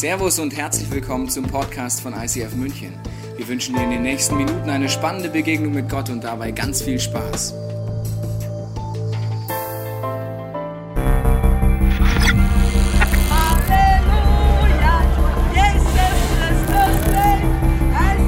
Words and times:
Servus 0.00 0.38
und 0.38 0.56
herzlich 0.56 0.90
willkommen 0.90 1.28
zum 1.28 1.44
Podcast 1.44 2.00
von 2.00 2.14
ICF 2.14 2.54
München. 2.54 2.94
Wir 3.36 3.46
wünschen 3.46 3.74
dir 3.74 3.82
in 3.82 3.90
den 3.90 4.00
nächsten 4.00 4.34
Minuten 4.38 4.70
eine 4.70 4.88
spannende 4.88 5.28
Begegnung 5.28 5.74
mit 5.74 5.90
Gott 5.90 6.08
und 6.08 6.24
dabei 6.24 6.52
ganz 6.52 6.80
viel 6.80 6.98
Spaß. 6.98 7.52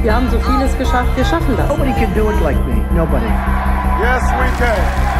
Wir 0.02 0.14
haben 0.14 0.30
so 0.30 0.38
vieles 0.40 0.76
geschafft, 0.76 1.16
wir 1.16 1.24
schaffen 1.24 1.56
das. 1.56 1.70
Nobody 1.70 1.92
can 1.92 2.12
do 2.14 2.30
it 2.30 2.38
like 2.42 2.58
me. 2.66 2.84
Nobody. 2.94 3.24
Yes, 4.02 4.22
we 4.36 4.46
can. 4.58 5.12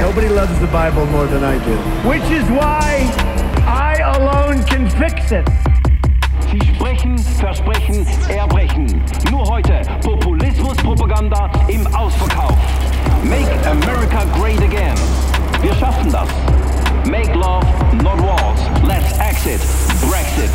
Nobody 0.00 0.28
loves 0.28 0.56
the 0.60 0.68
Bible 0.68 1.04
more 1.06 1.26
than 1.26 1.42
I 1.42 1.58
do. 1.64 1.74
Which 2.08 2.30
is 2.30 2.48
why 2.48 3.31
I 4.02 4.16
alone 4.16 4.64
can 4.64 4.90
fix 4.90 5.30
it. 5.30 5.48
Sie 6.50 6.58
sprechen, 6.74 7.16
versprechen, 7.18 8.04
erbrechen. 8.28 9.00
Nur 9.30 9.48
heute 9.48 9.80
Populismus-Propaganda 10.02 11.48
im 11.68 11.86
Ausverkauf. 11.94 12.58
Make 13.22 13.48
America 13.70 14.24
great 14.36 14.60
again. 14.60 14.96
Wir 15.60 15.72
schaffen 15.74 16.10
das. 16.10 16.28
Make 17.06 17.32
love, 17.34 17.64
not 18.02 18.20
wars. 18.20 18.60
Let's 18.82 19.16
exit. 19.20 19.60
Brexit. 20.10 20.50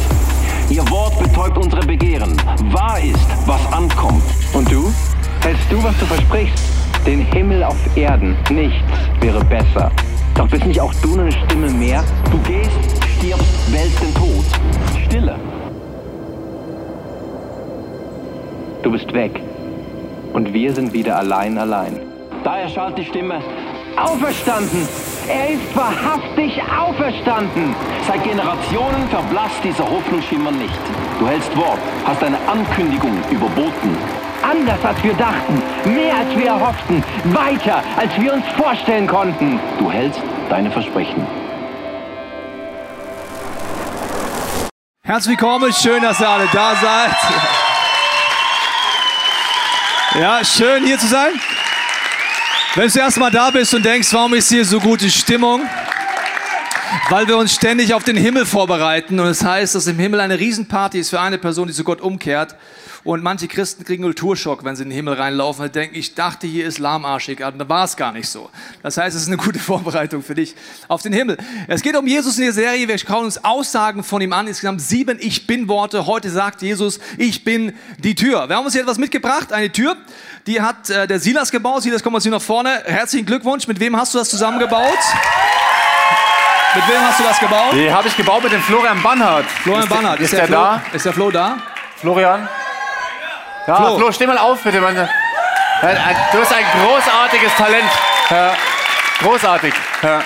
Ihr 0.69 0.87
Wort 0.89 1.17
betäubt 1.17 1.57
unsere 1.57 1.85
Begehren. 1.85 2.35
Wahr 2.73 2.99
ist, 2.99 3.47
was 3.47 3.65
ankommt. 3.71 4.23
Und 4.51 4.69
du? 4.69 4.93
Hältst 5.41 5.71
du, 5.71 5.81
was 5.81 5.97
du 5.99 6.05
versprichst? 6.05 6.59
Den 7.05 7.21
Himmel 7.21 7.63
auf 7.63 7.77
Erden. 7.95 8.35
Nichts 8.49 8.83
wäre 9.21 9.41
besser. 9.45 9.89
Doch 10.35 10.49
bist 10.49 10.65
nicht 10.65 10.81
auch 10.81 10.93
du 11.01 11.17
eine 11.17 11.31
Stimme 11.31 11.69
mehr? 11.69 12.03
Du 12.29 12.37
gehst, 12.39 13.06
stirbst, 13.17 13.73
wählst 13.73 14.01
den 14.01 14.13
Tod. 14.13 14.45
Stille. 15.05 15.35
Du 18.83 18.91
bist 18.91 19.11
weg. 19.13 19.41
Und 20.33 20.53
wir 20.53 20.73
sind 20.73 20.93
wieder 20.93 21.17
allein, 21.17 21.57
allein. 21.57 21.99
Da 22.43 22.59
erschallt 22.59 22.97
die 22.97 23.05
Stimme. 23.05 23.41
Auferstanden! 23.95 24.87
Er 25.27 25.49
ist 25.55 25.75
wahrhaftig 25.75 26.61
auferstanden! 26.61 27.75
Seit 28.07 28.23
Generationen 28.23 29.07
verblasst 29.09 29.63
dieser 29.63 29.89
Hoffnungsschimmer 29.89 30.51
nicht. 30.51 30.79
Du 31.19 31.27
hältst 31.27 31.55
Wort, 31.57 31.79
hast 32.05 32.23
eine 32.23 32.37
Ankündigung 32.47 33.17
überboten. 33.31 33.97
Anders 34.43 34.85
als 34.85 35.03
wir 35.03 35.13
dachten, 35.13 35.61
mehr 35.95 36.15
als 36.15 36.37
wir 36.37 36.45
erhofften, 36.45 37.03
weiter 37.33 37.81
als 37.97 38.21
wir 38.21 38.33
uns 38.33 38.45
vorstellen 38.55 39.07
konnten. 39.07 39.59
Du 39.79 39.91
hältst 39.91 40.21
deine 40.49 40.69
Versprechen. 40.69 41.46
Herzlich 45.07 45.39
willkommen, 45.39 45.71
schön, 45.71 46.01
dass 46.01 46.19
ihr 46.19 46.27
alle 46.27 46.49
da 46.51 46.75
seid. 46.75 47.15
Ja, 50.19 50.43
schön 50.43 50.85
hier 50.85 50.99
zu 50.99 51.07
sein. 51.07 51.31
Wenn 52.75 52.89
du 52.89 52.99
erstmal 52.99 53.31
da 53.31 53.49
bist 53.49 53.73
und 53.73 53.85
denkst, 53.85 54.09
warum 54.11 54.33
ist 54.33 54.49
hier 54.49 54.65
so 54.65 54.81
gute 54.81 55.09
Stimmung? 55.09 55.61
Weil 57.09 57.27
wir 57.27 57.37
uns 57.37 57.53
ständig 57.53 57.93
auf 57.93 58.03
den 58.03 58.17
Himmel 58.17 58.45
vorbereiten 58.45 59.19
und 59.19 59.27
es 59.27 59.39
das 59.39 59.47
heißt, 59.47 59.75
dass 59.75 59.87
im 59.87 59.99
Himmel 59.99 60.19
eine 60.19 60.39
Riesenparty 60.39 60.99
ist 60.99 61.09
für 61.09 61.19
eine 61.19 61.37
Person, 61.37 61.67
die 61.67 61.73
zu 61.73 61.83
Gott 61.83 62.01
umkehrt. 62.01 62.55
Und 63.03 63.23
manche 63.23 63.47
Christen 63.47 63.85
kriegen 63.85 64.03
Kulturschock, 64.03 64.65
wenn 64.65 64.75
sie 64.75 64.83
in 64.83 64.89
den 64.89 64.95
Himmel 64.95 65.13
reinlaufen 65.13 65.63
und 65.63 65.73
denken, 65.73 65.95
ich 65.95 66.13
dachte, 66.13 66.45
hier 66.45 66.65
ist 66.67 66.77
lahmarschig, 66.77 67.41
aber 67.41 67.57
da 67.57 67.69
war 67.69 67.85
es 67.85 67.95
gar 67.95 68.11
nicht 68.11 68.27
so. 68.27 68.49
Das 68.83 68.97
heißt, 68.97 69.15
es 69.15 69.21
ist 69.21 69.27
eine 69.29 69.37
gute 69.37 69.59
Vorbereitung 69.67 70.21
für 70.21 70.35
dich 70.35 70.55
auf 70.89 71.03
den 71.03 71.13
Himmel. 71.13 71.37
Es 71.69 71.81
geht 71.81 71.95
um 71.95 72.05
Jesus 72.05 72.37
in 72.37 72.43
der 72.43 72.51
Serie. 72.53 72.85
Wir 72.85 72.97
schauen 72.97 73.23
uns 73.23 73.43
Aussagen 73.45 74.03
von 74.03 74.21
ihm 74.21 74.33
an. 74.33 74.47
Insgesamt 74.47 74.81
sieben 74.81 75.19
Ich 75.21 75.47
Bin-Worte. 75.47 76.05
Heute 76.05 76.29
sagt 76.29 76.61
Jesus, 76.61 76.99
ich 77.17 77.45
bin 77.45 77.73
die 77.97 78.15
Tür. 78.15 78.49
Wir 78.49 78.57
haben 78.57 78.65
uns 78.65 78.73
hier 78.73 78.81
etwas 78.81 78.97
mitgebracht, 78.97 79.53
eine 79.53 79.71
Tür. 79.71 79.95
Die 80.45 80.59
hat 80.59 80.89
äh, 80.89 81.07
der 81.07 81.21
Silas 81.21 81.49
gebaut. 81.51 81.83
Silas, 81.83 82.03
komm 82.03 82.11
mal 82.11 82.21
hier 82.21 82.31
nach 82.31 82.41
vorne. 82.41 82.83
Herzlichen 82.85 83.25
Glückwunsch. 83.25 83.67
Mit 83.67 83.79
wem 83.79 83.95
hast 83.95 84.13
du 84.13 84.17
das 84.17 84.27
zusammengebaut? 84.29 84.97
Mit 86.77 86.87
wem 86.89 87.01
hast 87.01 87.19
du 87.19 87.23
das 87.23 87.39
gebaut? 87.39 87.73
Die 87.73 87.91
habe 87.91 88.07
ich 88.07 88.15
gebaut 88.15 88.43
mit 88.43 88.51
dem 88.51 88.61
Florian 88.61 89.01
Bannhardt. 89.01 89.45
Florian 89.63 89.83
ist 89.83 89.89
Bannhardt. 89.89 90.19
Der, 90.19 90.25
ist, 90.25 90.33
der, 90.33 90.45
der, 90.45 90.55
da? 90.55 90.81
Ist 90.93 91.05
der 91.05 91.13
Flo 91.13 91.31
da? 91.31 91.57
Florian? 91.95 92.47
Ja, 93.65 93.75
Flo. 93.77 93.97
Flo, 93.97 94.11
steh 94.11 94.27
mal 94.27 94.37
auf, 94.37 94.61
bitte. 94.61 94.79
Mann. 94.79 94.95
Du 94.95 96.39
bist 96.39 96.53
ein 96.53 96.65
großartiges 96.83 97.55
Talent. 97.55 97.89
Ja, 98.29 98.53
großartig. 99.23 99.73
Ja. 100.03 100.21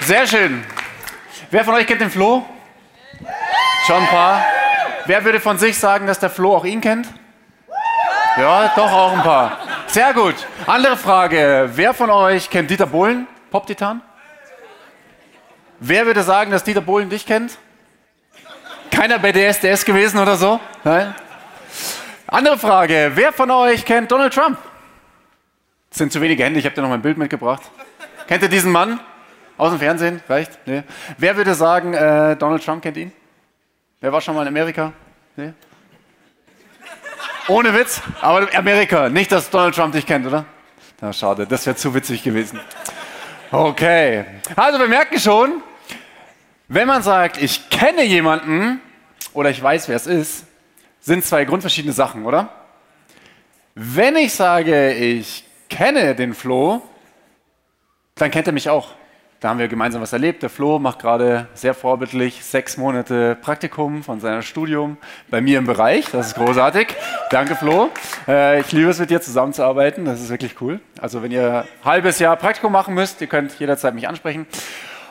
Sehr 0.00 0.26
schön. 0.26 0.64
Wer 1.52 1.64
von 1.64 1.74
euch 1.74 1.86
kennt 1.86 2.00
den 2.00 2.10
Flo? 2.10 2.44
Schon 3.86 4.02
ein 4.02 4.08
paar. 4.08 4.44
Wer 5.06 5.24
würde 5.24 5.38
von 5.38 5.56
sich 5.56 5.78
sagen, 5.78 6.08
dass 6.08 6.18
der 6.18 6.30
Flo 6.30 6.56
auch 6.56 6.64
ihn 6.64 6.80
kennt? 6.80 7.06
Ja, 8.36 8.72
doch 8.74 8.92
auch 8.92 9.12
ein 9.12 9.22
paar. 9.22 9.52
Sehr 9.86 10.12
gut. 10.14 10.34
Andere 10.66 10.96
Frage. 10.96 11.70
Wer 11.74 11.94
von 11.94 12.10
euch 12.10 12.50
kennt 12.50 12.70
Dieter 12.70 12.86
Bohlen? 12.86 13.28
Pop-Titan? 13.52 14.02
Wer 15.80 16.06
würde 16.06 16.22
sagen, 16.22 16.50
dass 16.50 16.64
Dieter 16.64 16.80
Bohlen 16.80 17.08
dich 17.08 17.24
kennt? 17.24 17.56
Keiner 18.90 19.18
bei 19.18 19.32
DSDS 19.32 19.84
gewesen 19.84 20.18
oder 20.18 20.36
so? 20.36 20.58
Nein? 20.82 21.14
Andere 22.26 22.58
Frage. 22.58 23.12
Wer 23.14 23.32
von 23.32 23.50
euch 23.50 23.84
kennt 23.84 24.10
Donald 24.10 24.34
Trump? 24.34 24.58
Das 25.90 25.98
sind 25.98 26.12
zu 26.12 26.20
wenige 26.20 26.44
Hände, 26.44 26.58
ich 26.58 26.64
habe 26.64 26.74
dir 26.74 26.82
noch 26.82 26.88
mein 26.88 27.02
Bild 27.02 27.16
mitgebracht. 27.16 27.62
Kennt 28.26 28.42
ihr 28.42 28.48
diesen 28.48 28.72
Mann? 28.72 29.00
Aus 29.56 29.70
dem 29.70 29.78
Fernsehen? 29.78 30.20
Reicht? 30.28 30.58
Nee. 30.66 30.82
Wer 31.16 31.36
würde 31.36 31.54
sagen, 31.54 31.94
äh, 31.94 32.36
Donald 32.36 32.64
Trump 32.64 32.82
kennt 32.82 32.96
ihn? 32.96 33.12
Wer 34.00 34.12
war 34.12 34.20
schon 34.20 34.34
mal 34.34 34.42
in 34.42 34.48
Amerika? 34.48 34.92
Nee. 35.36 35.52
Ohne 37.48 37.72
Witz, 37.74 38.02
aber 38.20 38.46
Amerika. 38.54 39.08
Nicht, 39.08 39.32
dass 39.32 39.48
Donald 39.48 39.74
Trump 39.74 39.94
dich 39.94 40.06
kennt, 40.06 40.26
oder? 40.26 40.44
Na, 41.00 41.12
schade, 41.12 41.46
das 41.46 41.64
wäre 41.66 41.76
zu 41.76 41.94
witzig 41.94 42.22
gewesen. 42.22 42.60
Okay. 43.50 44.24
Also, 44.54 44.78
wir 44.78 44.88
merken 44.88 45.18
schon, 45.18 45.62
wenn 46.68 46.86
man 46.86 47.02
sagt, 47.02 47.42
ich 47.42 47.70
kenne 47.70 48.04
jemanden 48.04 48.80
oder 49.32 49.50
ich 49.50 49.62
weiß, 49.62 49.88
wer 49.88 49.96
es 49.96 50.06
ist, 50.06 50.44
sind 51.00 51.24
zwei 51.24 51.44
grundverschiedene 51.44 51.94
Sachen, 51.94 52.26
oder? 52.26 52.50
Wenn 53.74 54.16
ich 54.16 54.34
sage, 54.34 54.92
ich 54.92 55.44
kenne 55.70 56.14
den 56.14 56.34
Flo, 56.34 56.82
dann 58.16 58.30
kennt 58.30 58.46
er 58.46 58.52
mich 58.52 58.68
auch. 58.68 58.90
Da 59.40 59.50
haben 59.50 59.60
wir 59.60 59.68
gemeinsam 59.68 60.02
was 60.02 60.12
erlebt. 60.12 60.42
Der 60.42 60.50
Flo 60.50 60.80
macht 60.80 60.98
gerade 60.98 61.46
sehr 61.54 61.72
vorbildlich 61.72 62.44
sechs 62.44 62.76
Monate 62.76 63.36
Praktikum 63.40 64.02
von 64.02 64.18
seinem 64.18 64.42
Studium 64.42 64.96
bei 65.30 65.40
mir 65.40 65.58
im 65.58 65.64
Bereich. 65.64 66.06
Das 66.10 66.26
ist 66.26 66.34
großartig. 66.34 66.88
Danke, 67.30 67.54
Flo. 67.54 67.88
Äh, 68.26 68.60
ich 68.60 68.72
liebe 68.72 68.90
es, 68.90 68.98
mit 68.98 69.10
dir 69.10 69.20
zusammenzuarbeiten. 69.20 70.04
Das 70.04 70.20
ist 70.20 70.28
wirklich 70.28 70.60
cool. 70.60 70.80
Also, 71.00 71.22
wenn 71.22 71.30
ihr 71.30 71.58
ein 71.58 71.84
halbes 71.84 72.18
Jahr 72.18 72.34
Praktikum 72.34 72.72
machen 72.72 72.94
müsst, 72.94 73.20
ihr 73.20 73.28
könnt 73.28 73.56
jederzeit 73.60 73.94
mich 73.94 74.08
ansprechen. 74.08 74.44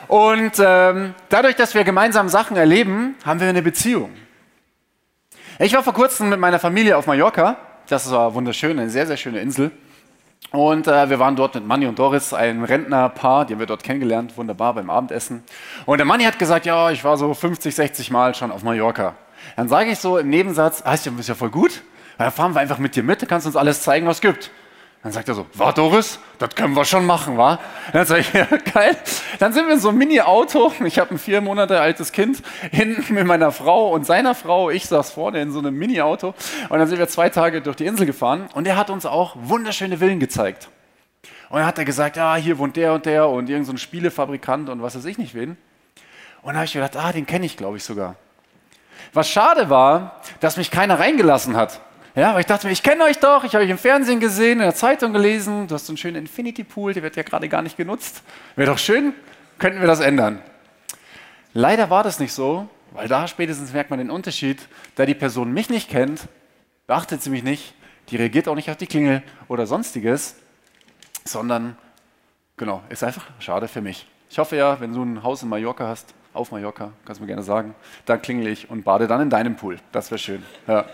Und 0.08 0.52
ähm, 0.58 1.14
dadurch, 1.28 1.54
dass 1.56 1.74
wir 1.74 1.84
gemeinsam 1.84 2.28
Sachen 2.28 2.56
erleben, 2.56 3.14
haben 3.24 3.40
wir 3.40 3.48
eine 3.48 3.62
Beziehung. 3.62 4.10
Ich 5.58 5.74
war 5.74 5.82
vor 5.82 5.92
kurzem 5.92 6.30
mit 6.30 6.40
meiner 6.40 6.58
Familie 6.58 6.96
auf 6.96 7.06
Mallorca. 7.06 7.56
Das 7.88 8.10
war 8.10 8.32
wunderschön, 8.34 8.78
eine 8.78 8.90
sehr, 8.90 9.06
sehr 9.06 9.18
schöne 9.18 9.40
Insel. 9.40 9.70
Und 10.50 10.86
äh, 10.86 11.10
wir 11.10 11.18
waren 11.18 11.36
dort 11.36 11.54
mit 11.56 11.66
Manni 11.66 11.86
und 11.86 11.98
Doris, 11.98 12.32
ein 12.32 12.64
Rentnerpaar, 12.64 13.44
die 13.44 13.52
haben 13.52 13.60
wir 13.60 13.66
dort 13.66 13.82
kennengelernt, 13.82 14.36
wunderbar 14.38 14.72
beim 14.72 14.88
Abendessen. 14.88 15.42
Und 15.84 15.98
der 15.98 16.06
Manni 16.06 16.24
hat 16.24 16.38
gesagt, 16.38 16.64
ja, 16.64 16.90
ich 16.90 17.04
war 17.04 17.18
so 17.18 17.34
50, 17.34 17.74
60 17.74 18.10
Mal 18.10 18.34
schon 18.34 18.50
auf 18.50 18.62
Mallorca. 18.62 19.14
Dann 19.56 19.68
sage 19.68 19.90
ich 19.90 19.98
so 19.98 20.16
im 20.16 20.30
Nebensatz, 20.30 20.82
ah, 20.86 20.94
ist 20.94 21.04
ja, 21.04 21.34
voll 21.34 21.50
gut, 21.50 21.82
dann 22.16 22.30
fahren 22.32 22.54
wir 22.54 22.60
einfach 22.60 22.78
mit 22.78 22.96
dir 22.96 23.02
mit, 23.02 23.20
du 23.20 23.26
kannst 23.26 23.46
uns 23.46 23.56
alles 23.56 23.82
zeigen, 23.82 24.06
was 24.06 24.16
es 24.16 24.20
gibt. 24.22 24.50
Dann 25.02 25.12
sagt 25.12 25.28
er 25.28 25.34
so, 25.34 25.46
war 25.54 25.72
Doris, 25.72 26.18
das 26.38 26.54
können 26.56 26.74
wir 26.74 26.84
schon 26.84 27.06
machen, 27.06 27.38
wa? 27.38 27.60
Dann 27.92 28.04
sage 28.04 28.20
ich, 28.20 28.32
ja, 28.32 28.46
geil. 28.72 28.96
Dann 29.38 29.52
sind 29.52 29.66
wir 29.66 29.74
in 29.74 29.80
so 29.80 29.90
einem 29.90 29.98
Mini-Auto, 29.98 30.72
ich 30.84 30.98
habe 30.98 31.14
ein 31.14 31.18
vier 31.18 31.40
Monate 31.40 31.80
altes 31.80 32.10
Kind, 32.10 32.42
hinten 32.72 33.14
mit 33.14 33.24
meiner 33.24 33.52
Frau 33.52 33.92
und 33.92 34.04
seiner 34.06 34.34
Frau, 34.34 34.70
ich 34.70 34.86
saß 34.86 35.12
vorne 35.12 35.40
in 35.40 35.52
so 35.52 35.60
einem 35.60 35.76
Mini-Auto 35.76 36.34
und 36.68 36.78
dann 36.78 36.88
sind 36.88 36.98
wir 36.98 37.08
zwei 37.08 37.28
Tage 37.28 37.62
durch 37.62 37.76
die 37.76 37.86
Insel 37.86 38.06
gefahren 38.06 38.48
und 38.54 38.66
er 38.66 38.76
hat 38.76 38.90
uns 38.90 39.06
auch 39.06 39.36
wunderschöne 39.38 39.98
Villen 39.98 40.18
gezeigt. 40.18 40.68
Und 41.48 41.58
dann 41.58 41.66
hat 41.66 41.78
er 41.78 41.84
gesagt, 41.84 42.16
ja, 42.16 42.34
hier 42.34 42.58
wohnt 42.58 42.76
der 42.76 42.92
und 42.92 43.06
der 43.06 43.28
und 43.28 43.48
irgendein 43.48 43.76
so 43.76 43.76
Spielefabrikant 43.76 44.68
und 44.68 44.82
was 44.82 44.96
weiß 44.96 45.04
ich 45.04 45.16
nicht 45.16 45.34
wen. 45.34 45.56
Und 46.42 46.48
dann 46.48 46.56
habe 46.56 46.66
ich 46.66 46.72
gedacht, 46.72 46.96
ah, 46.96 47.12
den 47.12 47.26
kenne 47.26 47.46
ich, 47.46 47.56
glaube 47.56 47.76
ich, 47.76 47.84
sogar. 47.84 48.16
Was 49.12 49.28
schade 49.30 49.70
war, 49.70 50.20
dass 50.40 50.56
mich 50.56 50.70
keiner 50.70 50.98
reingelassen 50.98 51.56
hat. 51.56 51.80
Ja, 52.14 52.34
weil 52.34 52.40
ich 52.40 52.46
dachte 52.46 52.66
mir, 52.66 52.72
ich 52.72 52.82
kenne 52.82 53.04
euch 53.04 53.18
doch, 53.18 53.44
ich 53.44 53.54
habe 53.54 53.64
euch 53.64 53.70
im 53.70 53.78
Fernsehen 53.78 54.18
gesehen, 54.18 54.58
in 54.58 54.64
der 54.64 54.74
Zeitung 54.74 55.12
gelesen, 55.12 55.68
du 55.68 55.74
hast 55.74 55.86
so 55.86 55.92
einen 55.92 55.98
schönen 55.98 56.16
Infinity 56.16 56.64
Pool, 56.64 56.94
der 56.94 57.02
wird 57.02 57.16
ja 57.16 57.22
gerade 57.22 57.48
gar 57.48 57.62
nicht 57.62 57.76
genutzt. 57.76 58.22
Wäre 58.56 58.70
doch 58.70 58.78
schön, 58.78 59.14
könnten 59.58 59.80
wir 59.80 59.86
das 59.86 60.00
ändern. 60.00 60.42
Leider 61.52 61.90
war 61.90 62.02
das 62.02 62.18
nicht 62.18 62.32
so, 62.32 62.68
weil 62.92 63.08
da 63.08 63.28
spätestens 63.28 63.72
merkt 63.72 63.90
man 63.90 63.98
den 63.98 64.10
Unterschied, 64.10 64.68
da 64.96 65.06
die 65.06 65.14
Person 65.14 65.52
mich 65.52 65.70
nicht 65.70 65.90
kennt, 65.90 66.28
beachtet 66.86 67.22
sie 67.22 67.30
mich 67.30 67.42
nicht, 67.42 67.74
die 68.08 68.16
reagiert 68.16 68.48
auch 68.48 68.54
nicht 68.54 68.70
auf 68.70 68.76
die 68.76 68.86
Klingel 68.86 69.22
oder 69.48 69.66
sonstiges, 69.66 70.36
sondern, 71.24 71.76
genau, 72.56 72.82
ist 72.88 73.04
einfach 73.04 73.26
schade 73.38 73.68
für 73.68 73.80
mich. 73.80 74.06
Ich 74.30 74.38
hoffe 74.38 74.56
ja, 74.56 74.80
wenn 74.80 74.92
du 74.92 75.02
ein 75.02 75.22
Haus 75.22 75.42
in 75.42 75.48
Mallorca 75.48 75.86
hast, 75.86 76.14
auf 76.34 76.52
Mallorca, 76.52 76.92
kannst 77.04 77.20
du 77.20 77.24
mir 77.24 77.28
gerne 77.28 77.42
sagen. 77.42 77.74
Da 78.06 78.16
klingel 78.16 78.46
ich 78.46 78.70
und 78.70 78.84
bade 78.84 79.06
dann 79.06 79.20
in 79.20 79.30
deinem 79.30 79.56
Pool. 79.56 79.78
Das 79.92 80.10
wäre 80.10 80.18
schön. 80.18 80.42
Ja. 80.66 80.84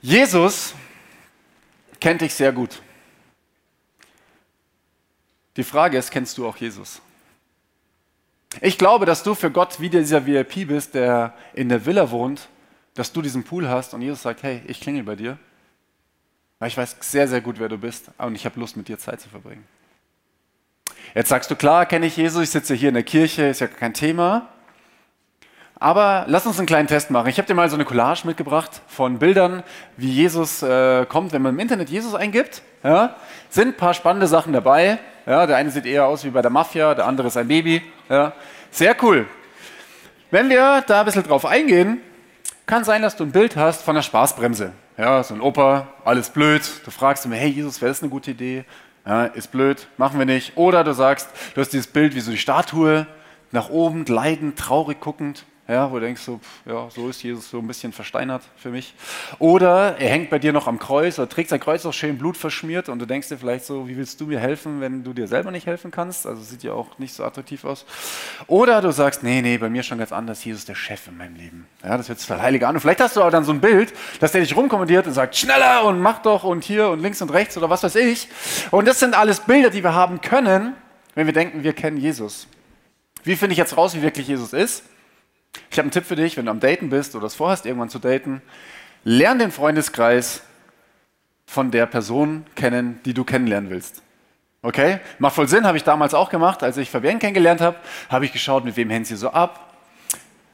Jesus 0.00 0.74
kennt 2.00 2.20
dich 2.20 2.34
sehr 2.34 2.52
gut. 2.52 2.80
Die 5.56 5.64
Frage 5.64 5.98
ist, 5.98 6.10
kennst 6.10 6.38
du 6.38 6.46
auch 6.46 6.56
Jesus? 6.56 7.00
Ich 8.60 8.78
glaube, 8.78 9.06
dass 9.06 9.22
du 9.22 9.34
für 9.34 9.50
Gott 9.50 9.80
wie 9.80 9.90
dieser 9.90 10.24
VIP 10.24 10.68
bist, 10.68 10.94
der 10.94 11.34
in 11.52 11.68
der 11.68 11.84
Villa 11.84 12.10
wohnt, 12.10 12.48
dass 12.94 13.12
du 13.12 13.22
diesen 13.22 13.44
Pool 13.44 13.68
hast 13.68 13.92
und 13.94 14.02
Jesus 14.02 14.22
sagt, 14.22 14.42
hey, 14.42 14.62
ich 14.66 14.80
klingel 14.80 15.02
bei 15.02 15.16
dir, 15.16 15.38
weil 16.58 16.68
ich 16.68 16.76
weiß 16.76 16.96
sehr, 17.00 17.28
sehr 17.28 17.40
gut, 17.40 17.58
wer 17.58 17.68
du 17.68 17.76
bist 17.76 18.10
und 18.18 18.34
ich 18.34 18.44
habe 18.44 18.58
Lust, 18.58 18.76
mit 18.76 18.88
dir 18.88 18.98
Zeit 18.98 19.20
zu 19.20 19.28
verbringen. 19.28 19.66
Jetzt 21.14 21.28
sagst 21.28 21.50
du, 21.50 21.56
klar, 21.56 21.86
kenne 21.86 22.06
ich 22.06 22.16
Jesus, 22.16 22.44
ich 22.44 22.50
sitze 22.50 22.74
hier 22.74 22.88
in 22.88 22.94
der 22.94 23.02
Kirche, 23.02 23.46
ist 23.46 23.60
ja 23.60 23.66
kein 23.66 23.94
Thema. 23.94 24.48
Aber 25.80 26.24
lass 26.26 26.44
uns 26.44 26.58
einen 26.58 26.66
kleinen 26.66 26.88
Test 26.88 27.10
machen. 27.10 27.28
Ich 27.28 27.38
habe 27.38 27.46
dir 27.46 27.54
mal 27.54 27.68
so 27.70 27.76
eine 27.76 27.84
Collage 27.84 28.26
mitgebracht 28.26 28.82
von 28.88 29.20
Bildern, 29.20 29.62
wie 29.96 30.10
Jesus 30.10 30.62
äh, 30.62 31.06
kommt, 31.06 31.32
wenn 31.32 31.42
man 31.42 31.54
im 31.54 31.60
Internet 31.60 31.88
Jesus 31.88 32.14
eingibt. 32.14 32.62
Ja, 32.82 33.14
sind 33.48 33.68
ein 33.68 33.76
paar 33.76 33.94
spannende 33.94 34.26
Sachen 34.26 34.52
dabei. 34.52 34.98
Ja, 35.24 35.46
der 35.46 35.56
eine 35.56 35.70
sieht 35.70 35.86
eher 35.86 36.06
aus 36.06 36.24
wie 36.24 36.30
bei 36.30 36.42
der 36.42 36.50
Mafia, 36.50 36.94
der 36.94 37.06
andere 37.06 37.28
ist 37.28 37.36
ein 37.36 37.46
Baby. 37.46 37.82
Ja, 38.08 38.32
sehr 38.72 38.96
cool. 39.02 39.26
Wenn 40.32 40.50
wir 40.50 40.82
da 40.86 41.00
ein 41.00 41.04
bisschen 41.04 41.22
drauf 41.22 41.46
eingehen, 41.46 42.00
kann 42.66 42.82
sein, 42.82 43.00
dass 43.00 43.14
du 43.14 43.24
ein 43.24 43.32
Bild 43.32 43.56
hast 43.56 43.82
von 43.82 43.94
einer 43.94 44.02
Spaßbremse. 44.02 44.72
Ja, 44.96 45.22
so 45.22 45.34
ein 45.34 45.40
Opa, 45.40 45.86
alles 46.04 46.30
blöd. 46.30 46.68
Du 46.84 46.90
fragst 46.90 47.24
ihn, 47.24 47.32
hey 47.32 47.50
Jesus, 47.50 47.80
wäre 47.80 47.90
das 47.90 48.02
eine 48.02 48.10
gute 48.10 48.32
Idee? 48.32 48.64
Ja, 49.06 49.26
ist 49.26 49.52
blöd, 49.52 49.86
machen 49.96 50.18
wir 50.18 50.26
nicht. 50.26 50.56
Oder 50.56 50.82
du 50.82 50.92
sagst, 50.92 51.28
du 51.54 51.60
hast 51.60 51.72
dieses 51.72 51.86
Bild 51.86 52.16
wie 52.16 52.20
so 52.20 52.32
die 52.32 52.36
Statue, 52.36 53.06
nach 53.52 53.70
oben, 53.70 54.04
leidend, 54.06 54.58
traurig 54.58 55.00
guckend 55.00 55.44
ja, 55.68 55.90
wo 55.90 55.96
du 55.96 56.06
denkst, 56.06 56.22
so, 56.22 56.40
ja, 56.64 56.88
so 56.88 57.10
ist 57.10 57.22
Jesus 57.22 57.50
so 57.50 57.58
ein 57.58 57.66
bisschen 57.66 57.92
versteinert 57.92 58.42
für 58.56 58.70
mich. 58.70 58.94
Oder 59.38 59.98
er 59.98 60.08
hängt 60.08 60.30
bei 60.30 60.38
dir 60.38 60.54
noch 60.54 60.66
am 60.66 60.78
Kreuz 60.78 61.18
oder 61.18 61.28
trägt 61.28 61.50
sein 61.50 61.60
Kreuz 61.60 61.84
auch 61.84 61.92
schön 61.92 62.16
blutverschmiert 62.16 62.88
und 62.88 62.98
du 62.98 63.04
denkst 63.04 63.28
dir 63.28 63.36
vielleicht 63.36 63.66
so, 63.66 63.86
wie 63.86 63.98
willst 63.98 64.18
du 64.18 64.26
mir 64.26 64.40
helfen, 64.40 64.80
wenn 64.80 65.04
du 65.04 65.12
dir 65.12 65.28
selber 65.28 65.50
nicht 65.50 65.66
helfen 65.66 65.90
kannst? 65.90 66.26
Also 66.26 66.42
sieht 66.42 66.62
ja 66.62 66.72
auch 66.72 66.98
nicht 66.98 67.12
so 67.12 67.22
attraktiv 67.22 67.66
aus. 67.66 67.84
Oder 68.46 68.80
du 68.80 68.90
sagst, 68.92 69.22
nee, 69.22 69.42
nee, 69.42 69.58
bei 69.58 69.68
mir 69.68 69.82
schon 69.82 69.98
ganz 69.98 70.10
anders, 70.10 70.42
Jesus 70.42 70.60
ist 70.60 70.70
der 70.70 70.74
Chef 70.74 71.06
in 71.06 71.18
meinem 71.18 71.36
Leben. 71.36 71.66
Ja, 71.84 71.98
das 71.98 72.08
wird 72.08 72.18
total 72.18 72.40
heilige 72.40 72.66
an. 72.66 72.74
Und 72.74 72.80
vielleicht 72.80 73.00
hast 73.00 73.16
du 73.16 73.20
aber 73.20 73.30
dann 73.30 73.44
so 73.44 73.52
ein 73.52 73.60
Bild, 73.60 73.92
dass 74.20 74.32
der 74.32 74.40
dich 74.40 74.56
rumkommandiert 74.56 75.06
und 75.06 75.12
sagt, 75.12 75.36
schneller 75.36 75.84
und 75.84 76.00
mach 76.00 76.20
doch 76.22 76.44
und 76.44 76.64
hier 76.64 76.88
und 76.88 77.00
links 77.00 77.20
und 77.20 77.30
rechts 77.30 77.58
oder 77.58 77.68
was 77.68 77.82
weiß 77.82 77.96
ich. 77.96 78.28
Und 78.70 78.88
das 78.88 79.00
sind 79.00 79.14
alles 79.14 79.40
Bilder, 79.40 79.68
die 79.68 79.84
wir 79.84 79.92
haben 79.92 80.22
können, 80.22 80.72
wenn 81.14 81.26
wir 81.26 81.34
denken, 81.34 81.62
wir 81.62 81.74
kennen 81.74 81.98
Jesus. 81.98 82.46
Wie 83.22 83.36
finde 83.36 83.52
ich 83.52 83.58
jetzt 83.58 83.76
raus, 83.76 83.94
wie 83.94 84.00
wirklich 84.00 84.28
Jesus 84.28 84.54
ist? 84.54 84.82
Ich 85.70 85.78
habe 85.78 85.84
einen 85.84 85.90
Tipp 85.90 86.04
für 86.04 86.16
dich, 86.16 86.36
wenn 86.36 86.46
du 86.46 86.50
am 86.50 86.60
Daten 86.60 86.90
bist 86.90 87.14
oder 87.14 87.26
es 87.26 87.34
vorhast, 87.34 87.66
irgendwann 87.66 87.88
zu 87.88 87.98
daten. 87.98 88.42
Lern 89.04 89.38
den 89.38 89.50
Freundeskreis 89.50 90.42
von 91.46 91.70
der 91.70 91.86
Person 91.86 92.46
kennen, 92.54 93.00
die 93.04 93.14
du 93.14 93.24
kennenlernen 93.24 93.70
willst. 93.70 94.02
Okay? 94.62 95.00
Macht 95.18 95.34
voll 95.34 95.48
Sinn, 95.48 95.66
habe 95.66 95.76
ich 95.76 95.84
damals 95.84 96.14
auch 96.14 96.30
gemacht. 96.30 96.62
Als 96.62 96.76
ich 96.76 96.90
Fabienne 96.90 97.18
kennengelernt 97.18 97.60
habe, 97.60 97.76
habe 98.08 98.24
ich 98.24 98.32
geschaut, 98.32 98.64
mit 98.64 98.76
wem 98.76 98.90
hängt 98.90 99.06
sie 99.06 99.16
so 99.16 99.30
ab. 99.30 99.64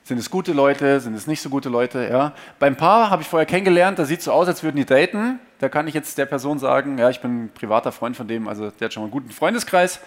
Sind 0.05 0.19
es 0.19 0.31
gute 0.31 0.53
Leute, 0.53 1.01
sind 1.01 1.15
es 1.15 1.27
nicht 1.27 1.41
so 1.41 1.49
gute 1.49 1.71
Leute? 1.71 2.07
Ja. 2.11 2.35
Beim 2.59 2.77
Paar 2.77 3.09
habe 3.09 3.23
ich 3.23 3.29
vorher 3.29 3.47
kennengelernt, 3.47 3.99
da 3.99 4.05
sieht 4.05 4.21
so 4.21 4.33
aus, 4.33 4.47
als 4.47 4.63
würden 4.63 4.77
die 4.77 4.85
daten. 4.85 5.41
Da 5.61 5.71
kann 5.71 5.89
ich 5.89 5.95
jetzt 5.95 6.19
der 6.19 6.27
Person 6.27 6.59
sagen, 6.59 6.99
ja, 6.99 7.09
ich 7.09 7.23
bin 7.23 7.45
ein 7.45 7.51
privater 7.55 7.91
Freund 7.91 8.15
von 8.15 8.29
dem, 8.29 8.47
also 8.47 8.71
der 8.71 8.87
hat 8.87 8.93
schon 8.93 9.03
mal 9.03 9.07
einen 9.07 9.13
guten 9.13 9.31
Freundeskreis. 9.31 10.01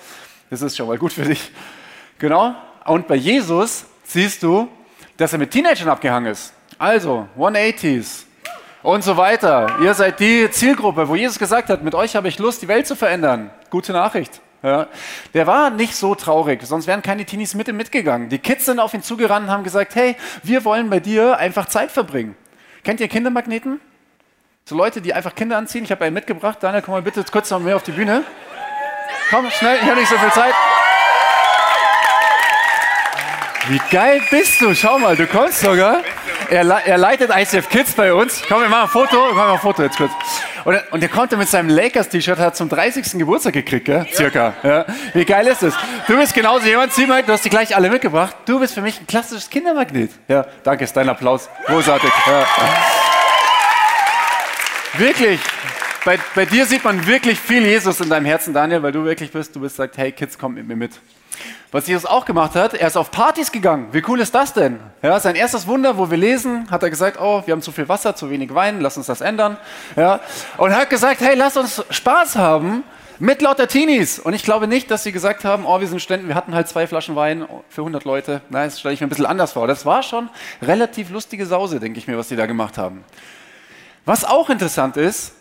Das 0.52 0.62
ist 0.62 0.78
schon 0.78 0.88
mal 0.88 1.00
gut 1.00 1.14
für 1.14 1.24
dich. 1.24 1.52
Genau. 2.20 2.54
Und 2.86 3.08
bei 3.08 3.16
Jesus 3.16 3.86
siehst 4.04 4.44
du, 4.44 4.70
dass 5.18 5.34
er 5.34 5.40
mit 5.40 5.52
Teenagern 5.52 5.90
abgehangen 5.90 6.32
ist. 6.32 6.54
Also, 6.78 7.28
180s 7.38 8.24
und 8.84 9.04
so 9.04 9.18
weiter. 9.18 9.78
Ihr 9.82 9.94
seid 9.94 10.20
die 10.20 10.50
Zielgruppe, 10.50 11.08
wo 11.08 11.16
Jesus 11.16 11.40
gesagt 11.40 11.70
hat, 11.70 11.84
mit 11.84 11.96
euch 11.96 12.16
habe 12.16 12.28
ich 12.28 12.40
Lust, 12.40 12.62
die 12.62 12.68
Welt 12.68 12.88
zu 12.88 12.96
verändern. 12.96 13.50
Gute 13.70 13.92
Nachricht. 13.92 14.42
Ja. 14.64 14.88
Der 15.34 15.48
war 15.48 15.70
nicht 15.70 15.96
so 15.96 16.16
traurig, 16.16 16.62
sonst 16.64 16.88
wären 16.88 17.02
keine 17.02 17.26
Teenies 17.26 17.54
mit 17.54 17.68
ihm 17.68 17.78
mitgegangen. 17.78 18.30
Die 18.30 18.40
Kids 18.40 18.66
sind 18.66 18.80
auf 18.80 18.94
ihn 18.94 19.04
zugerannt 19.04 19.48
und 19.48 19.52
haben 19.52 19.64
gesagt, 19.64 19.96
hey, 19.96 20.16
wir 20.44 20.66
wollen 20.66 20.90
bei 20.90 21.00
dir 21.00 21.38
einfach 21.38 21.68
Zeit 21.68 21.92
verbringen. 21.92 22.36
Kennt 22.84 23.00
ihr 23.00 23.08
Kindermagneten? 23.08 23.80
So 24.66 24.76
Leute, 24.76 25.02
die 25.02 25.14
einfach 25.14 25.36
Kinder 25.36 25.58
anziehen. 25.58 25.84
Ich 25.84 25.92
habe 25.92 26.06
einen 26.06 26.14
mitgebracht. 26.14 26.58
Daniel, 26.62 26.82
komm 26.82 26.94
mal 26.94 27.02
bitte 27.02 27.24
kurz 27.32 27.50
noch 27.52 27.60
mehr 27.60 27.76
auf 27.76 27.84
die 27.84 27.92
Bühne. 27.92 28.24
Komm, 29.30 29.50
schnell, 29.52 29.78
ich 29.82 29.84
habe 29.84 30.00
nicht 30.00 30.10
so 30.10 30.18
viel 30.18 30.32
Zeit. 30.32 30.54
Wie 33.70 33.82
geil 33.92 34.22
bist 34.32 34.62
du? 34.62 34.74
Schau 34.74 34.98
mal, 34.98 35.18
du 35.18 35.28
kommst 35.28 35.60
sogar. 35.60 36.02
Er, 36.50 36.64
er 36.64 36.98
leitet 36.98 37.30
ICF 37.36 37.68
Kids 37.68 37.92
bei 37.94 38.14
uns. 38.14 38.42
Komm, 38.48 38.62
wir 38.62 38.70
machen 38.70 38.84
ein 38.84 38.88
Foto. 38.88 39.28
Wir 39.28 39.34
machen 39.34 39.52
ein 39.52 39.60
Foto 39.60 39.84
jetzt 39.84 39.98
kurz. 39.98 40.12
Und 40.64 40.76
er, 40.76 40.84
und 40.92 41.04
er 41.04 41.10
konnte 41.10 41.36
mit 41.36 41.50
seinem 41.50 41.68
Lakers-T-Shirt, 41.68 42.40
hat 42.40 42.56
zum 42.56 42.70
30. 42.70 43.20
Geburtstag 43.20 43.54
gekriegt, 43.54 43.84
gell? 43.86 44.08
circa. 44.14 44.54
Ja. 44.64 44.86
Wie 45.14 45.26
geil 45.26 45.48
ist 45.48 45.64
das? 45.64 45.74
Du 46.08 46.16
bist 46.18 46.34
genauso 46.34 46.66
jemand, 46.66 46.98
mal, 47.10 47.24
du 47.24 47.34
hast 47.34 47.44
die 47.44 47.50
gleich 47.50 47.76
alle 47.76 47.90
mitgebracht. 47.90 48.38
Du 48.46 48.58
bist 48.58 48.74
für 48.74 48.82
mich 48.82 49.02
ein 49.02 49.08
klassisches 49.08 49.50
Kindermagnet. 49.50 50.12
Ja, 50.30 50.46
danke, 50.64 50.86
ist 50.86 50.96
dein 50.96 51.10
Applaus. 51.10 51.50
Großartig. 51.66 52.12
Ja. 52.26 52.48
Wirklich. 54.98 55.42
Bei, 56.06 56.18
bei 56.36 56.46
dir 56.46 56.66
sieht 56.66 56.86
man 56.86 57.06
wirklich 57.06 57.38
viel 57.38 57.66
Jesus 57.66 58.00
in 58.00 58.10
deinem 58.10 58.26
Herzen, 58.26 58.54
Daniel, 58.54 58.82
weil 58.82 58.94
du 58.94 59.04
wirklich 59.04 59.30
bist, 59.30 59.54
du 59.54 59.60
bist 59.60 59.76
sagt, 59.76 59.98
hey 59.98 60.14
Kids, 60.14 60.38
kommt 60.38 60.56
mit 60.56 60.66
mir 60.66 60.78
mit. 60.78 60.94
Was 61.72 61.88
Jesus 61.88 62.06
auch 62.06 62.26
gemacht 62.26 62.56
hat, 62.56 62.74
er 62.74 62.88
ist 62.88 62.96
auf 62.96 63.12
Partys 63.12 63.52
gegangen. 63.52 63.90
Wie 63.92 64.04
cool 64.08 64.20
ist 64.22 64.34
das 64.34 64.54
denn? 64.54 64.80
Ja, 65.02 65.20
sein 65.20 65.36
erstes 65.36 65.68
Wunder, 65.68 65.98
wo 65.98 66.10
wir 66.10 66.18
lesen, 66.18 66.70
hat 66.72 66.84
er 66.84 66.90
gesagt, 66.90 67.18
oh, 67.20 67.44
wir 67.46 67.52
haben 67.52 67.62
zu 67.62 67.72
viel 67.72 67.90
Wasser, 67.90 68.16
zu 68.16 68.30
wenig 68.30 68.54
Wein, 68.54 68.80
lass 68.80 68.98
uns 68.98 69.08
das 69.08 69.22
ändern. 69.22 69.58
Ja, 69.96 70.22
und 70.58 70.72
er 70.72 70.78
hat 70.82 70.90
gesagt, 70.90 71.22
hey, 71.22 71.36
lass 71.36 71.58
uns 71.58 71.84
Spaß 71.90 72.38
haben 72.38 72.84
mit 73.20 73.42
lauter 73.42 73.68
Teenies. 73.68 74.20
Und 74.20 74.34
ich 74.34 74.44
glaube 74.44 74.68
nicht, 74.68 74.92
dass 74.92 75.04
sie 75.04 75.12
gesagt 75.12 75.44
haben, 75.46 75.66
oh, 75.66 75.80
wir 75.80 75.88
sind 75.88 76.02
Ständen, 76.02 76.28
wir 76.28 76.36
hatten 76.36 76.54
halt 76.54 76.68
zwei 76.68 76.88
Flaschen 76.88 77.16
Wein 77.16 77.46
für 77.70 77.82
100 77.82 78.04
Leute. 78.06 78.42
Nein, 78.50 78.70
das 78.70 78.80
stelle 78.80 78.94
ich 78.94 79.02
mir 79.02 79.08
ein 79.08 79.10
bisschen 79.10 79.26
anders 79.26 79.54
vor. 79.54 79.68
Das 79.68 79.86
war 79.86 80.04
schon 80.04 80.30
relativ 80.62 81.10
lustige 81.10 81.46
Sause, 81.46 81.80
denke 81.80 82.00
ich 82.00 82.08
mir, 82.08 82.18
was 82.18 82.28
die 82.28 82.36
da 82.36 82.46
gemacht 82.46 82.78
haben. 82.78 83.04
Was 84.06 84.24
auch 84.24 84.50
interessant 84.50 84.98
ist, 84.98 85.34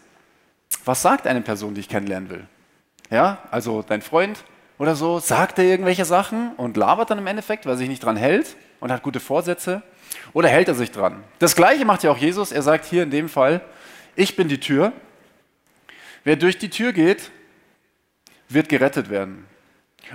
was 0.85 1.03
sagt 1.03 1.27
eine 1.27 1.41
Person, 1.41 1.75
die 1.75 1.81
ich 1.81 1.89
kennenlernen 1.89 2.31
will? 2.31 2.47
Ja, 3.11 3.39
also 3.51 3.83
dein 3.83 4.03
Freund, 4.03 4.39
oder 4.79 4.95
so, 4.95 5.19
sagt 5.19 5.59
er 5.59 5.65
irgendwelche 5.65 6.05
Sachen 6.05 6.53
und 6.57 6.77
labert 6.77 7.11
dann 7.11 7.19
im 7.19 7.27
Endeffekt, 7.27 7.65
weil 7.67 7.75
er 7.75 7.79
sich 7.79 7.89
nicht 7.89 8.05
dran 8.05 8.17
hält 8.17 8.57
und 8.81 8.93
hat 8.93 9.03
gute 9.03 9.21
Vorsätze. 9.21 9.83
Oder 10.33 10.49
hält 10.49 10.69
er 10.69 10.75
sich 10.75 10.91
dran? 10.91 11.25
Das 11.39 11.57
gleiche 11.57 11.85
macht 11.85 12.03
ja 12.03 12.11
auch 12.11 12.19
Jesus. 12.19 12.53
Er 12.53 12.63
sagt 12.63 12.85
hier 12.85 13.03
in 13.03 13.11
dem 13.11 13.29
Fall, 13.29 13.61
ich 14.15 14.37
bin 14.37 14.49
die 14.49 14.61
Tür. 14.61 14.93
Wer 16.25 16.37
durch 16.37 16.59
die 16.59 16.71
Tür 16.71 16.93
geht, 16.93 17.31
wird 18.49 18.69
gerettet 18.69 19.11
werden. 19.11 19.47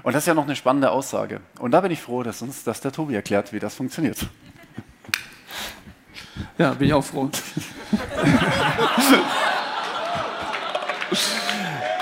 Und 0.03 0.13
das 0.13 0.23
ist 0.23 0.27
ja 0.27 0.33
noch 0.33 0.45
eine 0.45 0.55
spannende 0.55 0.91
Aussage. 0.91 1.41
Und 1.59 1.71
da 1.71 1.81
bin 1.81 1.91
ich 1.91 2.01
froh, 2.01 2.23
dass 2.23 2.41
uns 2.41 2.63
das 2.63 2.81
der 2.81 2.91
Tobi 2.91 3.15
erklärt, 3.15 3.51
wie 3.53 3.59
das 3.59 3.75
funktioniert. 3.75 4.17
Ja, 6.57 6.73
bin 6.73 6.87
ich 6.87 6.93
auch 6.93 7.03
froh. 7.03 7.29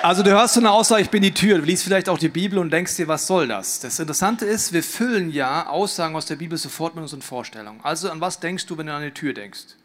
Also 0.01 0.23
du 0.23 0.31
hörst 0.31 0.53
so 0.53 0.61
eine 0.61 0.71
Aussage, 0.71 1.01
ich 1.01 1.09
bin 1.09 1.21
die 1.21 1.33
Tür, 1.33 1.57
du 1.57 1.65
liest 1.65 1.83
vielleicht 1.83 2.07
auch 2.07 2.17
die 2.17 2.29
Bibel 2.29 2.57
und 2.57 2.71
denkst 2.71 2.95
dir, 2.95 3.09
was 3.09 3.27
soll 3.27 3.49
das? 3.49 3.81
Das 3.81 3.99
Interessante 3.99 4.45
ist, 4.45 4.71
wir 4.71 4.81
füllen 4.81 5.29
ja 5.29 5.67
Aussagen 5.67 6.15
aus 6.15 6.25
der 6.25 6.37
Bibel 6.37 6.57
sofort 6.57 6.95
mit 6.95 7.01
unseren 7.01 7.21
Vorstellungen. 7.21 7.81
Also 7.83 8.09
an 8.09 8.21
was 8.21 8.39
denkst 8.39 8.65
du, 8.67 8.77
wenn 8.77 8.85
du 8.85 8.93
an 8.93 9.01
eine 9.01 9.13
Tür 9.13 9.33
denkst? 9.33 9.75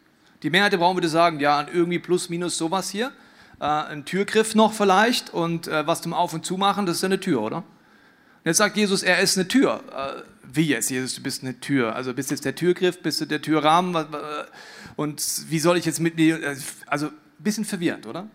Die 0.41 0.49
Mehrheit 0.49 0.71
der 0.71 0.79
Frauen 0.79 0.95
würde 0.95 1.09
sagen, 1.09 1.41
ja, 1.41 1.59
an 1.59 1.67
irgendwie 1.73 1.99
plus 1.99 2.29
minus 2.29 2.57
sowas 2.57 2.89
hier, 2.89 3.11
äh, 3.59 3.65
ein 3.65 4.05
Türgriff 4.05 4.55
noch 4.55 4.71
vielleicht 4.71 5.33
und 5.33 5.67
äh, 5.67 5.85
was 5.85 6.01
zum 6.01 6.13
Auf- 6.13 6.33
und 6.33 6.45
Zumachen, 6.45 6.85
das 6.85 6.97
ist 6.97 7.01
ja 7.01 7.07
eine 7.07 7.19
Tür, 7.19 7.41
oder? 7.41 7.57
Und 7.57 7.65
jetzt 8.45 8.57
sagt 8.57 8.77
Jesus, 8.77 9.03
er 9.03 9.19
ist 9.19 9.37
eine 9.37 9.49
Tür. 9.49 9.83
Äh, 9.91 10.21
wie 10.43 10.67
jetzt, 10.67 10.89
Jesus, 10.91 11.15
du 11.15 11.23
bist 11.23 11.43
eine 11.43 11.59
Tür. 11.59 11.93
Also 11.93 12.13
bist 12.13 12.31
jetzt 12.31 12.45
der 12.45 12.55
Türgriff, 12.55 13.01
bist 13.01 13.19
du 13.19 13.25
der 13.25 13.41
Türrahmen 13.41 14.05
und 14.95 15.21
wie 15.49 15.59
soll 15.59 15.77
ich 15.77 15.83
jetzt 15.83 15.99
mit 15.99 16.15
mir, 16.15 16.41
äh, 16.41 16.55
also 16.85 17.07
ein 17.07 17.13
bisschen 17.43 17.65
verwirrend, 17.65 18.07
oder? 18.07 18.29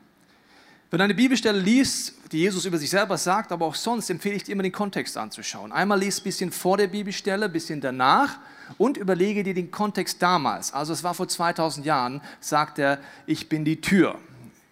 Wenn 0.90 0.99
du 0.99 1.04
eine 1.04 1.14
Bibelstelle 1.14 1.61
liest, 1.61 2.14
die 2.32 2.38
Jesus 2.38 2.64
über 2.64 2.76
sich 2.76 2.90
selber 2.90 3.16
sagt, 3.16 3.52
aber 3.52 3.64
auch 3.64 3.76
sonst, 3.76 4.11
empfehle 4.11 4.35
ich 4.35 4.42
dir 4.42 4.52
immer 4.52 4.64
den 4.64 4.73
Kontext 4.73 5.16
anzuschauen. 5.16 5.70
Einmal 5.70 6.00
liest 6.00 6.20
ein 6.20 6.25
bisschen 6.25 6.50
vor 6.50 6.76
der 6.76 6.88
Bibelstelle, 6.88 7.44
ein 7.44 7.52
bisschen 7.52 7.80
danach 7.80 8.38
und 8.76 8.97
überlege 8.97 9.44
dir 9.44 9.54
den 9.54 9.70
Kontext 9.70 10.20
damals. 10.20 10.75
Also 10.75 10.92
es 10.92 11.04
war 11.04 11.14
vor 11.14 11.28
2000 11.28 11.87
Jahren, 11.87 12.20
sagt 12.40 12.80
er, 12.80 12.99
ich 13.26 13.49
bin 13.49 13.64
die 13.64 13.80
Tür. 13.80 14.16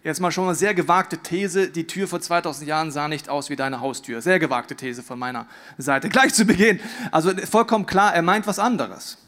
Jetzt 0.02 0.18
mal 0.18 0.32
schon 0.32 0.46
eine 0.46 0.56
sehr 0.56 0.75
gewagte 0.75 1.18
These, 1.18 1.68
die 1.68 1.87
Tür 1.87 2.08
vor 2.08 2.20
2000 2.20 2.66
Jahren 2.66 2.90
sah 2.90 3.06
nicht 3.06 3.28
aus 3.28 3.48
wie 3.48 3.56
deine 3.56 3.80
Haustür. 3.80 4.20
Sehr 4.20 4.40
gewagte 4.40 4.75
These 4.75 5.04
von 5.04 5.20
meiner 5.20 5.46
Seite. 5.76 6.08
Gleich 6.08 6.34
zu 6.34 6.44
Beginn. 6.44 6.80
Also 7.12 7.30
vollkommen 7.48 7.87
klar, 7.87 8.12
er 8.12 8.22
meint 8.22 8.48
was 8.48 8.58
anderes. 8.58 9.18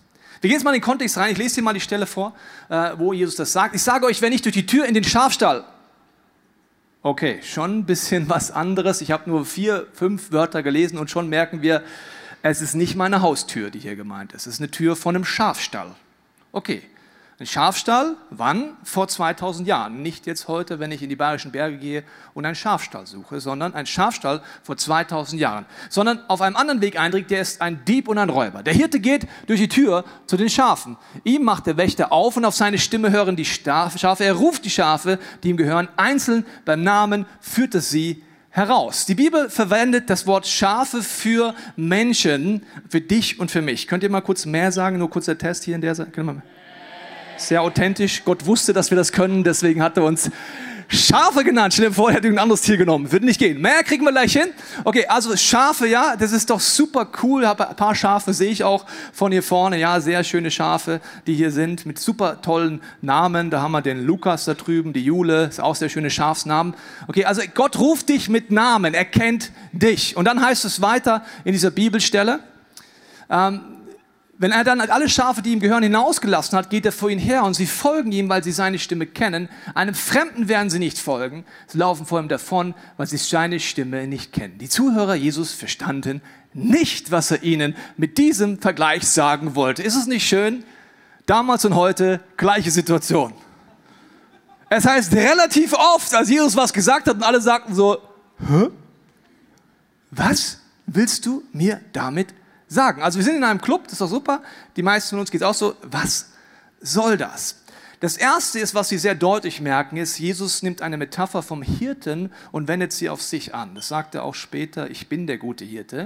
Wir 0.40 0.48
gehen 0.48 0.56
jetzt 0.56 0.64
mal 0.64 0.70
in 0.70 0.80
den 0.80 0.84
Kontext 0.84 1.16
rein. 1.18 1.30
Ich 1.30 1.38
lese 1.38 1.56
dir 1.56 1.62
mal 1.62 1.74
die 1.74 1.80
Stelle 1.80 2.06
vor, 2.06 2.34
äh, 2.68 2.92
wo 2.96 3.12
Jesus 3.12 3.36
das 3.36 3.52
sagt. 3.52 3.76
Ich 3.76 3.82
sage 3.82 4.06
euch, 4.06 4.20
wenn 4.22 4.32
ich 4.32 4.42
durch 4.42 4.54
die 4.54 4.66
Tür 4.66 4.86
in 4.86 4.94
den 4.94 5.04
Schafstall 5.04 5.64
Okay, 7.02 7.40
schon 7.42 7.78
ein 7.78 7.84
bisschen 7.84 8.28
was 8.28 8.50
anderes. 8.50 9.00
Ich 9.00 9.10
habe 9.10 9.28
nur 9.28 9.46
vier, 9.46 9.86
fünf 9.92 10.32
Wörter 10.32 10.62
gelesen 10.62 10.98
und 10.98 11.10
schon 11.10 11.28
merken 11.28 11.62
wir, 11.62 11.82
Es 12.42 12.60
ist 12.60 12.74
nicht 12.74 12.96
meine 12.96 13.20
Haustür, 13.20 13.70
die 13.70 13.78
hier 13.78 13.96
gemeint 13.96 14.32
ist. 14.32 14.46
Es 14.46 14.54
ist 14.54 14.60
eine 14.60 14.70
Tür 14.70 14.96
von 14.96 15.14
einem 15.14 15.24
Schafstall. 15.24 15.94
Okay. 16.52 16.82
Ein 17.40 17.46
Schafstall, 17.46 18.16
wann? 18.28 18.76
Vor 18.84 19.08
2000 19.08 19.66
Jahren. 19.66 20.02
Nicht 20.02 20.26
jetzt 20.26 20.46
heute, 20.46 20.78
wenn 20.78 20.92
ich 20.92 21.02
in 21.02 21.08
die 21.08 21.16
Bayerischen 21.16 21.52
Berge 21.52 21.78
gehe 21.78 22.04
und 22.34 22.44
einen 22.44 22.54
Schafstall 22.54 23.06
suche, 23.06 23.40
sondern 23.40 23.72
ein 23.72 23.86
Schafstall 23.86 24.42
vor 24.62 24.76
2000 24.76 25.40
Jahren. 25.40 25.64
Sondern 25.88 26.20
auf 26.28 26.42
einem 26.42 26.54
anderen 26.54 26.82
Weg 26.82 27.00
eindringt, 27.00 27.30
der 27.30 27.40
ist 27.40 27.62
ein 27.62 27.82
Dieb 27.86 28.08
und 28.08 28.18
ein 28.18 28.28
Räuber. 28.28 28.62
Der 28.62 28.74
Hirte 28.74 29.00
geht 29.00 29.26
durch 29.46 29.58
die 29.58 29.70
Tür 29.70 30.04
zu 30.26 30.36
den 30.36 30.50
Schafen. 30.50 30.98
Ihm 31.24 31.42
macht 31.44 31.66
der 31.66 31.78
Wächter 31.78 32.12
auf 32.12 32.36
und 32.36 32.44
auf 32.44 32.54
seine 32.54 32.76
Stimme 32.76 33.10
hören 33.10 33.36
die 33.36 33.46
Schafe. 33.46 34.22
Er 34.22 34.34
ruft 34.34 34.66
die 34.66 34.70
Schafe, 34.70 35.18
die 35.42 35.48
ihm 35.48 35.56
gehören, 35.56 35.88
einzeln 35.96 36.44
beim 36.66 36.82
Namen, 36.82 37.24
führt 37.40 37.74
es 37.74 37.88
sie 37.88 38.22
heraus. 38.50 39.06
Die 39.06 39.14
Bibel 39.14 39.48
verwendet 39.48 40.10
das 40.10 40.26
Wort 40.26 40.46
Schafe 40.46 41.02
für 41.02 41.54
Menschen, 41.74 42.66
für 42.90 43.00
dich 43.00 43.40
und 43.40 43.50
für 43.50 43.62
mich. 43.62 43.88
Könnt 43.88 44.02
ihr 44.02 44.10
mal 44.10 44.20
kurz 44.20 44.44
mehr 44.44 44.72
sagen? 44.72 44.98
Nur 44.98 45.08
kurzer 45.08 45.38
Test 45.38 45.64
hier 45.64 45.74
in 45.74 45.80
der 45.80 45.94
Seite. 45.94 46.10
Sehr 47.40 47.62
authentisch. 47.62 48.22
Gott 48.24 48.44
wusste, 48.44 48.72
dass 48.72 48.90
wir 48.90 48.96
das 48.96 49.12
können, 49.12 49.44
deswegen 49.44 49.82
hat 49.82 49.96
er 49.96 50.04
uns 50.04 50.30
Schafe 50.92 51.44
genannt. 51.44 51.72
Stell 51.72 51.88
dir 51.88 51.94
vor, 51.94 52.10
er 52.10 52.16
hätte 52.16 52.28
ein 52.28 52.38
anderes 52.38 52.62
Tier 52.62 52.76
genommen. 52.76 53.12
Würde 53.12 53.24
nicht 53.24 53.38
gehen. 53.38 53.60
Mehr 53.60 53.82
kriegen 53.84 54.04
wir 54.04 54.10
gleich 54.10 54.32
hin. 54.32 54.48
Okay, 54.82 55.06
also 55.06 55.36
Schafe, 55.36 55.86
ja, 55.86 56.16
das 56.16 56.32
ist 56.32 56.50
doch 56.50 56.58
super 56.58 57.08
cool. 57.22 57.44
Ein 57.44 57.56
paar 57.56 57.94
Schafe 57.94 58.34
sehe 58.34 58.50
ich 58.50 58.64
auch 58.64 58.84
von 59.12 59.30
hier 59.30 59.42
vorne. 59.42 59.78
Ja, 59.78 60.00
sehr 60.00 60.24
schöne 60.24 60.50
Schafe, 60.50 61.00
die 61.28 61.34
hier 61.34 61.52
sind, 61.52 61.86
mit 61.86 61.98
super 62.00 62.42
tollen 62.42 62.82
Namen. 63.02 63.50
Da 63.50 63.62
haben 63.62 63.72
wir 63.72 63.82
den 63.82 64.04
Lukas 64.04 64.44
da 64.44 64.54
drüben, 64.54 64.92
die 64.92 65.04
Jule, 65.04 65.44
ist 65.44 65.60
auch 65.60 65.76
sehr 65.76 65.88
schöne 65.88 66.10
Schafsnamen. 66.10 66.74
Okay, 67.06 67.24
also 67.24 67.40
Gott 67.54 67.78
ruft 67.78 68.08
dich 68.08 68.28
mit 68.28 68.50
Namen, 68.50 68.92
er 68.92 69.04
kennt 69.04 69.52
dich. 69.72 70.16
Und 70.16 70.24
dann 70.24 70.42
heißt 70.42 70.64
es 70.64 70.82
weiter 70.82 71.24
in 71.44 71.52
dieser 71.52 71.70
Bibelstelle, 71.70 72.40
ähm, 73.30 73.69
wenn 74.40 74.52
er 74.52 74.64
dann 74.64 74.80
alle 74.80 75.10
Schafe, 75.10 75.42
die 75.42 75.52
ihm 75.52 75.60
gehören, 75.60 75.82
hinausgelassen 75.82 76.56
hat, 76.56 76.70
geht 76.70 76.86
er 76.86 76.92
vor 76.92 77.10
ihnen 77.10 77.20
her 77.20 77.44
und 77.44 77.52
sie 77.52 77.66
folgen 77.66 78.10
ihm, 78.10 78.30
weil 78.30 78.42
sie 78.42 78.52
seine 78.52 78.78
Stimme 78.78 79.06
kennen. 79.06 79.50
Einem 79.74 79.94
Fremden 79.94 80.48
werden 80.48 80.70
sie 80.70 80.78
nicht 80.78 80.98
folgen. 80.98 81.44
Sie 81.66 81.76
laufen 81.76 82.06
vor 82.06 82.18
ihm 82.18 82.28
davon, 82.28 82.74
weil 82.96 83.06
sie 83.06 83.18
seine 83.18 83.60
Stimme 83.60 84.06
nicht 84.06 84.32
kennen. 84.32 84.56
Die 84.56 84.70
Zuhörer 84.70 85.14
Jesus 85.14 85.52
verstanden 85.52 86.22
nicht, 86.54 87.10
was 87.10 87.30
er 87.30 87.42
ihnen 87.42 87.76
mit 87.98 88.16
diesem 88.16 88.58
Vergleich 88.58 89.06
sagen 89.06 89.54
wollte. 89.56 89.82
Ist 89.82 89.94
es 89.94 90.06
nicht 90.06 90.26
schön? 90.26 90.64
Damals 91.26 91.66
und 91.66 91.74
heute 91.74 92.20
gleiche 92.38 92.70
Situation. 92.70 93.34
Es 94.70 94.86
heißt 94.86 95.12
relativ 95.12 95.74
oft, 95.74 96.14
als 96.14 96.30
Jesus 96.30 96.56
was 96.56 96.72
gesagt 96.72 97.08
hat 97.08 97.16
und 97.16 97.24
alle 97.24 97.42
sagten 97.42 97.74
so, 97.74 97.98
Hä? 98.48 98.68
was 100.10 100.60
willst 100.86 101.26
du 101.26 101.42
mir 101.52 101.82
damit 101.92 102.28
sagen. 102.70 103.02
Also 103.02 103.18
wir 103.18 103.24
sind 103.24 103.36
in 103.36 103.44
einem 103.44 103.60
Club, 103.60 103.84
das 103.84 103.94
ist 103.94 104.00
doch 104.00 104.08
super. 104.08 104.42
Die 104.76 104.82
meisten 104.82 105.10
von 105.10 105.20
uns 105.20 105.30
geht 105.30 105.42
es 105.42 105.46
auch 105.46 105.54
so. 105.54 105.74
Was 105.82 106.30
soll 106.80 107.18
das? 107.18 107.56
Das 107.98 108.16
erste 108.16 108.58
ist, 108.58 108.74
was 108.74 108.88
Sie 108.88 108.96
sehr 108.96 109.14
deutlich 109.14 109.60
merken, 109.60 109.98
ist, 109.98 110.18
Jesus 110.18 110.62
nimmt 110.62 110.80
eine 110.80 110.96
Metapher 110.96 111.42
vom 111.42 111.60
Hirten 111.60 112.32
und 112.50 112.66
wendet 112.66 112.94
sie 112.94 113.10
auf 113.10 113.20
sich 113.20 113.54
an. 113.54 113.74
Das 113.74 113.88
sagt 113.88 114.14
er 114.14 114.24
auch 114.24 114.34
später, 114.34 114.88
ich 114.88 115.08
bin 115.08 115.26
der 115.26 115.36
gute 115.36 115.66
Hirte. 115.66 116.04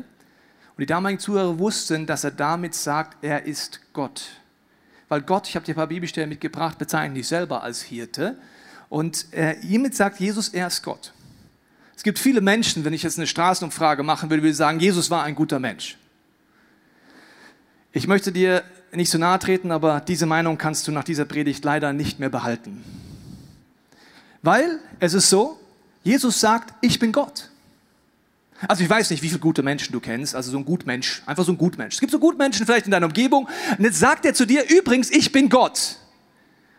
Und 0.77 0.81
die 0.81 0.87
damaligen 0.87 1.21
Zuhörer 1.21 1.61
wussten, 1.61 2.07
dass 2.07 2.25
er 2.25 2.33
damit 2.33 2.75
sagt, 2.75 3.23
er 3.23 3.45
ist 3.45 3.81
Gott. 3.93 4.23
Weil 5.09 5.21
Gott, 5.21 5.49
ich 5.49 5.55
habe 5.55 5.65
dir 5.65 5.75
ein 5.75 5.77
paar 5.77 5.87
Bibelstellen 5.87 6.31
mitgebracht, 6.31 6.79
bezeichnet 6.79 7.19
sich 7.19 7.29
selber 7.29 7.63
als 7.63 7.83
Hirte. 7.83 8.39
Und 8.89 9.33
äh, 9.33 9.55
hiermit 9.61 9.95
sagt 9.95 10.19
Jesus, 10.19 10.49
er 10.49 10.67
ist 10.67 10.83
Gott. 10.83 11.13
Es 11.95 12.03
gibt 12.03 12.19
viele 12.19 12.41
Menschen, 12.41 12.85
wenn 12.85 12.93
ich 12.93 13.05
jetzt 13.05 13.19
eine 13.19 13.29
Straßenumfrage 13.29 14.03
machen 14.03 14.31
würde, 14.31 14.43
würde 14.43 14.51
ich 14.51 14.57
sagen, 14.57 14.81
Jesus 14.81 15.11
war 15.11 15.23
ein 15.23 15.37
guter 15.37 15.61
Mensch. 15.61 15.97
Ich 17.97 18.09
möchte 18.09 18.33
dir 18.33 18.65
nicht 18.91 19.09
so 19.09 19.19
nahe 19.19 19.39
treten, 19.39 19.71
aber 19.71 20.01
diese 20.01 20.27
Meinung 20.27 20.59
kannst 20.59 20.89
du 20.89 20.93
nach 20.93 21.05
dieser 21.05 21.25
Predigt 21.25 21.65
leider 21.65 21.93
nicht 21.93 22.19
mehr 22.19 22.29
behalten. 22.29 22.83
Weil 24.43 24.81
es 24.99 25.15
ist 25.15 25.31
so, 25.31 25.61
Jesus 26.03 26.41
sagt, 26.41 26.75
ich 26.81 26.99
bin 26.99 27.13
Gott. 27.13 27.51
Also 28.67 28.83
ich 28.83 28.91
weiß 28.91 29.11
nicht, 29.11 29.23
wie 29.23 29.29
viele 29.29 29.39
gute 29.39 29.63
Menschen 29.63 29.93
du 29.93 30.01
kennst, 30.01 30.35
also 30.35 30.51
so 30.51 30.59
ein 30.59 30.65
Gutmensch, 30.65 31.23
einfach 31.25 31.45
so 31.45 31.53
ein 31.53 31.59
Gutmensch. 31.59 31.95
Es 31.95 32.01
gibt 32.01 32.11
so 32.11 32.19
Gutmenschen 32.19 32.67
vielleicht 32.67 32.87
in 32.87 32.91
deiner 32.91 33.07
Umgebung 33.07 33.49
und 33.79 33.85
jetzt 33.85 34.01
sagt 34.01 34.25
er 34.25 34.35
zu 34.35 34.45
dir, 34.45 34.69
übrigens, 34.69 35.11
ich 35.11 35.31
bin 35.31 35.49
Gott. 35.49 35.97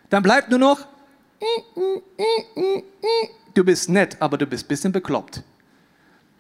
Dann 0.10 0.22
bleibt 0.22 0.50
nur 0.50 0.60
noch, 0.60 0.86
du 3.54 3.64
bist 3.64 3.88
nett, 3.88 4.18
aber 4.20 4.38
du 4.38 4.46
bist 4.46 4.66
ein 4.66 4.68
bisschen 4.68 4.92
bekloppt. 4.92 5.44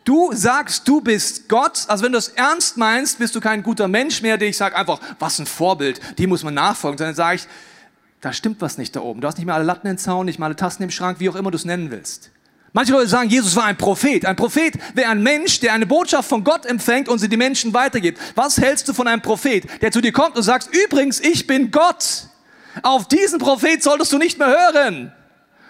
Du 0.05 0.31
sagst, 0.33 0.87
du 0.87 1.01
bist 1.01 1.49
Gott, 1.49 1.85
also 1.87 2.03
wenn 2.03 2.11
du 2.11 2.19
es 2.19 2.27
ernst 2.29 2.77
meinst, 2.77 3.17
bist 3.17 3.35
du 3.35 3.41
kein 3.41 3.63
guter 3.63 3.87
Mensch 3.87 4.21
mehr, 4.21 4.37
der 4.37 4.47
ich 4.47 4.55
sage 4.55 4.75
einfach, 4.75 4.99
was 5.17 5.39
ein 5.39 5.47
Vorbild, 5.47 5.99
die 6.19 6.27
muss 6.27 6.43
man 6.43 6.53
nachfolgen, 6.53 6.99
sondern 6.99 7.15
sage 7.15 7.37
ich, 7.37 7.47
da 8.21 8.31
stimmt 8.31 8.61
was 8.61 8.77
nicht 8.77 8.95
da 8.95 9.01
oben. 9.01 9.19
Du 9.19 9.27
hast 9.27 9.37
nicht 9.37 9.47
mehr 9.47 9.55
alle 9.55 9.65
Latten 9.65 9.87
im 9.87 9.97
Zaun, 9.97 10.27
nicht 10.27 10.37
mal 10.37 10.45
alle 10.45 10.55
Tassen 10.55 10.83
im 10.83 10.91
Schrank, 10.91 11.19
wie 11.19 11.27
auch 11.27 11.35
immer 11.35 11.49
du 11.49 11.57
es 11.57 11.65
nennen 11.65 11.89
willst. 11.89 12.29
Manche 12.71 12.91
Leute 12.91 13.07
sagen, 13.07 13.29
Jesus 13.29 13.55
war 13.55 13.63
ein 13.63 13.77
Prophet. 13.77 14.25
Ein 14.25 14.35
Prophet 14.35 14.75
wäre 14.93 15.09
ein 15.09 15.23
Mensch, 15.23 15.59
der 15.59 15.73
eine 15.73 15.87
Botschaft 15.87 16.29
von 16.29 16.43
Gott 16.43 16.67
empfängt 16.67 17.09
und 17.09 17.17
sie 17.17 17.29
die 17.29 17.37
Menschen 17.37 17.73
weitergibt. 17.73 18.19
Was 18.35 18.59
hältst 18.59 18.87
du 18.87 18.93
von 18.93 19.07
einem 19.07 19.21
Prophet, 19.23 19.81
der 19.81 19.91
zu 19.91 20.01
dir 20.01 20.11
kommt 20.11 20.35
und 20.35 20.43
sagt, 20.43 20.69
übrigens, 20.75 21.19
ich 21.19 21.47
bin 21.47 21.71
Gott. 21.71 22.27
Auf 22.83 23.07
diesen 23.07 23.39
Prophet 23.39 23.81
solltest 23.81 24.13
du 24.13 24.19
nicht 24.19 24.37
mehr 24.37 24.49
hören. 24.49 25.13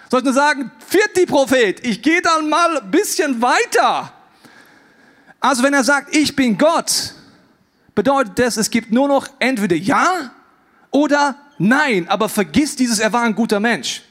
Solltest 0.09 0.35
du 0.35 0.39
sagen, 0.39 0.71
vierti 0.85 1.25
Prophet, 1.25 1.85
ich 1.85 2.01
gehe 2.01 2.21
dann 2.21 2.49
mal 2.49 2.79
ein 2.79 2.91
bisschen 2.91 3.41
weiter. 3.41 4.11
Also 5.45 5.61
wenn 5.61 5.75
er 5.75 5.83
sagt, 5.83 6.15
ich 6.15 6.35
bin 6.35 6.57
Gott, 6.57 7.13
bedeutet 7.93 8.39
das, 8.39 8.57
es 8.57 8.71
gibt 8.71 8.91
nur 8.91 9.07
noch 9.07 9.27
entweder 9.37 9.75
Ja 9.75 10.31
oder 10.89 11.35
Nein. 11.59 12.09
Aber 12.09 12.29
vergiss 12.29 12.75
dieses, 12.75 12.97
er 12.97 13.13
war 13.13 13.21
ein 13.21 13.35
guter 13.35 13.59
Mensch. 13.59 14.01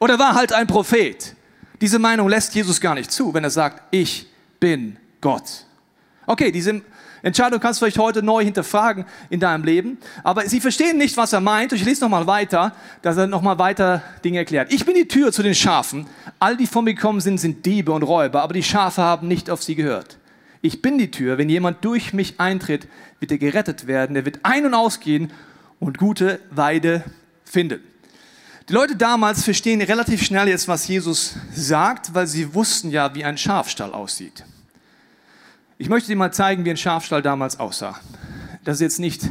Oder 0.00 0.18
war 0.18 0.34
halt 0.34 0.52
ein 0.52 0.66
Prophet. 0.66 1.36
Diese 1.80 2.00
Meinung 2.00 2.28
lässt 2.28 2.56
Jesus 2.56 2.80
gar 2.80 2.96
nicht 2.96 3.12
zu, 3.12 3.32
wenn 3.32 3.44
er 3.44 3.50
sagt, 3.50 3.84
ich 3.92 4.26
bin 4.58 4.98
Gott. 5.20 5.64
Okay, 6.26 6.50
diese 6.50 6.82
Entscheidung 7.22 7.60
kannst 7.60 7.80
du 7.80 7.84
vielleicht 7.84 7.98
heute 7.98 8.24
neu 8.24 8.42
hinterfragen 8.42 9.04
in 9.30 9.38
deinem 9.38 9.62
Leben. 9.62 9.98
Aber 10.24 10.42
sie 10.48 10.60
verstehen 10.60 10.98
nicht, 10.98 11.16
was 11.16 11.32
er 11.32 11.40
meint. 11.40 11.72
Ich 11.72 11.84
lese 11.84 12.00
nochmal 12.02 12.26
weiter, 12.26 12.74
dass 13.00 13.16
er 13.16 13.28
nochmal 13.28 13.60
weiter 13.60 14.02
Dinge 14.24 14.38
erklärt. 14.38 14.72
Ich 14.72 14.84
bin 14.84 14.96
die 14.96 15.06
Tür 15.06 15.30
zu 15.30 15.44
den 15.44 15.54
Schafen. 15.54 16.08
All 16.40 16.56
die 16.56 16.66
von 16.66 16.82
mir 16.82 16.94
gekommen 16.94 17.20
sind, 17.20 17.38
sind 17.38 17.64
Diebe 17.64 17.92
und 17.92 18.02
Räuber, 18.02 18.42
aber 18.42 18.54
die 18.54 18.64
Schafe 18.64 19.02
haben 19.02 19.28
nicht 19.28 19.48
auf 19.50 19.62
sie 19.62 19.76
gehört. 19.76 20.18
Ich 20.64 20.80
bin 20.80 20.96
die 20.96 21.10
Tür. 21.10 21.36
Wenn 21.36 21.50
jemand 21.50 21.84
durch 21.84 22.14
mich 22.14 22.40
eintritt, 22.40 22.88
wird 23.20 23.30
er 23.30 23.36
gerettet 23.36 23.86
werden. 23.86 24.16
Er 24.16 24.24
wird 24.24 24.40
ein- 24.44 24.64
und 24.64 24.72
ausgehen 24.72 25.30
und 25.78 25.98
gute 25.98 26.40
Weide 26.48 27.04
finden. 27.44 27.80
Die 28.70 28.72
Leute 28.72 28.96
damals 28.96 29.44
verstehen 29.44 29.82
relativ 29.82 30.22
schnell 30.22 30.48
jetzt, 30.48 30.66
was 30.66 30.88
Jesus 30.88 31.34
sagt, 31.54 32.14
weil 32.14 32.26
sie 32.26 32.54
wussten 32.54 32.90
ja, 32.90 33.14
wie 33.14 33.26
ein 33.26 33.36
Schafstall 33.36 33.92
aussieht. 33.92 34.46
Ich 35.76 35.90
möchte 35.90 36.08
dir 36.08 36.16
mal 36.16 36.32
zeigen, 36.32 36.64
wie 36.64 36.70
ein 36.70 36.78
Schafstall 36.78 37.20
damals 37.20 37.60
aussah. 37.60 38.00
Das 38.64 38.76
ist 38.76 38.80
jetzt 38.80 39.00
nicht 39.00 39.28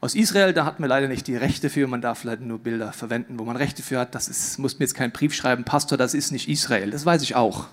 aus 0.00 0.14
Israel, 0.14 0.52
da 0.52 0.64
hatten 0.64 0.80
wir 0.80 0.88
leider 0.88 1.08
nicht 1.08 1.26
die 1.26 1.34
Rechte 1.34 1.70
für. 1.70 1.88
Man 1.88 2.02
darf 2.02 2.22
leider 2.22 2.44
nur 2.44 2.60
Bilder 2.60 2.92
verwenden, 2.92 3.40
wo 3.40 3.44
man 3.44 3.56
Rechte 3.56 3.82
für 3.82 3.98
hat. 3.98 4.14
Das 4.14 4.28
ist, 4.28 4.60
muss 4.60 4.78
mir 4.78 4.84
jetzt 4.84 4.94
keinen 4.94 5.10
Brief 5.10 5.34
schreiben, 5.34 5.64
Pastor, 5.64 5.98
das 5.98 6.14
ist 6.14 6.30
nicht 6.30 6.48
Israel. 6.48 6.92
Das 6.92 7.04
weiß 7.04 7.22
ich 7.22 7.34
auch. 7.34 7.66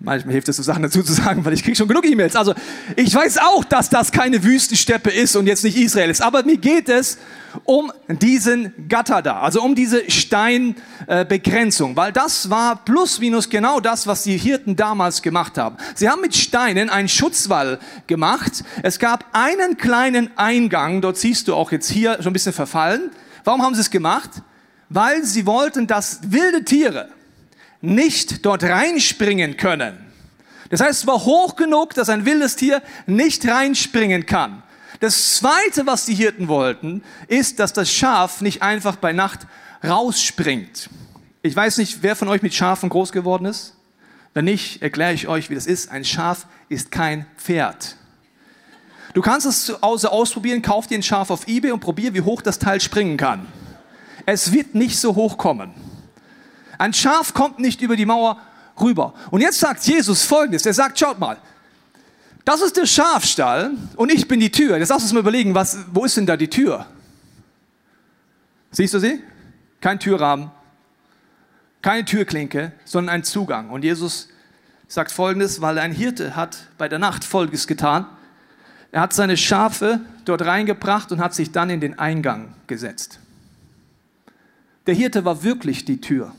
Manchmal 0.00 0.34
hilft 0.34 0.48
es 0.48 0.56
so 0.56 0.62
Sachen 0.62 0.84
dazu 0.84 1.02
zu 1.02 1.12
sagen, 1.12 1.44
weil 1.44 1.54
ich 1.54 1.64
kriege 1.64 1.74
schon 1.76 1.88
genug 1.88 2.06
E-Mails. 2.06 2.36
Also 2.36 2.54
ich 2.94 3.12
weiß 3.12 3.38
auch, 3.38 3.64
dass 3.64 3.90
das 3.90 4.12
keine 4.12 4.44
Wüstensteppe 4.44 5.10
ist 5.10 5.34
und 5.34 5.48
jetzt 5.48 5.64
nicht 5.64 5.76
Israel 5.76 6.08
ist. 6.08 6.22
Aber 6.22 6.44
mir 6.44 6.56
geht 6.56 6.88
es 6.88 7.18
um 7.64 7.90
diesen 8.06 8.88
Gatter 8.88 9.22
da, 9.22 9.40
also 9.40 9.60
um 9.60 9.74
diese 9.74 10.08
Steinbegrenzung, 10.08 11.96
weil 11.96 12.12
das 12.12 12.48
war 12.48 12.76
plus 12.84 13.18
minus 13.18 13.48
genau 13.48 13.80
das, 13.80 14.06
was 14.06 14.22
die 14.22 14.36
Hirten 14.36 14.76
damals 14.76 15.20
gemacht 15.20 15.58
haben. 15.58 15.76
Sie 15.96 16.08
haben 16.08 16.20
mit 16.20 16.36
Steinen 16.36 16.90
einen 16.90 17.08
Schutzwall 17.08 17.80
gemacht. 18.06 18.62
Es 18.84 19.00
gab 19.00 19.24
einen 19.32 19.78
kleinen 19.78 20.30
Eingang, 20.36 21.00
dort 21.00 21.16
siehst 21.16 21.48
du 21.48 21.56
auch 21.56 21.72
jetzt 21.72 21.90
hier 21.90 22.18
schon 22.22 22.28
ein 22.28 22.34
bisschen 22.34 22.52
verfallen. 22.52 23.10
Warum 23.42 23.62
haben 23.62 23.74
sie 23.74 23.80
es 23.80 23.90
gemacht? 23.90 24.30
Weil 24.90 25.24
sie 25.24 25.44
wollten, 25.44 25.88
dass 25.88 26.20
wilde 26.22 26.64
Tiere, 26.64 27.08
nicht 27.80 28.44
dort 28.44 28.64
reinspringen 28.64 29.56
können. 29.56 29.98
Das 30.70 30.80
heißt, 30.80 31.00
es 31.00 31.06
war 31.06 31.24
hoch 31.24 31.56
genug, 31.56 31.94
dass 31.94 32.08
ein 32.08 32.26
wildes 32.26 32.56
Tier 32.56 32.82
nicht 33.06 33.46
reinspringen 33.46 34.26
kann. 34.26 34.62
Das 35.00 35.36
Zweite, 35.36 35.86
was 35.86 36.06
die 36.06 36.14
Hirten 36.14 36.48
wollten, 36.48 37.02
ist, 37.28 37.60
dass 37.60 37.72
das 37.72 37.90
Schaf 37.90 38.40
nicht 38.40 38.62
einfach 38.62 38.96
bei 38.96 39.12
Nacht 39.12 39.40
rausspringt. 39.84 40.90
Ich 41.42 41.54
weiß 41.54 41.78
nicht, 41.78 42.02
wer 42.02 42.16
von 42.16 42.28
euch 42.28 42.42
mit 42.42 42.52
Schafen 42.52 42.88
groß 42.88 43.12
geworden 43.12 43.44
ist. 43.44 43.74
Wenn 44.34 44.44
nicht, 44.44 44.82
erkläre 44.82 45.14
ich 45.14 45.28
euch, 45.28 45.50
wie 45.50 45.54
das 45.54 45.66
ist. 45.66 45.90
Ein 45.90 46.04
Schaf 46.04 46.46
ist 46.68 46.90
kein 46.90 47.26
Pferd. 47.36 47.96
Du 49.14 49.22
kannst 49.22 49.46
es 49.46 49.64
zu 49.64 49.80
Hause 49.80 50.12
ausprobieren, 50.12 50.62
kauf 50.62 50.86
dir 50.86 50.98
ein 50.98 51.02
Schaf 51.02 51.30
auf 51.30 51.48
Ebay 51.48 51.70
und 51.70 51.80
probier, 51.80 52.12
wie 52.14 52.20
hoch 52.20 52.42
das 52.42 52.58
Teil 52.58 52.80
springen 52.80 53.16
kann. 53.16 53.46
Es 54.26 54.52
wird 54.52 54.74
nicht 54.74 54.98
so 54.98 55.14
hoch 55.14 55.38
kommen. 55.38 55.72
Ein 56.78 56.94
Schaf 56.94 57.34
kommt 57.34 57.58
nicht 57.58 57.82
über 57.82 57.96
die 57.96 58.06
Mauer 58.06 58.40
rüber. 58.80 59.14
Und 59.30 59.40
jetzt 59.40 59.58
sagt 59.58 59.84
Jesus 59.84 60.24
folgendes. 60.24 60.64
Er 60.64 60.74
sagt, 60.74 60.98
schaut 60.98 61.18
mal, 61.18 61.38
das 62.44 62.62
ist 62.62 62.76
der 62.76 62.86
Schafstall 62.86 63.72
und 63.96 64.10
ich 64.10 64.26
bin 64.26 64.40
die 64.40 64.50
Tür. 64.50 64.78
Jetzt 64.78 64.88
lass 64.88 65.02
uns 65.02 65.12
mal 65.12 65.20
überlegen, 65.20 65.54
was, 65.54 65.78
wo 65.92 66.04
ist 66.04 66.16
denn 66.16 66.24
da 66.24 66.36
die 66.36 66.48
Tür? 66.48 66.86
Siehst 68.70 68.94
du 68.94 69.00
sie? 69.00 69.22
Kein 69.80 70.00
Türrahmen, 70.00 70.50
keine 71.82 72.04
Türklinke, 72.04 72.72
sondern 72.84 73.16
ein 73.16 73.24
Zugang. 73.24 73.70
Und 73.70 73.84
Jesus 73.84 74.28
sagt 74.88 75.12
folgendes, 75.12 75.60
weil 75.60 75.78
ein 75.78 75.92
Hirte 75.92 76.36
hat 76.36 76.68
bei 76.78 76.88
der 76.88 76.98
Nacht 76.98 77.24
folgendes 77.24 77.66
getan. 77.66 78.06
Er 78.92 79.02
hat 79.02 79.12
seine 79.12 79.36
Schafe 79.36 80.00
dort 80.24 80.42
reingebracht 80.42 81.12
und 81.12 81.20
hat 81.20 81.34
sich 81.34 81.52
dann 81.52 81.68
in 81.70 81.80
den 81.80 81.98
Eingang 81.98 82.54
gesetzt. 82.66 83.20
Der 84.86 84.94
Hirte 84.94 85.26
war 85.26 85.42
wirklich 85.42 85.84
die 85.84 86.00
Tür. 86.00 86.34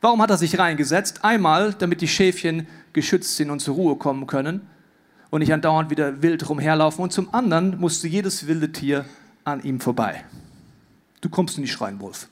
Warum 0.00 0.22
hat 0.22 0.30
er 0.30 0.36
sich 0.38 0.58
reingesetzt? 0.58 1.24
Einmal, 1.24 1.74
damit 1.74 2.00
die 2.00 2.08
Schäfchen 2.08 2.66
geschützt 2.92 3.36
sind 3.36 3.50
und 3.50 3.60
zur 3.60 3.74
Ruhe 3.74 3.96
kommen 3.96 4.26
können 4.26 4.62
und 5.30 5.40
nicht 5.40 5.52
andauernd 5.52 5.90
wieder 5.90 6.22
wild 6.22 6.48
rumherlaufen. 6.48 7.02
Und 7.02 7.12
zum 7.12 7.34
anderen 7.34 7.78
musste 7.80 8.06
jedes 8.06 8.46
wilde 8.46 8.70
Tier 8.70 9.04
an 9.44 9.62
ihm 9.62 9.80
vorbei. 9.80 10.24
Du 11.20 11.28
kommst 11.28 11.58
nicht 11.58 11.80
rein, 11.80 12.00
Wolf. 12.00 12.28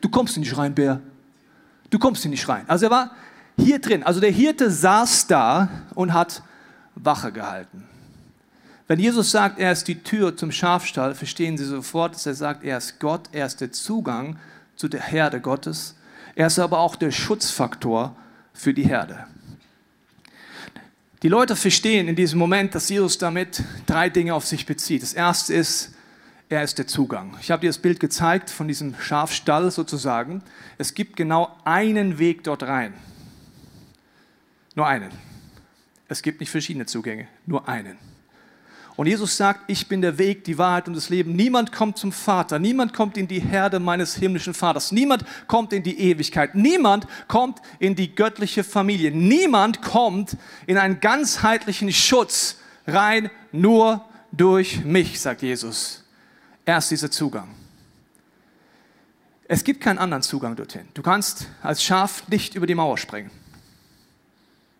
Du 0.00 0.08
kommst 0.08 0.36
nicht 0.36 0.56
rein, 0.56 0.74
Bär. 0.74 1.00
Du 1.90 1.98
kommst 1.98 2.24
nicht 2.24 2.48
rein. 2.48 2.64
Also 2.68 2.86
er 2.86 2.90
war 2.90 3.10
hier 3.58 3.80
drin. 3.80 4.02
Also 4.02 4.20
der 4.20 4.30
Hirte 4.30 4.70
saß 4.70 5.26
da 5.26 5.68
und 5.94 6.12
hat 6.12 6.42
Wache 6.94 7.32
gehalten. 7.32 7.84
Wenn 8.86 8.98
Jesus 8.98 9.30
sagt, 9.30 9.58
er 9.58 9.72
ist 9.72 9.88
die 9.88 10.02
Tür 10.02 10.36
zum 10.36 10.52
Schafstall, 10.52 11.14
verstehen 11.14 11.56
Sie 11.56 11.64
sofort, 11.64 12.14
dass 12.14 12.26
er 12.26 12.34
sagt, 12.34 12.64
er 12.64 12.78
ist 12.78 13.00
Gott, 13.00 13.28
er 13.32 13.46
ist 13.46 13.60
der 13.60 13.72
Zugang 13.72 14.38
zu 14.76 14.88
der 14.88 15.00
Herde 15.00 15.40
Gottes. 15.40 15.96
Er 16.34 16.46
ist 16.46 16.58
aber 16.58 16.78
auch 16.78 16.96
der 16.96 17.10
Schutzfaktor 17.10 18.16
für 18.52 18.74
die 18.74 18.86
Herde. 18.86 19.26
Die 21.22 21.28
Leute 21.28 21.54
verstehen 21.54 22.08
in 22.08 22.16
diesem 22.16 22.38
Moment, 22.38 22.74
dass 22.74 22.88
Jesus 22.88 23.16
damit 23.18 23.62
drei 23.86 24.08
Dinge 24.08 24.34
auf 24.34 24.44
sich 24.44 24.66
bezieht. 24.66 25.02
Das 25.02 25.12
erste 25.12 25.54
ist, 25.54 25.94
er 26.48 26.62
ist 26.62 26.78
der 26.78 26.86
Zugang. 26.86 27.36
Ich 27.40 27.50
habe 27.50 27.60
dir 27.60 27.68
das 27.68 27.78
Bild 27.78 28.00
gezeigt 28.00 28.50
von 28.50 28.66
diesem 28.66 28.94
Schafstall 28.98 29.70
sozusagen. 29.70 30.42
Es 30.78 30.94
gibt 30.94 31.16
genau 31.16 31.56
einen 31.64 32.18
Weg 32.18 32.44
dort 32.44 32.64
rein. 32.64 32.92
Nur 34.74 34.86
einen. 34.86 35.10
Es 36.08 36.22
gibt 36.22 36.40
nicht 36.40 36.50
verschiedene 36.50 36.86
Zugänge, 36.86 37.28
nur 37.46 37.68
einen. 37.68 37.96
Und 38.96 39.06
Jesus 39.06 39.36
sagt, 39.36 39.62
ich 39.68 39.88
bin 39.88 40.02
der 40.02 40.18
Weg, 40.18 40.44
die 40.44 40.58
Wahrheit 40.58 40.86
und 40.86 40.94
das 40.94 41.08
Leben. 41.08 41.34
Niemand 41.34 41.72
kommt 41.72 41.96
zum 41.96 42.12
Vater, 42.12 42.58
niemand 42.58 42.92
kommt 42.92 43.16
in 43.16 43.26
die 43.26 43.40
Herde 43.40 43.80
meines 43.80 44.14
himmlischen 44.16 44.52
Vaters, 44.52 44.92
niemand 44.92 45.24
kommt 45.46 45.72
in 45.72 45.82
die 45.82 45.98
Ewigkeit, 45.98 46.54
niemand 46.54 47.06
kommt 47.26 47.60
in 47.78 47.94
die 47.94 48.14
göttliche 48.14 48.64
Familie, 48.64 49.10
niemand 49.10 49.80
kommt 49.80 50.36
in 50.66 50.76
einen 50.76 51.00
ganzheitlichen 51.00 51.90
Schutz 51.90 52.58
rein, 52.86 53.30
nur 53.50 54.04
durch 54.30 54.84
mich, 54.84 55.20
sagt 55.20 55.42
Jesus. 55.42 56.04
Er 56.64 56.78
ist 56.78 56.90
dieser 56.90 57.10
Zugang. 57.10 57.48
Es 59.48 59.64
gibt 59.64 59.80
keinen 59.80 59.98
anderen 59.98 60.22
Zugang 60.22 60.54
dorthin. 60.54 60.86
Du 60.94 61.02
kannst 61.02 61.46
als 61.62 61.82
Schaf 61.82 62.28
nicht 62.28 62.54
über 62.54 62.66
die 62.66 62.74
Mauer 62.74 62.98
springen. 62.98 63.30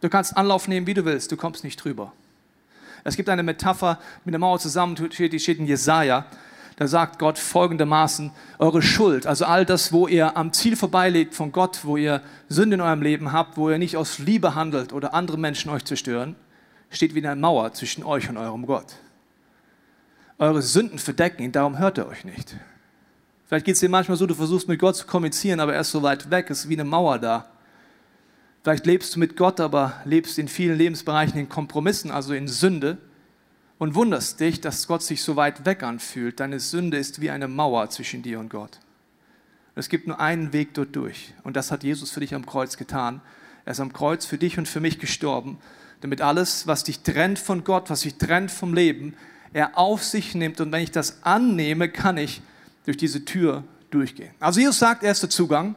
Du 0.01 0.09
kannst 0.09 0.37
Anlauf 0.37 0.69
nehmen, 0.69 0.87
wie 0.87 0.95
du 0.95 1.05
willst, 1.05 1.33
du 1.33 1.37
kommst 1.37 1.65
nicht 1.65 1.77
drüber. 1.83 2.13
Es 3.05 3.17
gibt 3.17 3.29
eine 3.29 3.43
Metapher 3.43 3.99
mit 4.25 4.33
der 4.33 4.39
Mauer 4.39 4.59
zusammen, 4.59 4.95
die 4.95 5.39
steht 5.39 5.59
in 5.59 5.67
Jesaja. 5.67 6.25
Da 6.77 6.87
sagt 6.87 7.19
Gott 7.19 7.39
folgendermaßen: 7.39 8.31
Eure 8.59 8.83
Schuld, 8.83 9.27
also 9.27 9.45
all 9.45 9.65
das, 9.65 9.93
wo 9.93 10.09
ihr 10.09 10.37
am 10.37 10.53
Ziel 10.53 10.77
vorbeilegt 10.77 11.35
von 11.35 11.53
Gott, 11.53 11.81
wo 11.85 11.97
ihr 11.97 12.23
Sünde 12.49 12.75
in 12.75 12.81
eurem 12.81 13.03
Leben 13.03 13.33
habt, 13.33 13.57
wo 13.57 13.71
ihr 13.71 13.79
nicht 13.79 13.97
aus 13.97 14.19
Liebe 14.19 14.55
handelt 14.55 14.93
oder 14.93 15.15
andere 15.15 15.39
Menschen 15.39 15.71
euch 15.71 15.85
zerstören, 15.85 16.37
steht 16.91 17.15
wie 17.15 17.27
eine 17.27 17.41
Mauer 17.41 17.73
zwischen 17.73 18.05
euch 18.05 18.29
und 18.29 18.37
eurem 18.37 18.67
Gott. 18.67 18.95
Eure 20.39 20.63
Sünden 20.63 20.99
verdecken 20.99 21.43
ihn, 21.43 21.53
darum 21.53 21.79
hört 21.79 21.99
er 21.99 22.09
euch 22.09 22.25
nicht. 22.25 22.57
Vielleicht 23.47 23.67
geht 23.67 23.75
es 23.75 23.81
dir 23.81 23.89
manchmal 23.89 24.17
so, 24.17 24.27
du 24.27 24.35
versuchst 24.35 24.67
mit 24.67 24.81
Gott 24.81 24.97
zu 24.97 25.07
kommunizieren, 25.07 25.61
aber 25.61 25.75
er 25.75 25.83
ist 25.83 25.91
so 25.91 26.03
weit 26.03 26.31
weg, 26.31 26.49
es 26.51 26.61
ist 26.61 26.69
wie 26.69 26.75
eine 26.75 26.85
Mauer 26.85 27.19
da. 27.19 27.52
Vielleicht 28.63 28.87
lebst 28.87 29.15
du 29.15 29.19
mit 29.19 29.37
Gott, 29.37 29.59
aber 29.59 30.01
lebst 30.05 30.39
in 30.39 30.47
vielen 30.47 30.79
Lebensbereichen 30.79 31.39
in 31.39 31.49
Kompromissen, 31.49 32.11
also 32.13 32.33
in 32.33 32.47
Sünde 32.47 32.99
und 33.79 33.97
wunderst 33.97 34.39
dich, 34.39 34.61
dass 34.61 34.87
Gott 34.87 35.03
sich 35.03 35.23
so 35.23 35.35
weit 35.35 35.65
weg 35.65 35.83
anfühlt. 35.83 36.39
Deine 36.39 36.61
Sünde 36.61 36.97
ist 36.97 37.21
wie 37.21 37.31
eine 37.31 37.49
Mauer 37.49 37.91
zwischen 37.91 38.23
dir 38.23 38.39
und 38.39 38.51
Gott. 38.51 38.79
Es 39.75 39.89
gibt 39.89 40.07
nur 40.07 40.21
einen 40.21 40.53
Weg 40.53 40.75
dort 40.75 40.95
durch 40.95 41.35
und 41.43 41.57
das 41.57 41.73
hat 41.73 41.83
Jesus 41.83 42.13
für 42.13 42.21
dich 42.21 42.35
am 42.35 42.47
Kreuz 42.47 42.77
getan. 42.77 43.21
Er 43.65 43.73
ist 43.73 43.81
am 43.81 43.93
Kreuz 43.93 44.27
für 44.27 44.39
dich 44.39 44.59
und 44.59 44.69
für 44.69 44.81
mich 44.81 45.01
gestorben, 45.01 45.59
damit 46.01 46.21
alles, 46.21 46.69
was 46.69 46.85
dich 46.85 47.01
trennt 47.01 47.41
von 47.41 47.65
Gott, 47.65 47.91
was 47.91 48.03
dich 48.03 48.15
trennt 48.15 48.53
vom 48.53 48.75
Leben, 48.75 49.15
er 49.53 49.77
auf 49.77 50.05
sich 50.05 50.37
nimmt 50.37 50.61
und 50.61 50.71
wenn 50.71 50.83
ich 50.83 50.93
das 50.93 51.25
annehme, 51.25 51.89
kann 51.89 52.17
ich 52.17 52.43
durch 52.85 52.97
diese 52.97 53.25
Tür 53.25 53.65
durchgehen. 53.91 54.33
Also 54.39 54.61
Jesus 54.61 54.79
sagt, 54.79 55.03
er 55.03 55.11
ist 55.11 55.23
der 55.23 55.31
Zugang. 55.31 55.75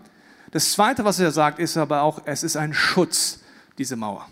Das 0.56 0.72
Zweite, 0.72 1.04
was 1.04 1.20
er 1.20 1.32
sagt, 1.32 1.60
ist 1.60 1.76
aber 1.76 2.04
auch, 2.04 2.22
es 2.24 2.42
ist 2.42 2.56
ein 2.56 2.74
Schutz, 2.74 3.42
diese 3.78 3.98
Mauer. 3.98 4.26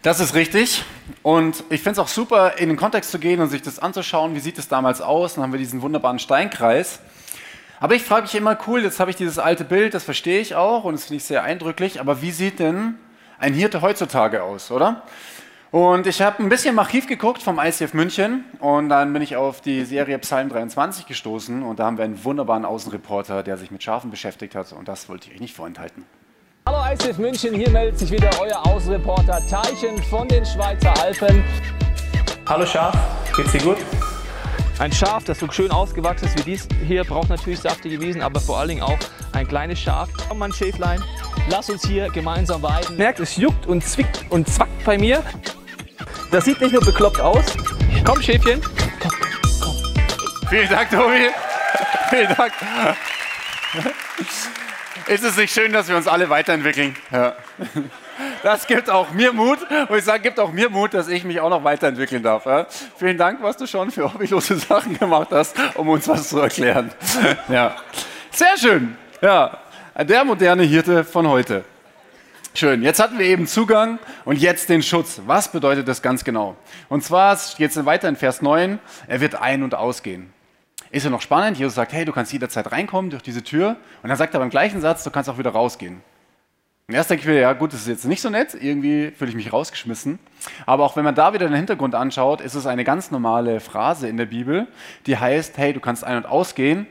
Das 0.00 0.18
ist 0.18 0.32
richtig. 0.32 0.82
Und 1.22 1.62
ich 1.68 1.82
finde 1.82 1.90
es 1.90 1.98
auch 1.98 2.08
super, 2.08 2.56
in 2.56 2.70
den 2.70 2.78
Kontext 2.78 3.10
zu 3.10 3.18
gehen 3.18 3.38
und 3.42 3.50
sich 3.50 3.60
das 3.60 3.78
anzuschauen. 3.78 4.34
Wie 4.34 4.40
sieht 4.40 4.56
es 4.58 4.66
damals 4.66 5.02
aus? 5.02 5.34
Dann 5.34 5.44
haben 5.44 5.52
wir 5.52 5.58
diesen 5.58 5.82
wunderbaren 5.82 6.18
Steinkreis. 6.18 7.00
Aber 7.80 7.96
ich 7.96 8.02
frage 8.02 8.22
mich 8.22 8.34
immer, 8.34 8.56
cool, 8.66 8.82
jetzt 8.82 8.98
habe 8.98 9.10
ich 9.10 9.16
dieses 9.16 9.38
alte 9.38 9.62
Bild, 9.62 9.92
das 9.92 10.04
verstehe 10.04 10.40
ich 10.40 10.54
auch 10.54 10.84
und 10.84 10.94
das 10.94 11.04
finde 11.04 11.16
ich 11.16 11.24
sehr 11.24 11.42
eindrücklich. 11.42 12.00
Aber 12.00 12.22
wie 12.22 12.30
sieht 12.30 12.60
denn 12.60 12.94
ein 13.38 13.52
Hirte 13.52 13.82
heutzutage 13.82 14.42
aus, 14.42 14.70
oder? 14.70 15.02
Und 15.74 16.06
ich 16.06 16.22
habe 16.22 16.40
ein 16.40 16.48
bisschen 16.48 16.74
im 16.74 16.78
Archiv 16.78 17.08
geguckt 17.08 17.42
vom 17.42 17.58
ICF 17.58 17.94
München 17.94 18.44
und 18.60 18.90
dann 18.90 19.12
bin 19.12 19.22
ich 19.22 19.34
auf 19.34 19.60
die 19.60 19.84
Serie 19.84 20.20
Psalm 20.20 20.48
23 20.48 21.04
gestoßen 21.04 21.64
und 21.64 21.80
da 21.80 21.86
haben 21.86 21.98
wir 21.98 22.04
einen 22.04 22.22
wunderbaren 22.22 22.64
Außenreporter, 22.64 23.42
der 23.42 23.56
sich 23.56 23.72
mit 23.72 23.82
Schafen 23.82 24.12
beschäftigt 24.12 24.54
hat 24.54 24.72
und 24.72 24.86
das 24.86 25.08
wollte 25.08 25.26
ich 25.26 25.34
euch 25.34 25.40
nicht 25.40 25.56
vorenthalten. 25.56 26.04
Hallo 26.68 26.78
ICF 26.92 27.18
München, 27.18 27.54
hier 27.54 27.70
meldet 27.70 27.98
sich 27.98 28.12
wieder 28.12 28.30
euer 28.40 28.64
Außenreporter 28.64 29.44
Teichen 29.48 30.00
von 30.04 30.28
den 30.28 30.46
Schweizer 30.46 30.94
Alpen. 31.02 31.42
Hallo 32.48 32.64
Schaf, 32.64 32.96
geht's 33.34 33.50
dir 33.50 33.62
gut? 33.62 33.78
Ein 34.78 34.92
Schaf, 34.92 35.24
das 35.24 35.40
so 35.40 35.50
schön 35.50 35.72
ausgewachsen 35.72 36.26
ist 36.26 36.38
wie 36.38 36.52
dies 36.52 36.68
hier, 36.86 37.02
braucht 37.02 37.30
natürlich 37.30 37.58
saftige 37.58 38.00
Wiesen, 38.00 38.22
aber 38.22 38.38
vor 38.38 38.58
allen 38.58 38.68
Dingen 38.68 38.82
auch 38.82 38.98
ein 39.32 39.48
kleines 39.48 39.80
Schaf. 39.80 40.08
Komm 40.28 40.38
mal 40.38 40.46
ein 40.46 40.52
Schäflein, 40.52 41.02
lass 41.50 41.68
uns 41.68 41.84
hier 41.84 42.10
gemeinsam 42.10 42.62
weiden. 42.62 42.96
Merkt, 42.96 43.18
es 43.18 43.34
juckt 43.34 43.66
und 43.66 43.82
zwickt 43.82 44.24
und 44.30 44.48
zwackt 44.48 44.84
bei 44.84 44.96
mir. 44.98 45.20
Das 46.30 46.44
sieht 46.44 46.60
nicht 46.60 46.72
nur 46.72 46.82
bekloppt 46.82 47.20
aus. 47.20 47.44
Komm, 48.04 48.20
Schäfchen. 48.20 48.60
Komm, 49.00 49.10
komm. 49.60 50.48
Vielen 50.48 50.68
Dank, 50.68 50.90
Tobi. 50.90 51.30
Vielen 52.10 52.34
Dank. 52.36 52.52
Ist 55.06 55.24
es 55.24 55.36
nicht 55.36 55.52
schön, 55.52 55.72
dass 55.72 55.88
wir 55.88 55.96
uns 55.96 56.06
alle 56.06 56.28
weiterentwickeln? 56.30 56.96
Ja. 57.12 57.34
Das 58.42 58.66
gibt 58.66 58.90
auch 58.90 59.10
mir 59.10 59.32
Mut. 59.32 59.58
Und 59.88 59.96
ich 59.96 60.04
sage, 60.04 60.22
gibt 60.22 60.38
auch 60.38 60.52
mir 60.52 60.70
Mut, 60.70 60.94
dass 60.94 61.08
ich 61.08 61.24
mich 61.24 61.40
auch 61.40 61.50
noch 61.50 61.64
weiterentwickeln 61.64 62.22
darf. 62.22 62.46
Ja. 62.46 62.66
Vielen 62.96 63.18
Dank, 63.18 63.42
was 63.42 63.56
du 63.56 63.66
schon 63.66 63.90
für 63.90 64.12
hobbylose 64.12 64.56
Sachen 64.56 64.98
gemacht 64.98 65.28
hast, 65.30 65.56
um 65.74 65.88
uns 65.88 66.06
was 66.08 66.28
zu 66.28 66.38
erklären. 66.38 66.90
Ja. 67.48 67.76
Sehr 68.30 68.56
schön. 68.56 68.96
Ja. 69.20 69.58
Der 69.98 70.24
moderne 70.24 70.62
Hirte 70.64 71.04
von 71.04 71.28
heute. 71.28 71.64
Schön, 72.56 72.84
jetzt 72.84 73.00
hatten 73.00 73.18
wir 73.18 73.26
eben 73.26 73.48
Zugang 73.48 73.98
und 74.24 74.38
jetzt 74.38 74.68
den 74.68 74.80
Schutz. 74.80 75.20
Was 75.26 75.50
bedeutet 75.50 75.88
das 75.88 76.02
ganz 76.02 76.22
genau? 76.22 76.54
Und 76.88 77.02
zwar 77.02 77.36
jetzt 77.58 77.84
weiter 77.84 78.08
in 78.08 78.14
Vers 78.14 78.42
9, 78.42 78.78
er 79.08 79.20
wird 79.20 79.34
ein- 79.34 79.64
und 79.64 79.74
ausgehen. 79.74 80.32
Ist 80.92 81.02
ja 81.02 81.10
noch 81.10 81.20
spannend, 81.20 81.58
Jesus 81.58 81.74
sagt, 81.74 81.92
hey, 81.92 82.04
du 82.04 82.12
kannst 82.12 82.32
jederzeit 82.32 82.70
reinkommen 82.70 83.10
durch 83.10 83.24
diese 83.24 83.42
Tür 83.42 83.76
und 84.04 84.08
dann 84.08 84.16
sagt 84.16 84.34
er 84.34 84.38
beim 84.38 84.50
gleichen 84.50 84.80
Satz, 84.80 85.02
du 85.02 85.10
kannst 85.10 85.28
auch 85.28 85.36
wieder 85.36 85.50
rausgehen. 85.50 86.00
Und 86.86 86.94
erst 86.94 87.10
denke 87.10 87.22
ich 87.22 87.26
mir, 87.26 87.40
ja 87.40 87.54
gut, 87.54 87.72
das 87.72 87.80
ist 87.80 87.88
jetzt 87.88 88.04
nicht 88.04 88.22
so 88.22 88.30
nett, 88.30 88.54
irgendwie 88.54 89.10
fühle 89.10 89.30
ich 89.30 89.36
mich 89.36 89.52
rausgeschmissen. 89.52 90.20
Aber 90.64 90.84
auch 90.84 90.94
wenn 90.94 91.02
man 91.02 91.16
da 91.16 91.34
wieder 91.34 91.48
den 91.48 91.56
Hintergrund 91.56 91.96
anschaut, 91.96 92.40
ist 92.40 92.54
es 92.54 92.66
eine 92.66 92.84
ganz 92.84 93.10
normale 93.10 93.58
Phrase 93.58 94.06
in 94.06 94.16
der 94.16 94.26
Bibel, 94.26 94.68
die 95.06 95.18
heißt, 95.18 95.58
hey, 95.58 95.72
du 95.72 95.80
kannst 95.80 96.04
ein- 96.04 96.18
und 96.18 96.26
ausgehen 96.26 96.86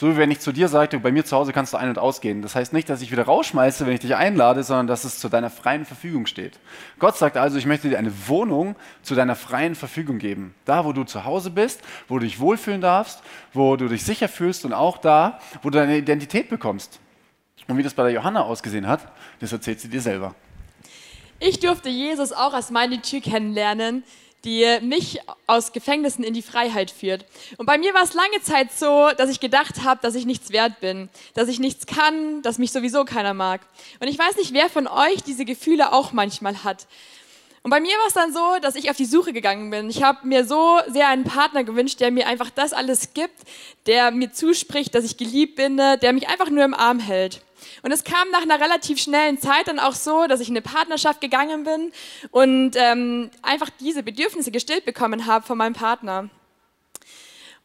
so 0.00 0.08
wie 0.10 0.16
wenn 0.16 0.30
ich 0.30 0.40
zu 0.40 0.50
dir 0.50 0.68
sagte, 0.68 0.98
bei 0.98 1.12
mir 1.12 1.26
zu 1.26 1.36
Hause 1.36 1.52
kannst 1.52 1.74
du 1.74 1.76
ein- 1.76 1.90
und 1.90 1.98
ausgehen. 1.98 2.40
Das 2.40 2.54
heißt 2.54 2.72
nicht, 2.72 2.88
dass 2.88 3.02
ich 3.02 3.12
wieder 3.12 3.24
rausschmeiße, 3.24 3.84
wenn 3.84 3.92
ich 3.92 4.00
dich 4.00 4.16
einlade, 4.16 4.62
sondern 4.62 4.86
dass 4.86 5.04
es 5.04 5.18
zu 5.18 5.28
deiner 5.28 5.50
freien 5.50 5.84
Verfügung 5.84 6.24
steht. 6.24 6.58
Gott 6.98 7.18
sagt 7.18 7.36
also, 7.36 7.58
ich 7.58 7.66
möchte 7.66 7.90
dir 7.90 7.98
eine 7.98 8.10
Wohnung 8.26 8.76
zu 9.02 9.14
deiner 9.14 9.36
freien 9.36 9.74
Verfügung 9.74 10.16
geben. 10.18 10.54
Da, 10.64 10.86
wo 10.86 10.94
du 10.94 11.04
zu 11.04 11.26
Hause 11.26 11.50
bist, 11.50 11.82
wo 12.08 12.18
du 12.18 12.24
dich 12.24 12.40
wohlfühlen 12.40 12.80
darfst, 12.80 13.20
wo 13.52 13.76
du 13.76 13.88
dich 13.88 14.02
sicher 14.02 14.28
fühlst 14.28 14.64
und 14.64 14.72
auch 14.72 14.96
da, 14.96 15.38
wo 15.60 15.68
du 15.68 15.76
deine 15.76 15.98
Identität 15.98 16.48
bekommst. 16.48 16.98
Und 17.68 17.76
wie 17.76 17.82
das 17.82 17.92
bei 17.92 18.04
der 18.04 18.12
Johanna 18.12 18.44
ausgesehen 18.44 18.86
hat, 18.86 19.06
das 19.40 19.52
erzählt 19.52 19.80
sie 19.80 19.90
dir 19.90 20.00
selber. 20.00 20.34
Ich 21.40 21.60
durfte 21.60 21.90
Jesus 21.90 22.32
auch 22.32 22.54
als 22.54 22.70
meine 22.70 23.02
Tür 23.02 23.20
kennenlernen. 23.20 24.02
Die 24.44 24.78
mich 24.82 25.20
aus 25.46 25.72
Gefängnissen 25.72 26.24
in 26.24 26.34
die 26.34 26.42
Freiheit 26.42 26.90
führt. 26.90 27.24
Und 27.56 27.66
bei 27.66 27.78
mir 27.78 27.92
war 27.94 28.02
es 28.02 28.14
lange 28.14 28.40
Zeit 28.42 28.72
so, 28.72 29.10
dass 29.16 29.30
ich 29.30 29.40
gedacht 29.40 29.84
habe, 29.84 30.00
dass 30.02 30.14
ich 30.14 30.26
nichts 30.26 30.50
wert 30.50 30.80
bin, 30.80 31.08
dass 31.34 31.48
ich 31.48 31.58
nichts 31.58 31.86
kann, 31.86 32.42
dass 32.42 32.58
mich 32.58 32.72
sowieso 32.72 33.04
keiner 33.04 33.34
mag. 33.34 33.60
Und 34.00 34.08
ich 34.08 34.18
weiß 34.18 34.36
nicht, 34.36 34.52
wer 34.52 34.68
von 34.68 34.86
euch 34.86 35.22
diese 35.22 35.44
Gefühle 35.44 35.92
auch 35.92 36.12
manchmal 36.12 36.64
hat. 36.64 36.86
Und 37.62 37.70
bei 37.70 37.80
mir 37.80 37.92
war 37.98 38.06
es 38.06 38.14
dann 38.14 38.32
so, 38.32 38.56
dass 38.62 38.74
ich 38.74 38.88
auf 38.88 38.96
die 38.96 39.04
Suche 39.04 39.34
gegangen 39.34 39.68
bin. 39.68 39.90
Ich 39.90 40.02
habe 40.02 40.26
mir 40.26 40.46
so 40.46 40.78
sehr 40.88 41.08
einen 41.08 41.24
Partner 41.24 41.62
gewünscht, 41.62 42.00
der 42.00 42.10
mir 42.10 42.26
einfach 42.26 42.48
das 42.48 42.72
alles 42.72 43.12
gibt, 43.12 43.38
der 43.86 44.10
mir 44.10 44.32
zuspricht, 44.32 44.94
dass 44.94 45.04
ich 45.04 45.18
geliebt 45.18 45.56
bin, 45.56 45.76
der 45.76 46.12
mich 46.14 46.28
einfach 46.28 46.48
nur 46.48 46.64
im 46.64 46.72
Arm 46.72 47.00
hält. 47.00 47.42
Und 47.82 47.92
es 47.92 48.04
kam 48.04 48.30
nach 48.30 48.42
einer 48.42 48.60
relativ 48.60 49.00
schnellen 49.00 49.40
Zeit 49.40 49.68
dann 49.68 49.78
auch 49.78 49.94
so, 49.94 50.26
dass 50.26 50.40
ich 50.40 50.48
in 50.48 50.56
eine 50.56 50.62
Partnerschaft 50.62 51.20
gegangen 51.20 51.64
bin 51.64 51.92
und 52.30 52.72
ähm, 52.76 53.30
einfach 53.42 53.70
diese 53.80 54.02
Bedürfnisse 54.02 54.50
gestillt 54.50 54.84
bekommen 54.84 55.26
habe 55.26 55.46
von 55.46 55.58
meinem 55.58 55.74
Partner. 55.74 56.28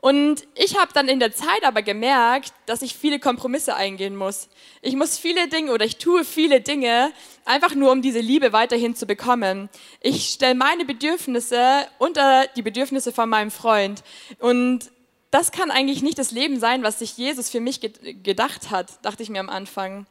Und 0.06 0.48
ich 0.54 0.78
habe 0.78 0.92
dann 0.94 1.08
in 1.08 1.20
der 1.20 1.34
Zeit 1.34 1.64
aber 1.64 1.82
gemerkt, 1.82 2.54
dass 2.68 2.84
ich 2.84 2.94
viele 2.94 3.20
Kompromisse 3.20 3.76
eingehen 3.76 4.16
muss. 4.16 4.50
Ich 4.84 4.96
muss 4.96 5.18
viele 5.18 5.48
Dinge 5.48 5.72
oder 5.72 5.84
ich 5.84 5.98
tue 5.98 6.24
viele 6.24 6.62
Dinge, 6.62 7.12
einfach 7.44 7.74
nur 7.74 7.92
um 7.92 8.04
diese 8.04 8.20
Liebe 8.20 8.54
weiterhin 8.54 8.96
zu 8.96 9.08
bekommen. 9.08 9.68
Ich 10.02 10.30
stelle 10.30 10.54
meine 10.54 10.86
Bedürfnisse 10.86 11.88
unter 11.98 12.46
die 12.56 12.62
Bedürfnisse 12.62 13.12
von 13.12 13.28
meinem 13.30 13.50
Freund. 13.50 14.04
Und 14.38 14.92
das 15.36 15.52
kann 15.52 15.70
eigentlich 15.70 16.02
nicht 16.02 16.18
das 16.18 16.32
Leben 16.32 16.62
sein, 16.62 16.82
was 16.82 17.00
sich 17.00 17.18
Jesus 17.18 17.50
für 17.50 17.60
mich 17.60 17.82
gedacht 17.82 18.72
hat, 18.72 19.04
dachte 19.04 19.22
ich 19.22 19.28
mir 19.30 19.42
am 19.42 19.50
Anfang. 19.50 20.06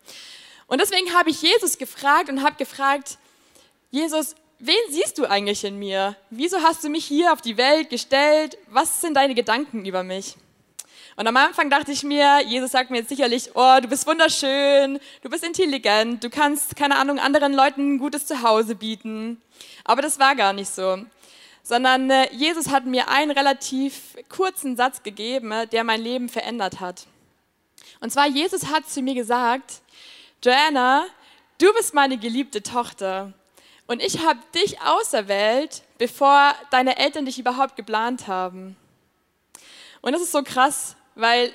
Und 0.67 0.83
deswegen 0.83 1.15
habe 1.15 1.31
ich 1.31 1.41
Jesus 1.41 1.79
gefragt 1.79 2.29
und 2.29 2.43
habe 2.43 2.57
gefragt, 2.57 3.17
Jesus, 3.91 4.35
wen 4.59 4.77
siehst 4.91 5.17
du 5.17 5.25
eigentlich 5.25 5.65
in 5.65 5.79
mir? 5.79 6.15
Wieso 6.29 6.61
hast 6.61 6.85
du 6.85 6.91
mich 6.91 7.07
hier 7.07 7.33
auf 7.33 7.41
die 7.41 7.57
Welt 7.57 7.89
gestellt? 7.89 8.59
Was 8.67 9.01
sind 9.01 9.15
deine 9.15 9.35
Gedanken 9.35 9.87
über 9.87 10.03
mich? 10.03 10.37
Und 11.17 11.27
am 11.27 11.39
Anfang 11.39 11.71
dachte 11.71 11.93
ich 11.93 12.03
mir, 12.03 12.43
Jesus 12.47 12.73
sagt 12.73 12.91
mir 12.91 12.99
jetzt 12.99 13.09
sicherlich, 13.09 13.49
oh, 13.55 13.79
du 13.81 13.89
bist 13.89 14.07
wunderschön, 14.07 15.01
du 15.23 15.31
bist 15.31 15.43
intelligent, 15.43 16.23
du 16.23 16.29
kannst, 16.29 16.77
keine 16.77 16.97
Ahnung, 16.97 17.19
anderen 17.19 17.55
Leuten 17.55 17.95
ein 17.95 17.99
gutes 17.99 18.27
Zuhause 18.27 18.75
bieten. 18.75 19.41
Aber 19.85 20.03
das 20.03 20.19
war 20.19 20.37
gar 20.37 20.53
nicht 20.53 20.69
so. 20.69 20.99
Sondern 21.65 22.09
äh, 22.11 22.33
Jesus 22.33 22.69
hat 22.69 22.87
mir 22.87 23.09
einen 23.09 23.33
relativ 23.33 24.17
kurzen 24.29 24.77
Satz 24.77 25.03
gegeben, 25.03 25.51
äh, 25.51 25.67
der 25.67 25.83
mein 25.83 26.01
Leben 26.01 26.29
verändert 26.29 26.79
hat. 26.79 27.09
Und 28.01 28.11
zwar, 28.11 28.29
Jesus 28.29 28.67
hat 28.67 28.89
zu 28.89 29.03
mir 29.03 29.15
gesagt, 29.15 29.81
Joanna, 30.45 31.07
du 31.59 31.73
bist 31.73 31.95
meine 31.95 32.19
geliebte 32.19 32.63
Tochter. 32.63 33.33
Und 33.87 34.03
ich 34.03 34.25
habe 34.25 34.39
dich 34.55 34.81
auserwählt, 34.81 35.83
bevor 35.99 36.55
deine 36.71 36.97
Eltern 36.99 37.27
dich 37.27 37.39
überhaupt 37.39 37.77
geplant 37.77 38.29
haben. 38.29 38.77
Und 40.01 40.13
das 40.13 40.23
ist 40.23 40.33
so 40.33 40.43
krass, 40.43 40.97
weil 41.15 41.51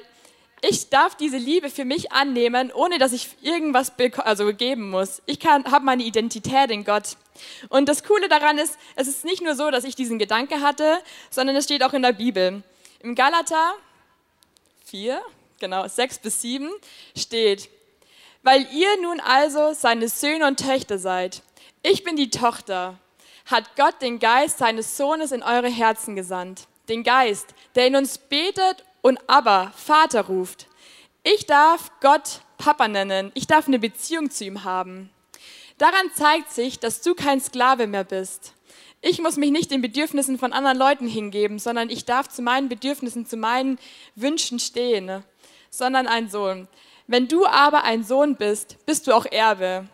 ich 0.61 0.89
darf 0.89 1.15
diese 1.15 1.37
Liebe 1.37 1.69
für 1.69 1.85
mich 1.85 2.11
annehmen, 2.11 2.71
ohne 2.71 2.97
dass 2.97 3.13
ich 3.13 3.29
irgendwas 3.41 3.93
also 4.17 4.53
geben 4.53 4.89
muss. 4.89 5.21
Ich 5.25 5.39
habe 5.45 5.85
meine 5.85 6.03
Identität 6.03 6.69
in 6.71 6.83
Gott. 6.83 7.15
Und 7.69 7.89
das 7.89 8.03
Coole 8.03 8.29
daran 8.29 8.57
ist, 8.57 8.77
es 8.95 9.07
ist 9.07 9.25
nicht 9.25 9.41
nur 9.41 9.55
so, 9.55 9.71
dass 9.71 9.83
ich 9.83 9.95
diesen 9.95 10.19
Gedanke 10.19 10.61
hatte, 10.61 10.99
sondern 11.29 11.55
es 11.55 11.65
steht 11.65 11.83
auch 11.83 11.93
in 11.93 12.01
der 12.01 12.13
Bibel. 12.13 12.63
Im 13.01 13.15
Galater 13.15 13.73
4, 14.85 15.21
genau, 15.59 15.87
6 15.87 16.19
bis 16.19 16.41
7 16.41 16.69
steht, 17.15 17.69
weil 18.43 18.67
ihr 18.73 18.89
nun 19.01 19.19
also 19.19 19.73
seine 19.73 20.09
Söhne 20.09 20.47
und 20.47 20.59
Töchter 20.59 20.97
seid, 20.97 21.41
ich 21.83 22.03
bin 22.03 22.15
die 22.15 22.29
Tochter, 22.29 22.97
hat 23.45 23.75
Gott 23.75 24.01
den 24.01 24.19
Geist 24.19 24.59
seines 24.59 24.97
Sohnes 24.97 25.31
in 25.31 25.43
eure 25.43 25.69
Herzen 25.69 26.15
gesandt. 26.15 26.67
Den 26.87 27.03
Geist, 27.03 27.53
der 27.75 27.87
in 27.87 27.95
uns 27.95 28.17
betet 28.17 28.83
und 29.01 29.19
aber 29.27 29.71
Vater 29.75 30.21
ruft. 30.21 30.67
Ich 31.23 31.45
darf 31.45 31.91
Gott 32.01 32.41
Papa 32.57 32.87
nennen. 32.87 33.31
Ich 33.33 33.47
darf 33.47 33.67
eine 33.67 33.79
Beziehung 33.79 34.29
zu 34.29 34.45
ihm 34.45 34.63
haben. 34.63 35.09
Daran 35.79 36.11
zeigt 36.13 36.51
sich, 36.51 36.77
dass 36.77 37.01
du 37.01 37.15
kein 37.15 37.39
Sklave 37.39 37.87
mehr 37.87 38.03
bist. 38.03 38.53
Ich 39.01 39.21
muss 39.21 39.37
mich 39.37 39.49
nicht 39.49 39.71
den 39.71 39.81
Bedürfnissen 39.81 40.37
von 40.37 40.51
anderen 40.51 40.77
Leuten 40.77 41.07
hingeben, 41.07 41.57
sondern 41.57 41.89
ich 41.89 42.03
darf 42.03 42.27
zu 42.27 42.41
meinen 42.41 42.67
Bedürfnissen, 42.67 43.25
zu 43.25 43.37
meinen 43.37 43.79
Wünschen 44.13 44.59
stehen, 44.59 45.23
sondern 45.69 46.05
ein 46.05 46.29
Sohn. 46.29 46.67
Wenn 47.07 47.29
du 47.29 47.45
aber 47.45 47.85
ein 47.85 48.03
Sohn 48.03 48.35
bist, 48.35 48.75
bist 48.85 49.07
du 49.07 49.13
auch 49.13 49.25
Erbe. 49.25 49.87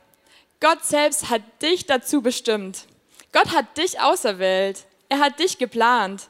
Gott 0.60 0.84
selbst 0.84 1.30
hat 1.30 1.44
dich 1.62 1.86
dazu 1.86 2.24
bestimmt. 2.24 2.88
Gott 3.32 3.54
hat 3.54 3.78
dich 3.78 4.02
auserwählt. 4.02 4.86
Er 5.08 5.20
hat 5.20 5.40
dich 5.40 5.60
geplant. 5.60 6.30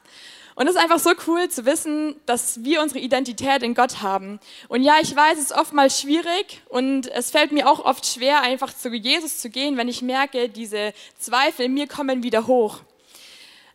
Und 0.55 0.67
es 0.67 0.75
ist 0.75 0.81
einfach 0.81 0.99
so 0.99 1.11
cool 1.27 1.49
zu 1.49 1.65
wissen, 1.65 2.15
dass 2.25 2.63
wir 2.63 2.81
unsere 2.81 2.99
Identität 2.99 3.61
in 3.61 3.73
Gott 3.73 4.01
haben. 4.01 4.39
Und 4.69 4.83
ja, 4.83 4.95
ich 5.01 5.13
weiß, 5.13 5.37
es 5.37 5.51
ist 5.51 5.57
oftmals 5.57 5.99
schwierig 5.99 6.61
und 6.69 7.07
es 7.07 7.29
fällt 7.29 7.51
mir 7.51 7.69
auch 7.69 7.83
oft 7.83 8.05
schwer, 8.05 8.41
einfach 8.41 8.73
zu 8.73 8.89
Jesus 8.89 9.39
zu 9.39 9.49
gehen, 9.49 9.75
wenn 9.75 9.89
ich 9.89 10.01
merke, 10.01 10.47
diese 10.47 10.93
Zweifel 11.19 11.65
in 11.65 11.73
mir 11.73 11.87
kommen 11.87 12.23
wieder 12.23 12.47
hoch. 12.47 12.79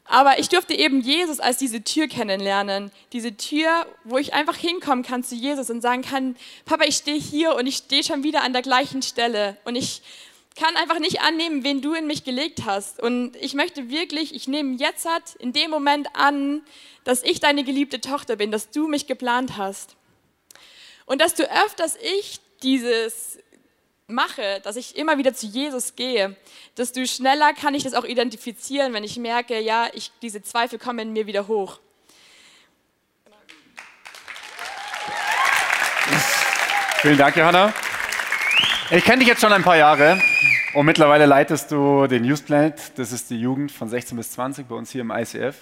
Aber 0.06 0.40
ich 0.40 0.48
durfte 0.48 0.74
eben 0.74 1.02
Jesus 1.02 1.38
als 1.38 1.58
diese 1.58 1.84
Tür 1.84 2.08
kennenlernen. 2.08 2.90
Diese 3.12 3.36
Tür, 3.36 3.86
wo 4.02 4.18
ich 4.18 4.34
einfach 4.34 4.56
hinkommen 4.56 5.04
kann 5.04 5.22
zu 5.22 5.36
Jesus 5.36 5.70
und 5.70 5.82
sagen 5.82 6.02
kann, 6.02 6.34
Papa, 6.64 6.84
ich 6.84 6.96
stehe 6.96 7.20
hier 7.20 7.54
und 7.54 7.66
ich 7.68 7.76
stehe 7.76 8.02
schon 8.02 8.24
wieder 8.24 8.42
an 8.42 8.52
der 8.52 8.62
gleichen 8.62 9.02
Stelle. 9.02 9.56
Und 9.64 9.76
ich 9.76 10.02
kann 10.60 10.76
einfach 10.76 10.98
nicht 10.98 11.22
annehmen, 11.22 11.64
wen 11.64 11.80
du 11.80 11.94
in 11.94 12.06
mich 12.06 12.22
gelegt 12.22 12.64
hast. 12.66 13.00
Und 13.00 13.34
ich 13.36 13.54
möchte 13.54 13.88
wirklich, 13.88 14.34
ich 14.34 14.46
nehme 14.46 14.76
jetzt 14.76 15.08
halt 15.08 15.34
in 15.38 15.52
dem 15.52 15.70
Moment 15.70 16.08
an, 16.14 16.62
dass 17.04 17.22
ich 17.22 17.40
deine 17.40 17.64
geliebte 17.64 18.00
Tochter 18.00 18.36
bin, 18.36 18.50
dass 18.50 18.70
du 18.70 18.86
mich 18.86 19.06
geplant 19.06 19.56
hast. 19.56 19.96
Und 21.06 21.20
dass 21.20 21.34
du 21.34 21.50
öfters 21.50 21.96
ich 21.96 22.40
dieses 22.62 23.38
mache, 24.06 24.60
dass 24.62 24.76
ich 24.76 24.96
immer 24.96 25.16
wieder 25.18 25.32
zu 25.34 25.46
Jesus 25.46 25.96
gehe, 25.96 26.36
desto 26.76 27.04
schneller 27.06 27.54
kann 27.54 27.74
ich 27.74 27.84
das 27.84 27.94
auch 27.94 28.04
identifizieren, 28.04 28.92
wenn 28.92 29.04
ich 29.04 29.16
merke, 29.16 29.58
ja, 29.60 29.88
ich, 29.94 30.12
diese 30.20 30.42
Zweifel 30.42 30.78
kommen 30.78 30.98
in 30.98 31.12
mir 31.12 31.26
wieder 31.26 31.48
hoch. 31.48 31.78
Vielen 37.00 37.16
Dank, 37.16 37.34
Johanna. 37.36 37.72
Ich 38.92 39.04
kenne 39.04 39.20
dich 39.20 39.28
jetzt 39.28 39.40
schon 39.40 39.52
ein 39.52 39.62
paar 39.62 39.76
Jahre 39.76 40.20
und 40.74 40.84
mittlerweile 40.84 41.24
leitest 41.24 41.70
du 41.70 42.08
den 42.08 42.24
Youth 42.24 42.44
Planet. 42.44 42.74
Das 42.96 43.12
ist 43.12 43.30
die 43.30 43.40
Jugend 43.40 43.70
von 43.70 43.88
16 43.88 44.16
bis 44.16 44.32
20 44.32 44.66
bei 44.66 44.74
uns 44.74 44.90
hier 44.90 45.02
im 45.02 45.12
ICF. 45.12 45.54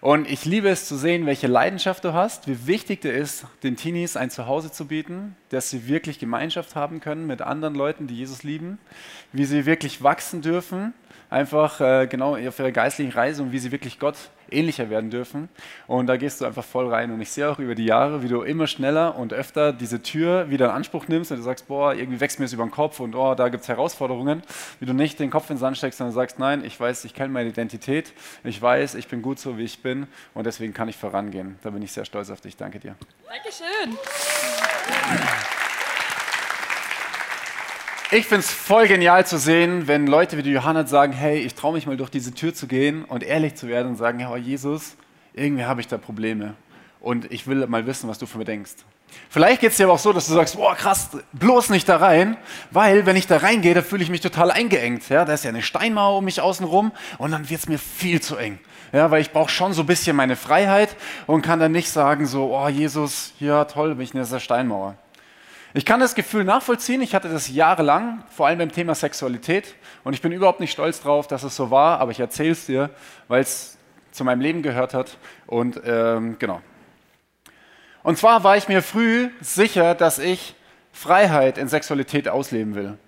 Und 0.00 0.30
ich 0.30 0.44
liebe 0.44 0.68
es 0.68 0.86
zu 0.86 0.96
sehen, 0.96 1.26
welche 1.26 1.48
Leidenschaft 1.48 2.04
du 2.04 2.12
hast, 2.12 2.46
wie 2.46 2.68
wichtig 2.68 3.00
dir 3.00 3.12
ist, 3.12 3.44
den 3.64 3.74
Teenies 3.74 4.16
ein 4.16 4.30
Zuhause 4.30 4.70
zu 4.70 4.86
bieten, 4.86 5.34
dass 5.48 5.68
sie 5.68 5.88
wirklich 5.88 6.20
Gemeinschaft 6.20 6.76
haben 6.76 7.00
können 7.00 7.26
mit 7.26 7.42
anderen 7.42 7.74
Leuten, 7.74 8.06
die 8.06 8.16
Jesus 8.16 8.44
lieben, 8.44 8.78
wie 9.32 9.46
sie 9.46 9.66
wirklich 9.66 10.04
wachsen 10.04 10.40
dürfen 10.40 10.94
einfach 11.30 11.80
äh, 11.80 12.06
genau 12.08 12.34
auf 12.36 12.58
ihrer 12.58 12.72
geistlichen 12.72 13.12
Reise 13.12 13.42
und 13.42 13.52
wie 13.52 13.58
sie 13.58 13.72
wirklich 13.72 13.98
Gott 13.98 14.16
ähnlicher 14.52 14.90
werden 14.90 15.10
dürfen. 15.10 15.48
Und 15.86 16.06
da 16.06 16.16
gehst 16.16 16.40
du 16.40 16.44
einfach 16.44 16.64
voll 16.64 16.88
rein. 16.88 17.10
Und 17.10 17.20
ich 17.20 17.30
sehe 17.30 17.48
auch 17.48 17.58
über 17.58 17.74
die 17.74 17.84
Jahre, 17.84 18.22
wie 18.22 18.28
du 18.28 18.42
immer 18.42 18.66
schneller 18.66 19.16
und 19.16 19.32
öfter 19.32 19.72
diese 19.72 20.02
Tür 20.02 20.50
wieder 20.50 20.66
in 20.66 20.72
Anspruch 20.72 21.08
nimmst 21.08 21.30
und 21.30 21.38
du 21.38 21.42
sagst, 21.42 21.68
boah, 21.68 21.94
irgendwie 21.94 22.20
wächst 22.20 22.38
mir 22.38 22.46
es 22.46 22.52
über 22.52 22.64
den 22.64 22.70
Kopf 22.70 23.00
und 23.00 23.14
oh, 23.14 23.34
da 23.34 23.48
gibt 23.48 23.62
es 23.62 23.68
Herausforderungen. 23.68 24.42
Wie 24.78 24.86
du 24.86 24.92
nicht 24.92 25.18
den 25.18 25.30
Kopf 25.30 25.50
in 25.50 25.56
den 25.56 25.60
Sand 25.60 25.76
steckst, 25.78 25.98
sondern 25.98 26.14
sagst, 26.14 26.38
nein, 26.38 26.64
ich 26.64 26.78
weiß, 26.78 27.04
ich 27.04 27.14
kenne 27.14 27.32
meine 27.32 27.48
Identität, 27.48 28.12
ich 28.44 28.60
weiß, 28.60 28.94
ich 28.94 29.08
bin 29.08 29.22
gut 29.22 29.38
so, 29.38 29.58
wie 29.58 29.64
ich 29.64 29.82
bin 29.82 30.06
und 30.34 30.46
deswegen 30.46 30.74
kann 30.74 30.88
ich 30.88 30.96
vorangehen. 30.96 31.58
Da 31.62 31.70
bin 31.70 31.82
ich 31.82 31.92
sehr 31.92 32.04
stolz 32.04 32.30
auf 32.30 32.40
dich. 32.40 32.56
Danke 32.56 32.78
dir. 32.78 32.96
Dankeschön. 33.26 33.96
Ich 38.12 38.26
finde 38.26 38.40
es 38.40 38.50
voll 38.50 38.88
genial 38.88 39.24
zu 39.24 39.38
sehen, 39.38 39.86
wenn 39.86 40.08
Leute 40.08 40.36
wie 40.36 40.42
die 40.42 40.50
Johanna 40.50 40.84
sagen, 40.84 41.12
hey, 41.12 41.38
ich 41.38 41.54
traue 41.54 41.74
mich 41.74 41.86
mal 41.86 41.96
durch 41.96 42.10
diese 42.10 42.34
Tür 42.34 42.52
zu 42.52 42.66
gehen 42.66 43.04
und 43.04 43.22
ehrlich 43.22 43.54
zu 43.54 43.68
werden 43.68 43.86
und 43.86 43.96
sagen, 43.96 44.18
ja, 44.18 44.32
oh 44.32 44.36
Jesus, 44.36 44.96
irgendwie 45.32 45.64
habe 45.64 45.80
ich 45.80 45.86
da 45.86 45.96
Probleme 45.96 46.54
und 46.98 47.30
ich 47.30 47.46
will 47.46 47.64
mal 47.68 47.86
wissen, 47.86 48.10
was 48.10 48.18
du 48.18 48.26
von 48.26 48.40
mir 48.40 48.44
denkst. 48.44 48.72
Vielleicht 49.28 49.60
geht 49.60 49.70
es 49.70 49.76
dir 49.76 49.84
aber 49.84 49.92
auch 49.92 50.00
so, 50.00 50.12
dass 50.12 50.26
du 50.26 50.34
sagst, 50.34 50.56
boah, 50.56 50.74
krass, 50.74 51.10
bloß 51.34 51.70
nicht 51.70 51.88
da 51.88 51.98
rein, 51.98 52.36
weil 52.72 53.06
wenn 53.06 53.14
ich 53.14 53.28
da 53.28 53.36
reingehe, 53.36 53.74
da 53.74 53.82
fühle 53.82 54.02
ich 54.02 54.10
mich 54.10 54.20
total 54.20 54.50
eingeengt. 54.50 55.08
Ja, 55.08 55.24
da 55.24 55.34
ist 55.34 55.44
ja 55.44 55.50
eine 55.50 55.62
Steinmauer 55.62 56.18
um 56.18 56.24
mich 56.24 56.40
außen 56.40 56.66
rum 56.66 56.90
und 57.18 57.30
dann 57.30 57.48
wird 57.48 57.60
es 57.60 57.68
mir 57.68 57.78
viel 57.78 58.20
zu 58.20 58.36
eng. 58.36 58.58
Ja, 58.92 59.12
weil 59.12 59.20
ich 59.20 59.30
brauche 59.30 59.50
schon 59.50 59.72
so 59.72 59.84
ein 59.84 59.86
bisschen 59.86 60.16
meine 60.16 60.34
Freiheit 60.34 60.96
und 61.28 61.42
kann 61.42 61.60
dann 61.60 61.70
nicht 61.70 61.90
sagen 61.90 62.26
so, 62.26 62.56
oh 62.56 62.68
Jesus, 62.68 63.34
ja 63.38 63.64
toll, 63.66 63.94
bin 63.94 64.02
ich 64.02 64.14
in 64.14 64.20
dieser 64.20 64.40
Steinmauer. 64.40 64.96
Ich 65.72 65.84
kann 65.84 66.00
das 66.00 66.16
Gefühl 66.16 66.42
nachvollziehen. 66.42 67.00
Ich 67.00 67.14
hatte 67.14 67.28
das 67.28 67.48
jahrelang, 67.48 68.24
vor 68.28 68.48
allem 68.48 68.58
beim 68.58 68.72
Thema 68.72 68.96
Sexualität. 68.96 69.76
Und 70.02 70.14
ich 70.14 70.22
bin 70.22 70.32
überhaupt 70.32 70.58
nicht 70.58 70.72
stolz 70.72 71.00
drauf, 71.00 71.28
dass 71.28 71.44
es 71.44 71.54
so 71.54 71.70
war, 71.70 72.00
aber 72.00 72.10
ich 72.10 72.18
erzähle 72.18 72.50
es 72.50 72.66
dir, 72.66 72.90
weil 73.28 73.42
es 73.42 73.78
zu 74.10 74.24
meinem 74.24 74.40
Leben 74.40 74.62
gehört 74.62 74.94
hat. 74.94 75.16
Und 75.46 75.80
ähm, 75.84 76.36
genau. 76.40 76.60
Und 78.02 78.18
zwar 78.18 78.42
war 78.42 78.56
ich 78.56 78.66
mir 78.66 78.82
früh 78.82 79.30
sicher, 79.40 79.94
dass 79.94 80.18
ich 80.18 80.56
Freiheit 80.92 81.56
in 81.56 81.68
Sexualität 81.68 82.28
ausleben 82.28 82.74
will. 82.74 82.98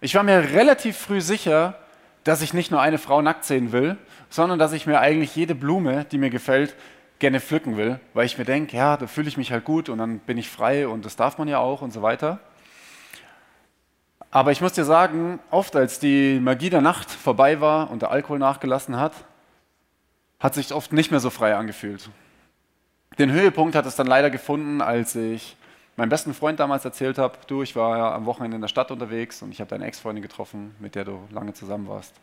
Ich 0.00 0.14
war 0.14 0.22
mir 0.22 0.52
relativ 0.54 0.96
früh 0.96 1.20
sicher, 1.20 1.78
dass 2.24 2.40
ich 2.40 2.54
nicht 2.54 2.70
nur 2.70 2.80
eine 2.80 2.98
Frau 2.98 3.20
nackt 3.20 3.44
sehen 3.44 3.72
will, 3.72 3.98
sondern 4.30 4.58
dass 4.58 4.72
ich 4.72 4.86
mir 4.86 5.00
eigentlich 5.00 5.36
jede 5.36 5.54
Blume, 5.54 6.06
die 6.10 6.18
mir 6.18 6.30
gefällt, 6.30 6.74
gerne 7.22 7.40
pflücken 7.40 7.76
will, 7.76 8.00
weil 8.14 8.26
ich 8.26 8.36
mir 8.36 8.44
denke, 8.44 8.76
ja, 8.76 8.96
da 8.96 9.06
fühle 9.06 9.28
ich 9.28 9.36
mich 9.36 9.52
halt 9.52 9.64
gut 9.64 9.88
und 9.88 9.98
dann 9.98 10.18
bin 10.18 10.38
ich 10.38 10.50
frei 10.50 10.88
und 10.88 11.04
das 11.04 11.14
darf 11.14 11.38
man 11.38 11.46
ja 11.46 11.58
auch 11.58 11.80
und 11.80 11.92
so 11.92 12.02
weiter. 12.02 12.40
Aber 14.32 14.50
ich 14.50 14.60
muss 14.60 14.72
dir 14.72 14.84
sagen, 14.84 15.38
oft 15.50 15.76
als 15.76 16.00
die 16.00 16.40
Magie 16.40 16.68
der 16.68 16.80
Nacht 16.80 17.10
vorbei 17.10 17.60
war 17.60 17.92
und 17.92 18.02
der 18.02 18.10
Alkohol 18.10 18.40
nachgelassen 18.40 18.98
hat, 18.98 19.12
hat 20.40 20.54
sich 20.54 20.74
oft 20.74 20.92
nicht 20.92 21.12
mehr 21.12 21.20
so 21.20 21.30
frei 21.30 21.54
angefühlt. 21.54 22.10
Den 23.20 23.30
Höhepunkt 23.30 23.76
hat 23.76 23.86
es 23.86 23.94
dann 23.94 24.08
leider 24.08 24.28
gefunden, 24.30 24.80
als 24.80 25.14
ich 25.14 25.56
meinem 25.96 26.08
besten 26.08 26.34
Freund 26.34 26.58
damals 26.58 26.84
erzählt 26.84 27.18
habe, 27.18 27.38
du, 27.46 27.62
ich 27.62 27.76
war 27.76 27.98
ja 27.98 28.14
am 28.14 28.26
Wochenende 28.26 28.56
in 28.56 28.62
der 28.62 28.68
Stadt 28.68 28.90
unterwegs 28.90 29.42
und 29.42 29.52
ich 29.52 29.60
habe 29.60 29.70
deine 29.70 29.84
Ex-Freundin 29.84 30.22
getroffen, 30.22 30.74
mit 30.80 30.96
der 30.96 31.04
du 31.04 31.22
lange 31.30 31.52
zusammen 31.52 31.86
warst. 31.86 32.14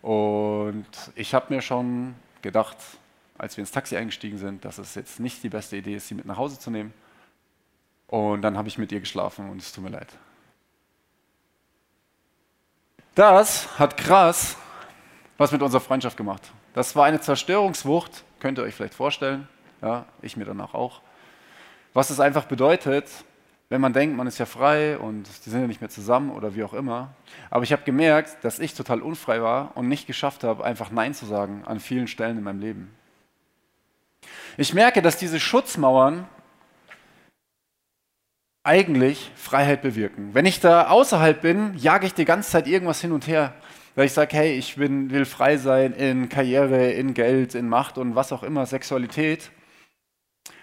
Und 0.00 0.86
ich 1.16 1.34
habe 1.34 1.52
mir 1.52 1.60
schon 1.60 2.14
gedacht, 2.40 2.78
als 3.42 3.56
wir 3.56 3.62
ins 3.62 3.72
Taxi 3.72 3.96
eingestiegen 3.96 4.38
sind, 4.38 4.64
dass 4.64 4.78
es 4.78 4.94
jetzt 4.94 5.20
nicht 5.20 5.42
die 5.42 5.48
beste 5.48 5.76
Idee 5.76 5.96
ist, 5.96 6.08
sie 6.08 6.14
mit 6.14 6.24
nach 6.24 6.36
Hause 6.36 6.58
zu 6.58 6.70
nehmen. 6.70 6.94
Und 8.06 8.42
dann 8.42 8.56
habe 8.56 8.68
ich 8.68 8.78
mit 8.78 8.92
ihr 8.92 9.00
geschlafen 9.00 9.50
und 9.50 9.60
es 9.60 9.72
tut 9.72 9.84
mir 9.84 9.90
leid. 9.90 10.08
Das 13.14 13.78
hat 13.78 13.96
krass 13.96 14.56
was 15.38 15.50
mit 15.50 15.60
unserer 15.60 15.80
Freundschaft 15.80 16.16
gemacht. 16.16 16.52
Das 16.72 16.94
war 16.94 17.04
eine 17.06 17.20
Zerstörungswucht, 17.20 18.22
könnt 18.38 18.58
ihr 18.58 18.64
euch 18.64 18.74
vielleicht 18.74 18.94
vorstellen. 18.94 19.48
Ja, 19.80 20.06
ich 20.20 20.36
mir 20.36 20.44
danach 20.44 20.72
auch. 20.72 21.00
Was 21.94 22.10
es 22.10 22.20
einfach 22.20 22.44
bedeutet, 22.44 23.08
wenn 23.68 23.80
man 23.80 23.92
denkt, 23.92 24.16
man 24.16 24.28
ist 24.28 24.38
ja 24.38 24.46
frei 24.46 24.96
und 24.98 25.28
die 25.44 25.50
sind 25.50 25.62
ja 25.62 25.66
nicht 25.66 25.80
mehr 25.80 25.90
zusammen 25.90 26.30
oder 26.30 26.54
wie 26.54 26.62
auch 26.62 26.74
immer. 26.74 27.14
Aber 27.50 27.64
ich 27.64 27.72
habe 27.72 27.82
gemerkt, 27.82 28.44
dass 28.44 28.60
ich 28.60 28.74
total 28.74 29.02
unfrei 29.02 29.42
war 29.42 29.72
und 29.76 29.88
nicht 29.88 30.06
geschafft 30.06 30.44
habe, 30.44 30.62
einfach 30.62 30.92
Nein 30.92 31.12
zu 31.12 31.26
sagen 31.26 31.64
an 31.66 31.80
vielen 31.80 32.06
Stellen 32.06 32.38
in 32.38 32.44
meinem 32.44 32.60
Leben. 32.60 32.94
Ich 34.56 34.74
merke, 34.74 35.02
dass 35.02 35.16
diese 35.16 35.40
Schutzmauern 35.40 36.28
eigentlich 38.64 39.30
Freiheit 39.34 39.82
bewirken. 39.82 40.34
Wenn 40.34 40.46
ich 40.46 40.60
da 40.60 40.88
außerhalb 40.88 41.40
bin, 41.40 41.74
jage 41.76 42.06
ich 42.06 42.14
die 42.14 42.24
ganze 42.24 42.50
Zeit 42.50 42.66
irgendwas 42.66 43.00
hin 43.00 43.12
und 43.12 43.26
her. 43.26 43.54
Weil 43.94 44.06
ich 44.06 44.12
sage, 44.12 44.36
hey, 44.36 44.52
ich 44.54 44.76
bin, 44.76 45.10
will 45.10 45.24
frei 45.24 45.56
sein 45.56 45.92
in 45.92 46.28
Karriere, 46.28 46.92
in 46.92 47.12
Geld, 47.12 47.54
in 47.54 47.68
Macht 47.68 47.98
und 47.98 48.14
was 48.14 48.32
auch 48.32 48.42
immer, 48.42 48.64
Sexualität. 48.64 49.50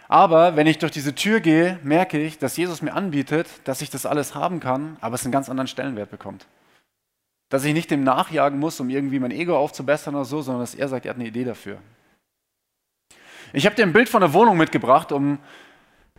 Aber 0.07 0.55
wenn 0.55 0.65
ich 0.65 0.79
durch 0.79 0.91
diese 0.91 1.13
Tür 1.13 1.39
gehe, 1.39 1.79
merke 1.83 2.19
ich, 2.19 2.39
dass 2.39 2.57
Jesus 2.57 2.81
mir 2.81 2.93
anbietet, 2.93 3.47
dass 3.65 3.81
ich 3.81 3.91
das 3.91 4.07
alles 4.07 4.33
haben 4.33 4.59
kann, 4.59 4.97
aber 5.01 5.13
es 5.15 5.23
einen 5.23 5.31
ganz 5.31 5.49
anderen 5.49 5.67
Stellenwert 5.67 6.09
bekommt. 6.09 6.47
Dass 7.49 7.63
ich 7.63 7.73
nicht 7.75 7.91
dem 7.91 8.03
nachjagen 8.03 8.59
muss, 8.59 8.79
um 8.79 8.89
irgendwie 8.89 9.19
mein 9.19 9.31
Ego 9.31 9.55
aufzubessern 9.55 10.15
oder 10.15 10.25
so, 10.25 10.41
sondern 10.41 10.63
dass 10.63 10.73
er 10.73 10.87
sagt, 10.87 11.05
er 11.05 11.11
hat 11.11 11.17
eine 11.17 11.27
Idee 11.27 11.43
dafür. 11.43 11.77
Ich 13.51 13.65
habe 13.65 13.75
dir 13.75 13.83
ein 13.83 13.93
Bild 13.93 14.09
von 14.09 14.21
der 14.21 14.33
Wohnung 14.33 14.57
mitgebracht, 14.57 15.11
um 15.11 15.39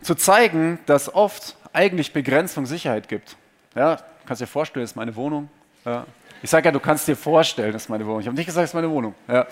zu 0.01 0.15
zeigen, 0.15 0.79
dass 0.85 1.13
oft 1.13 1.55
eigentlich 1.71 2.11
Begrenzung 2.11 2.65
Sicherheit 2.65 3.07
gibt. 3.07 3.37
Ja, 3.75 3.97
kannst 4.25 4.41
dir 4.41 4.47
vorstellen, 4.47 4.83
das 4.83 4.91
ist 4.91 4.95
meine 4.95 5.15
Wohnung. 5.15 5.49
Ja. 5.85 6.05
Ich 6.43 6.49
sage 6.49 6.65
ja, 6.65 6.71
du 6.71 6.79
kannst 6.79 7.07
dir 7.07 7.15
vorstellen, 7.15 7.71
das 7.71 7.83
ist 7.83 7.89
meine 7.89 8.05
Wohnung. 8.05 8.19
Ich 8.19 8.27
habe 8.27 8.35
nicht 8.35 8.47
gesagt, 8.47 8.63
das 8.63 8.71
ist 8.71 8.73
meine 8.73 8.89
Wohnung. 8.89 9.15
Ja. 9.27 9.47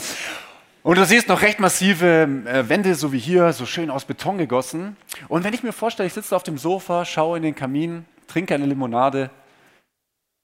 Und 0.83 0.97
du 0.97 1.05
siehst 1.05 1.27
noch 1.27 1.41
recht 1.41 1.59
massive 1.59 2.23
äh, 2.45 2.67
Wände, 2.67 2.95
so 2.95 3.13
wie 3.13 3.19
hier, 3.19 3.53
so 3.53 3.65
schön 3.65 3.89
aus 3.89 4.05
Beton 4.05 4.37
gegossen. 4.37 4.97
Und 5.27 5.43
wenn 5.43 5.53
ich 5.53 5.63
mir 5.63 5.73
vorstelle, 5.73 6.07
ich 6.07 6.13
sitze 6.13 6.35
auf 6.35 6.43
dem 6.43 6.57
Sofa, 6.57 7.05
schaue 7.05 7.37
in 7.37 7.43
den 7.43 7.55
Kamin, 7.55 8.05
trinke 8.27 8.55
eine 8.55 8.65
Limonade, 8.65 9.29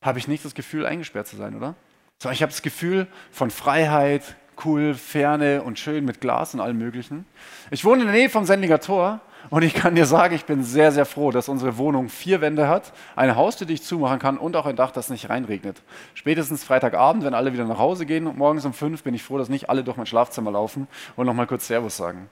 habe 0.01 0.19
ich 0.19 0.27
nicht 0.27 0.45
das 0.45 0.53
Gefühl, 0.53 0.85
eingesperrt 0.85 1.27
zu 1.27 1.35
sein, 1.35 1.55
oder? 1.55 1.75
Sondern 2.21 2.35
ich 2.35 2.41
habe 2.41 2.51
das 2.51 2.61
Gefühl 2.61 3.07
von 3.31 3.49
Freiheit, 3.49 4.35
cool, 4.63 4.93
Ferne 4.93 5.63
und 5.63 5.79
schön 5.79 6.05
mit 6.05 6.21
Glas 6.21 6.53
und 6.53 6.59
allem 6.59 6.77
Möglichen. 6.77 7.25
Ich 7.71 7.83
wohne 7.83 8.01
in 8.01 8.07
der 8.07 8.15
Nähe 8.15 8.29
vom 8.29 8.45
Sendlinger 8.45 8.79
Tor 8.79 9.19
und 9.49 9.63
ich 9.63 9.73
kann 9.73 9.95
dir 9.95 10.05
sagen, 10.05 10.35
ich 10.35 10.45
bin 10.45 10.63
sehr, 10.63 10.91
sehr 10.91 11.05
froh, 11.05 11.31
dass 11.31 11.49
unsere 11.49 11.77
Wohnung 11.77 12.09
vier 12.09 12.41
Wände 12.41 12.67
hat, 12.67 12.93
eine 13.15 13.35
Haustür, 13.35 13.67
die 13.67 13.73
ich 13.73 13.83
zumachen 13.83 14.19
kann 14.19 14.37
und 14.37 14.55
auch 14.55 14.65
ein 14.65 14.75
Dach, 14.75 14.91
das 14.91 15.09
nicht 15.09 15.29
reinregnet. 15.29 15.81
Spätestens 16.13 16.63
Freitagabend, 16.63 17.23
wenn 17.23 17.33
alle 17.33 17.53
wieder 17.53 17.65
nach 17.65 17.77
Hause 17.77 18.05
gehen, 18.05 18.23
morgens 18.35 18.65
um 18.65 18.73
fünf, 18.73 19.03
bin 19.03 19.13
ich 19.13 19.23
froh, 19.23 19.37
dass 19.37 19.49
nicht 19.49 19.69
alle 19.69 19.83
durch 19.83 19.97
mein 19.97 20.05
Schlafzimmer 20.05 20.51
laufen 20.51 20.87
und 21.15 21.25
nochmal 21.25 21.47
kurz 21.47 21.67
Servus 21.67 21.97
sagen. 21.97 22.29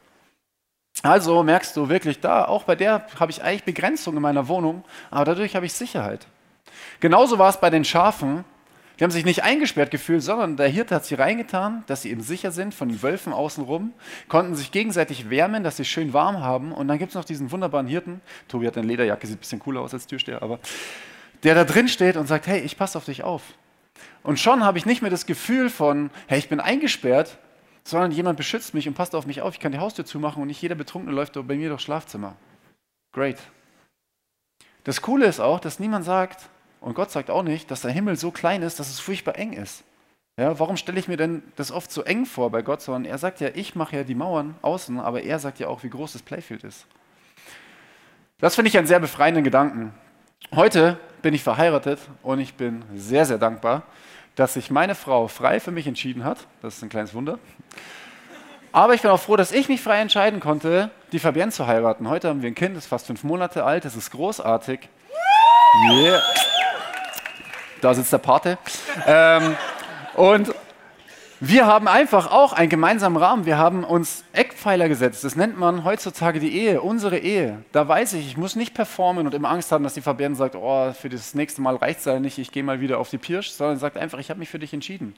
Also 1.01 1.43
merkst 1.43 1.75
du 1.75 1.89
wirklich, 1.89 2.19
da, 2.19 2.45
auch 2.45 2.63
bei 2.63 2.75
der 2.75 3.05
habe 3.19 3.31
ich 3.31 3.43
eigentlich 3.43 3.63
Begrenzung 3.63 4.15
in 4.15 4.21
meiner 4.21 4.47
Wohnung, 4.47 4.83
aber 5.09 5.25
dadurch 5.25 5.55
habe 5.55 5.65
ich 5.65 5.73
Sicherheit. 5.73 6.27
Genauso 6.99 7.37
war 7.39 7.49
es 7.49 7.59
bei 7.59 7.69
den 7.69 7.83
Schafen. 7.83 8.45
Die 9.03 9.05
haben 9.05 9.11
sich 9.11 9.25
nicht 9.25 9.43
eingesperrt 9.43 9.91
gefühlt, 9.91 10.23
sondern 10.23 10.55
der 10.55 10.69
Hirte 10.69 10.95
hat 10.95 11.03
sie 11.03 11.15
reingetan, 11.15 11.83
dass 11.87 12.03
sie 12.03 12.09
eben 12.09 12.21
sicher 12.21 12.53
sind 12.53 12.73
von 12.73 12.87
den 12.87 13.03
Wölfen 13.03 13.33
außenrum, 13.33 13.91
konnten 14.29 14.55
sich 14.55 14.71
gegenseitig 14.71 15.29
wärmen, 15.29 15.61
dass 15.65 15.75
sie 15.75 15.83
schön 15.83 16.13
warm 16.13 16.39
haben. 16.39 16.71
Und 16.71 16.87
dann 16.87 16.99
gibt 16.99 17.09
es 17.09 17.15
noch 17.15 17.25
diesen 17.25 17.51
wunderbaren 17.51 17.85
Hirten. 17.85 18.21
Tobi 18.47 18.65
hat 18.65 18.77
eine 18.77 18.87
Lederjacke, 18.87 19.27
sieht 19.27 19.35
ein 19.35 19.39
bisschen 19.39 19.59
cooler 19.59 19.81
aus 19.81 19.93
als 19.93 20.07
Türsteher, 20.07 20.41
aber 20.41 20.57
der 21.43 21.53
da 21.53 21.65
drin 21.65 21.89
steht 21.89 22.15
und 22.15 22.27
sagt: 22.27 22.47
Hey, 22.47 22.61
ich 22.61 22.77
passe 22.77 22.97
auf 22.97 23.03
dich 23.03 23.25
auf. 23.25 23.41
Und 24.23 24.39
schon 24.39 24.63
habe 24.63 24.77
ich 24.77 24.85
nicht 24.85 25.01
mehr 25.01 25.11
das 25.11 25.25
Gefühl 25.25 25.69
von: 25.69 26.09
Hey, 26.27 26.39
ich 26.39 26.47
bin 26.47 26.61
eingesperrt, 26.61 27.37
sondern 27.83 28.11
jemand 28.11 28.37
beschützt 28.37 28.73
mich 28.73 28.87
und 28.87 28.93
passt 28.93 29.15
auf 29.15 29.25
mich 29.25 29.41
auf. 29.41 29.53
Ich 29.53 29.59
kann 29.59 29.73
die 29.73 29.79
Haustür 29.79 30.05
zumachen 30.05 30.41
und 30.41 30.47
nicht 30.47 30.61
jeder 30.61 30.75
Betrunkene 30.75 31.13
läuft 31.13 31.33
bei 31.33 31.55
mir 31.55 31.67
durchs 31.67 31.83
Schlafzimmer. 31.83 32.37
Great. 33.11 33.39
Das 34.85 35.01
Coole 35.01 35.25
ist 35.25 35.41
auch, 35.41 35.59
dass 35.59 35.77
niemand 35.77 36.05
sagt, 36.05 36.47
und 36.83 36.95
Gott 36.95 37.11
sagt 37.11 37.29
auch 37.29 37.43
nicht, 37.43 37.71
dass 37.71 37.81
der 37.81 37.91
Himmel 37.91 38.17
so 38.17 38.29
klein 38.29 38.61
ist, 38.61 38.77
dass 38.77 38.89
es 38.89 38.99
furchtbar 38.99 39.37
eng 39.37 39.53
ist. 39.53 39.85
Ja, 40.37 40.59
warum 40.59 40.75
stelle 40.75 40.99
ich 40.99 41.07
mir 41.07 41.15
denn 41.15 41.41
das 41.55 41.71
oft 41.71 41.89
so 41.89 42.03
eng 42.03 42.25
vor 42.25 42.51
bei 42.51 42.61
Gott? 42.61 42.81
Sondern 42.81 43.05
er 43.05 43.17
sagt 43.17 43.39
ja, 43.39 43.49
ich 43.53 43.73
mache 43.75 43.95
ja 43.95 44.03
die 44.03 44.15
Mauern 44.15 44.55
außen, 44.61 44.99
aber 44.99 45.23
er 45.23 45.39
sagt 45.39 45.59
ja 45.59 45.67
auch, 45.67 45.83
wie 45.83 45.89
groß 45.89 46.13
das 46.13 46.21
Playfield 46.21 46.65
ist. 46.65 46.85
Das 48.39 48.55
finde 48.55 48.67
ich 48.67 48.77
einen 48.77 48.87
sehr 48.87 48.99
befreienden 48.99 49.45
Gedanken. 49.45 49.93
Heute 50.53 50.99
bin 51.21 51.33
ich 51.33 51.41
verheiratet 51.41 51.99
und 52.21 52.39
ich 52.39 52.55
bin 52.55 52.83
sehr, 52.93 53.25
sehr 53.25 53.37
dankbar, 53.37 53.83
dass 54.35 54.55
sich 54.55 54.69
meine 54.69 54.95
Frau 54.95 55.29
frei 55.29 55.61
für 55.61 55.71
mich 55.71 55.87
entschieden 55.87 56.25
hat. 56.25 56.47
Das 56.61 56.75
ist 56.75 56.83
ein 56.83 56.89
kleines 56.89 57.13
Wunder. 57.13 57.39
Aber 58.73 58.93
ich 58.93 59.01
bin 59.01 59.11
auch 59.11 59.21
froh, 59.21 59.37
dass 59.37 59.53
ich 59.53 59.69
mich 59.69 59.81
frei 59.81 60.01
entscheiden 60.01 60.41
konnte, 60.41 60.89
die 61.13 61.19
Fabienne 61.19 61.51
zu 61.53 61.65
heiraten. 61.65 62.09
Heute 62.09 62.27
haben 62.27 62.41
wir 62.41 62.49
ein 62.49 62.55
Kind, 62.55 62.75
das 62.75 62.83
ist 62.83 62.89
fast 62.89 63.07
fünf 63.07 63.23
Monate 63.23 63.63
alt, 63.63 63.85
das 63.85 63.95
ist 63.95 64.11
großartig. 64.11 64.89
Yeah. 65.89 66.21
Da 67.83 67.93
sitzt 67.93 68.13
der 68.13 68.19
Pate. 68.19 68.57
Ähm, 69.05 69.57
und 70.15 70.53
wir 71.41 71.67
haben 71.67 71.89
einfach 71.89 72.31
auch 72.31 72.53
einen 72.53 72.69
gemeinsamen 72.69 73.17
Rahmen. 73.17 73.45
Wir 73.45 73.57
haben 73.57 73.83
uns 73.83 74.23
Eckpfeiler 74.31 74.87
gesetzt. 74.87 75.25
Das 75.25 75.35
nennt 75.35 75.59
man 75.59 75.83
heutzutage 75.83 76.39
die 76.39 76.57
Ehe, 76.57 76.81
unsere 76.81 77.17
Ehe. 77.17 77.57
Da 77.73 77.85
weiß 77.85 78.13
ich, 78.13 78.25
ich 78.25 78.37
muss 78.37 78.55
nicht 78.55 78.73
performen 78.73 79.25
und 79.27 79.33
immer 79.33 79.49
Angst 79.49 79.73
haben, 79.73 79.83
dass 79.83 79.95
die 79.95 80.01
Fabienne 80.01 80.35
sagt, 80.35 80.55
oh, 80.55 80.93
für 80.93 81.09
das 81.09 81.35
nächste 81.35 81.61
Mal 81.61 81.75
reicht 81.75 81.99
es 81.99 82.05
ja 82.05 82.17
nicht, 82.21 82.37
ich 82.37 82.53
gehe 82.53 82.63
mal 82.63 82.79
wieder 82.79 82.99
auf 82.99 83.09
die 83.09 83.17
Pirsch, 83.17 83.49
sondern 83.49 83.77
sagt 83.77 83.97
einfach, 83.97 84.19
ich 84.19 84.29
habe 84.29 84.39
mich 84.39 84.47
für 84.47 84.59
dich 84.59 84.73
entschieden. 84.73 85.15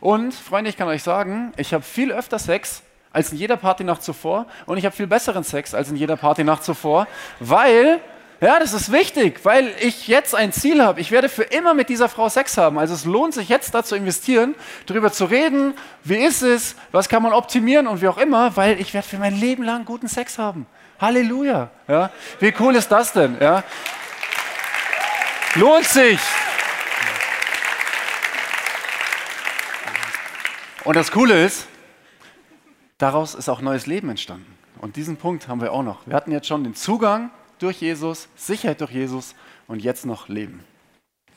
Und, 0.00 0.32
Freunde, 0.32 0.70
ich 0.70 0.76
kann 0.76 0.86
euch 0.86 1.02
sagen, 1.02 1.52
ich 1.56 1.74
habe 1.74 1.82
viel 1.82 2.12
öfter 2.12 2.38
Sex 2.38 2.82
als 3.12 3.32
in 3.32 3.38
jeder 3.38 3.56
Partynacht 3.56 4.04
zuvor 4.04 4.46
und 4.66 4.76
ich 4.76 4.84
habe 4.84 4.94
viel 4.94 5.08
besseren 5.08 5.42
Sex 5.42 5.74
als 5.74 5.90
in 5.90 5.96
jeder 5.96 6.16
Partynacht 6.16 6.62
zuvor, 6.62 7.08
weil 7.40 8.00
ja, 8.40 8.58
das 8.58 8.72
ist 8.72 8.90
wichtig, 8.92 9.40
weil 9.44 9.72
ich 9.80 10.08
jetzt 10.08 10.34
ein 10.34 10.52
Ziel 10.52 10.82
habe. 10.82 11.00
Ich 11.00 11.10
werde 11.10 11.28
für 11.28 11.44
immer 11.44 11.72
mit 11.72 11.88
dieser 11.88 12.08
Frau 12.08 12.28
Sex 12.28 12.58
haben. 12.58 12.78
Also 12.78 12.94
es 12.94 13.04
lohnt 13.04 13.32
sich 13.32 13.48
jetzt 13.48 13.74
da 13.74 13.84
zu 13.84 13.94
investieren, 13.94 14.54
darüber 14.86 15.12
zu 15.12 15.24
reden, 15.24 15.74
wie 16.02 16.16
ist 16.16 16.42
es, 16.42 16.76
was 16.92 17.08
kann 17.08 17.22
man 17.22 17.32
optimieren 17.32 17.86
und 17.86 18.02
wie 18.02 18.08
auch 18.08 18.18
immer, 18.18 18.56
weil 18.56 18.80
ich 18.80 18.92
werde 18.92 19.06
für 19.06 19.18
mein 19.18 19.38
Leben 19.38 19.62
lang 19.62 19.84
guten 19.84 20.08
Sex 20.08 20.38
haben. 20.38 20.66
Halleluja. 21.00 21.70
Ja, 21.88 22.10
wie 22.40 22.52
cool 22.58 22.74
ist 22.76 22.88
das 22.88 23.12
denn? 23.12 23.36
Ja? 23.40 23.62
Lohnt 25.54 25.86
sich. 25.86 26.18
Und 30.84 30.96
das 30.96 31.10
Coole 31.10 31.44
ist, 31.44 31.66
daraus 32.98 33.34
ist 33.34 33.48
auch 33.48 33.60
neues 33.60 33.86
Leben 33.86 34.10
entstanden. 34.10 34.58
Und 34.80 34.96
diesen 34.96 35.16
Punkt 35.16 35.48
haben 35.48 35.62
wir 35.62 35.72
auch 35.72 35.82
noch. 35.82 36.06
Wir 36.06 36.14
hatten 36.14 36.30
jetzt 36.30 36.46
schon 36.46 36.62
den 36.62 36.74
Zugang 36.74 37.30
durch 37.64 37.80
Jesus, 37.80 38.28
Sicherheit 38.36 38.80
durch 38.80 38.92
Jesus 38.92 39.34
und 39.66 39.82
jetzt 39.82 40.04
noch 40.04 40.28
Leben. 40.28 40.62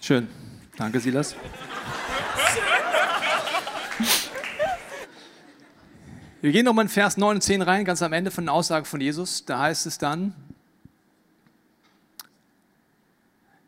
Schön. 0.01 0.27
Danke, 0.75 0.99
Silas. 0.99 1.35
Wir 6.41 6.51
gehen 6.51 6.65
nochmal 6.65 6.85
in 6.85 6.89
Vers 6.89 7.17
9 7.17 7.37
und 7.37 7.41
10 7.41 7.61
rein, 7.61 7.85
ganz 7.85 8.01
am 8.01 8.13
Ende 8.13 8.29
von 8.29 8.43
den 8.43 8.49
Aussagen 8.49 8.85
von 8.85 9.01
Jesus. 9.01 9.45
Da 9.45 9.59
heißt 9.59 9.87
es 9.87 9.97
dann, 9.97 10.35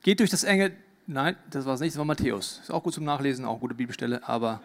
geht 0.03 0.19
durch 0.19 0.29
das 0.29 0.43
enge, 0.43 0.73
nein, 1.07 1.35
das 1.49 1.65
war 1.65 1.73
es 1.73 1.79
nicht, 1.79 1.93
das 1.93 1.97
war 1.97 2.05
Matthäus. 2.05 2.59
Ist 2.61 2.71
auch 2.71 2.83
gut 2.83 2.93
zum 2.93 3.05
Nachlesen, 3.05 3.45
auch 3.45 3.59
gute 3.59 3.73
Bibelstelle, 3.73 4.27
aber 4.27 4.61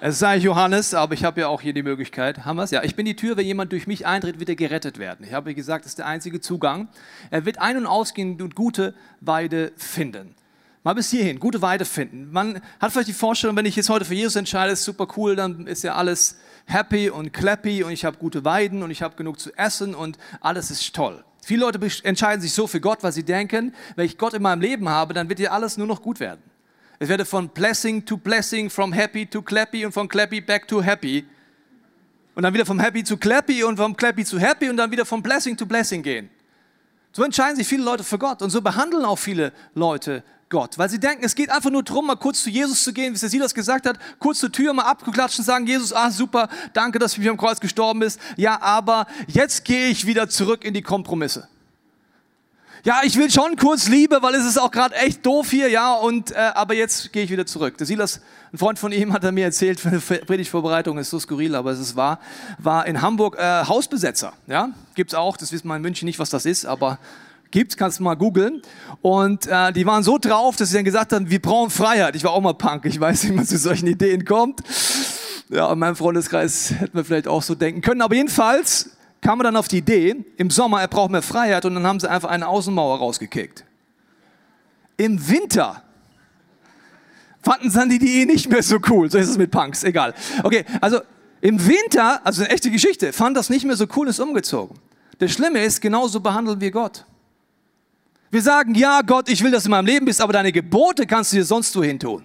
es 0.00 0.22
eigentlich 0.22 0.44
Johannes, 0.44 0.94
aber 0.94 1.14
ich 1.14 1.24
habe 1.24 1.42
ja 1.42 1.48
auch 1.48 1.60
hier 1.60 1.72
die 1.72 1.82
Möglichkeit. 1.82 2.44
Haben 2.44 2.56
wir 2.56 2.62
es? 2.62 2.70
Ja, 2.70 2.82
ich 2.82 2.96
bin 2.96 3.04
die 3.06 3.16
Tür. 3.16 3.36
Wenn 3.36 3.46
jemand 3.46 3.72
durch 3.72 3.86
mich 3.86 4.06
eintritt, 4.06 4.38
wird 4.38 4.48
er 4.48 4.56
gerettet 4.56 4.98
werden. 4.98 5.26
Ich 5.26 5.34
habe 5.34 5.54
gesagt, 5.54 5.84
das 5.84 5.92
ist 5.92 5.98
der 5.98 6.06
einzige 6.06 6.40
Zugang. 6.40 6.88
Er 7.30 7.44
wird 7.44 7.58
ein- 7.58 7.76
und 7.76 7.86
ausgehen 7.86 8.40
und 8.40 8.54
gute 8.54 8.94
Weide 9.20 9.72
finden. 9.76 10.34
Mal 10.82 10.94
bis 10.94 11.10
hierhin, 11.10 11.38
gute 11.38 11.60
Weide 11.60 11.84
finden. 11.84 12.32
Man 12.32 12.62
hat 12.80 12.92
vielleicht 12.92 13.08
die 13.08 13.12
Vorstellung, 13.12 13.54
wenn 13.56 13.66
ich 13.66 13.76
jetzt 13.76 13.90
heute 13.90 14.06
für 14.06 14.14
Jesus 14.14 14.36
entscheide, 14.36 14.72
ist 14.72 14.84
super 14.84 15.06
cool, 15.18 15.36
dann 15.36 15.66
ist 15.66 15.84
ja 15.84 15.94
alles 15.94 16.38
happy 16.64 17.10
und 17.10 17.34
clappy 17.34 17.82
und 17.82 17.92
ich 17.92 18.06
habe 18.06 18.16
gute 18.16 18.46
Weiden 18.46 18.82
und 18.82 18.90
ich 18.90 19.02
habe 19.02 19.14
genug 19.16 19.38
zu 19.38 19.52
essen 19.58 19.94
und 19.94 20.16
alles 20.40 20.70
ist 20.70 20.94
toll. 20.94 21.22
Viele 21.42 21.60
Leute 21.60 21.78
entscheiden 22.04 22.40
sich 22.40 22.54
so 22.54 22.66
für 22.66 22.80
Gott, 22.80 23.02
weil 23.02 23.12
sie 23.12 23.24
denken, 23.24 23.74
wenn 23.96 24.06
ich 24.06 24.16
Gott 24.16 24.32
in 24.32 24.40
meinem 24.40 24.62
Leben 24.62 24.88
habe, 24.88 25.12
dann 25.12 25.28
wird 25.28 25.38
hier 25.38 25.52
alles 25.52 25.76
nur 25.76 25.86
noch 25.86 26.00
gut 26.00 26.18
werden. 26.20 26.40
Es 27.02 27.08
werde 27.08 27.24
von 27.24 27.48
blessing 27.48 28.04
to 28.04 28.18
blessing, 28.18 28.68
from 28.68 28.92
happy 28.92 29.24
to 29.24 29.40
clappy 29.40 29.86
und 29.86 29.92
von 29.92 30.06
clappy 30.06 30.42
back 30.42 30.68
to 30.68 30.82
happy. 30.82 31.26
Und 32.34 32.42
dann 32.42 32.52
wieder 32.52 32.66
vom 32.66 32.78
happy 32.78 33.02
zu 33.02 33.16
clappy 33.16 33.64
und 33.64 33.78
vom 33.78 33.96
clappy 33.96 34.22
zu 34.22 34.38
happy 34.38 34.68
und 34.68 34.76
dann 34.76 34.90
wieder 34.90 35.06
vom 35.06 35.22
blessing 35.22 35.56
to 35.56 35.64
blessing 35.64 36.02
gehen. 36.02 36.28
So 37.12 37.24
entscheiden 37.24 37.56
sich 37.56 37.66
viele 37.66 37.84
Leute 37.84 38.04
für 38.04 38.18
Gott 38.18 38.42
und 38.42 38.50
so 38.50 38.60
behandeln 38.60 39.06
auch 39.06 39.18
viele 39.18 39.54
Leute 39.74 40.22
Gott, 40.50 40.76
weil 40.76 40.90
sie 40.90 41.00
denken, 41.00 41.24
es 41.24 41.34
geht 41.34 41.48
einfach 41.50 41.70
nur 41.70 41.82
darum, 41.82 42.06
mal 42.06 42.16
kurz 42.16 42.42
zu 42.42 42.50
Jesus 42.50 42.84
zu 42.84 42.92
gehen, 42.92 43.14
wie 43.14 43.18
der 43.18 43.30
Silas 43.30 43.54
gesagt 43.54 43.86
hat, 43.86 43.98
kurz 44.18 44.40
zur 44.40 44.52
Tür 44.52 44.74
mal 44.74 44.82
abgeklatschen, 44.82 45.42
sagen, 45.42 45.66
Jesus, 45.66 45.94
ah 45.94 46.10
super, 46.10 46.50
danke, 46.74 46.98
dass 46.98 47.14
du 47.14 47.20
mich 47.20 47.30
am 47.30 47.36
Kreuz 47.38 47.60
gestorben 47.60 48.00
bist. 48.00 48.20
Ja, 48.36 48.60
aber 48.60 49.06
jetzt 49.26 49.64
gehe 49.64 49.88
ich 49.88 50.06
wieder 50.06 50.28
zurück 50.28 50.64
in 50.64 50.74
die 50.74 50.82
Kompromisse. 50.82 51.48
Ja, 52.82 53.00
ich 53.04 53.18
will 53.18 53.30
schon 53.30 53.56
kurz 53.56 53.88
Liebe, 53.88 54.20
weil 54.22 54.34
es 54.34 54.46
ist 54.46 54.58
auch 54.58 54.70
gerade 54.70 54.94
echt 54.94 55.26
doof 55.26 55.50
hier, 55.50 55.68
ja, 55.68 55.92
und 55.92 56.30
äh, 56.30 56.36
aber 56.54 56.72
jetzt 56.72 57.12
gehe 57.12 57.22
ich 57.22 57.30
wieder 57.30 57.44
zurück. 57.44 57.76
Der 57.76 57.86
Silas, 57.86 58.22
ein 58.54 58.58
Freund 58.58 58.78
von 58.78 58.90
ihm, 58.90 59.12
hat 59.12 59.22
er 59.22 59.32
mir 59.32 59.44
erzählt, 59.44 59.78
für 59.78 59.88
eine 59.88 59.98
Predigtvorbereitung 59.98 60.96
ist 60.96 61.10
so 61.10 61.18
skurril, 61.18 61.54
aber 61.54 61.72
es 61.72 61.78
ist 61.78 61.94
wahr, 61.94 62.20
war 62.56 62.86
in 62.86 63.02
Hamburg 63.02 63.36
äh, 63.38 63.64
Hausbesetzer, 63.66 64.32
ja, 64.46 64.70
gibt's 64.94 65.12
auch, 65.12 65.36
das 65.36 65.52
wissen 65.52 65.68
wir 65.68 65.76
in 65.76 65.82
München 65.82 66.06
nicht, 66.06 66.18
was 66.18 66.30
das 66.30 66.46
ist, 66.46 66.64
aber 66.64 66.98
gibt, 67.50 67.76
kannst 67.76 67.98
du 67.98 68.02
mal 68.02 68.14
googeln. 68.14 68.62
Und 69.02 69.46
äh, 69.46 69.72
die 69.74 69.84
waren 69.84 70.02
so 70.02 70.16
drauf, 70.16 70.56
dass 70.56 70.70
sie 70.70 70.76
dann 70.76 70.84
gesagt 70.86 71.12
haben, 71.12 71.28
wir 71.28 71.42
brauchen 71.42 71.68
Freiheit. 71.68 72.16
Ich 72.16 72.24
war 72.24 72.30
auch 72.30 72.40
mal 72.40 72.54
Punk, 72.54 72.86
ich 72.86 72.98
weiß, 72.98 73.24
wie 73.28 73.32
man 73.32 73.44
zu 73.44 73.58
solchen 73.58 73.88
Ideen 73.88 74.24
kommt. 74.24 74.60
Ja, 75.50 75.70
in 75.70 75.78
meinem 75.78 75.96
Freundeskreis 75.96 76.70
hätten 76.78 76.96
wir 76.96 77.04
vielleicht 77.04 77.28
auch 77.28 77.42
so 77.42 77.54
denken 77.54 77.82
können. 77.82 78.00
Aber 78.00 78.14
jedenfalls 78.14 78.90
kam 79.20 79.38
man 79.38 79.44
dann 79.44 79.56
auf 79.56 79.68
die 79.68 79.78
Idee, 79.78 80.24
im 80.36 80.50
Sommer, 80.50 80.80
er 80.80 80.88
braucht 80.88 81.10
mehr 81.10 81.22
Freiheit 81.22 81.64
und 81.64 81.74
dann 81.74 81.86
haben 81.86 82.00
sie 82.00 82.10
einfach 82.10 82.30
eine 82.30 82.48
Außenmauer 82.48 82.98
rausgekickt. 82.98 83.64
Im 84.96 85.28
Winter 85.28 85.82
fanden 87.42 87.70
sie 87.70 87.78
dann 87.78 87.88
die 87.88 87.96
Idee 87.96 88.26
nicht 88.26 88.50
mehr 88.50 88.62
so 88.62 88.78
cool. 88.88 89.10
So 89.10 89.18
ist 89.18 89.28
es 89.28 89.38
mit 89.38 89.50
Punks, 89.50 89.84
egal. 89.84 90.14
Okay, 90.42 90.64
also 90.80 91.00
im 91.40 91.66
Winter, 91.66 92.24
also 92.24 92.42
eine 92.42 92.52
echte 92.52 92.70
Geschichte, 92.70 93.12
fand 93.12 93.36
das 93.36 93.50
nicht 93.50 93.64
mehr 93.64 93.76
so 93.76 93.86
cool, 93.96 94.08
ist 94.08 94.20
umgezogen. 94.20 94.78
Das 95.18 95.32
Schlimme 95.32 95.62
ist, 95.62 95.80
genauso 95.80 96.20
behandeln 96.20 96.60
wir 96.60 96.70
Gott. 96.70 97.04
Wir 98.30 98.42
sagen, 98.42 98.74
ja 98.74 99.02
Gott, 99.02 99.28
ich 99.28 99.42
will, 99.42 99.50
dass 99.50 99.64
du 99.64 99.68
in 99.68 99.72
meinem 99.72 99.86
Leben 99.86 100.06
bist, 100.06 100.20
aber 100.20 100.32
deine 100.32 100.52
Gebote 100.52 101.06
kannst 101.06 101.32
du 101.32 101.36
dir 101.36 101.44
sonst 101.44 101.74
wohin 101.76 101.98
tun. 101.98 102.24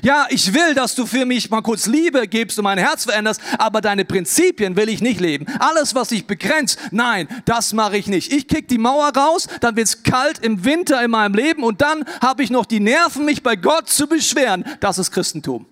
Ja, 0.00 0.26
ich 0.30 0.54
will, 0.54 0.74
dass 0.74 0.94
du 0.94 1.04
für 1.04 1.26
mich 1.26 1.50
mal 1.50 1.60
kurz 1.60 1.86
Liebe 1.86 2.26
gibst 2.26 2.58
und 2.58 2.64
mein 2.64 2.78
Herz 2.78 3.04
veränderst, 3.04 3.40
aber 3.58 3.82
deine 3.82 4.04
Prinzipien 4.06 4.74
will 4.76 4.88
ich 4.88 5.02
nicht 5.02 5.20
leben. 5.20 5.46
Alles, 5.58 5.94
was 5.94 6.08
dich 6.08 6.26
begrenzt, 6.26 6.78
nein, 6.90 7.28
das 7.44 7.74
mache 7.74 7.98
ich 7.98 8.06
nicht. 8.06 8.32
Ich 8.32 8.48
kick 8.48 8.68
die 8.68 8.78
Mauer 8.78 9.12
raus, 9.14 9.48
dann 9.60 9.76
wird's 9.76 10.02
kalt 10.02 10.38
im 10.38 10.64
Winter 10.64 11.02
in 11.04 11.10
meinem 11.10 11.34
Leben 11.34 11.62
und 11.62 11.82
dann 11.82 12.04
habe 12.22 12.42
ich 12.42 12.50
noch 12.50 12.64
die 12.64 12.80
Nerven, 12.80 13.26
mich 13.26 13.42
bei 13.42 13.54
Gott 13.56 13.90
zu 13.90 14.06
beschweren. 14.06 14.64
Das 14.80 14.98
ist 14.98 15.10
Christentum. 15.10 15.66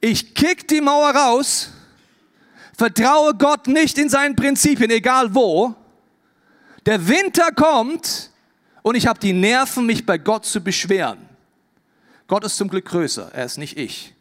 Ich 0.00 0.34
kick 0.34 0.68
die 0.68 0.80
Mauer 0.80 1.10
raus, 1.10 1.70
vertraue 2.76 3.34
Gott 3.34 3.66
nicht 3.66 3.98
in 3.98 4.08
seinen 4.08 4.36
Prinzipien, 4.36 4.90
egal 4.90 5.34
wo, 5.34 5.74
der 6.86 7.06
Winter 7.08 7.50
kommt 7.52 8.30
und 8.82 8.96
ich 8.96 9.06
habe 9.06 9.18
die 9.20 9.32
Nerven, 9.32 9.86
mich 9.86 10.04
bei 10.04 10.18
Gott 10.18 10.44
zu 10.44 10.60
beschweren. 10.60 11.31
Gott 12.32 12.44
ist 12.44 12.56
zum 12.56 12.68
Glück 12.68 12.86
größer, 12.86 13.30
er 13.34 13.44
ist 13.44 13.58
nicht 13.58 13.76
ich. 13.76 14.14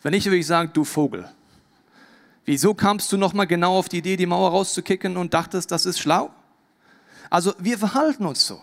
Wenn 0.00 0.12
nicht, 0.12 0.24
würde 0.24 0.38
ich 0.38 0.46
sagen, 0.46 0.70
du 0.72 0.82
Vogel. 0.82 1.28
Wieso 2.46 2.72
kamst 2.72 3.12
du 3.12 3.18
nochmal 3.18 3.46
genau 3.46 3.76
auf 3.76 3.90
die 3.90 3.98
Idee, 3.98 4.16
die 4.16 4.24
Mauer 4.24 4.48
rauszukicken 4.48 5.18
und 5.18 5.34
dachtest, 5.34 5.70
das 5.72 5.84
ist 5.84 5.98
schlau? 5.98 6.30
Also 7.28 7.52
wir 7.58 7.76
verhalten 7.76 8.24
uns 8.24 8.46
so. 8.46 8.62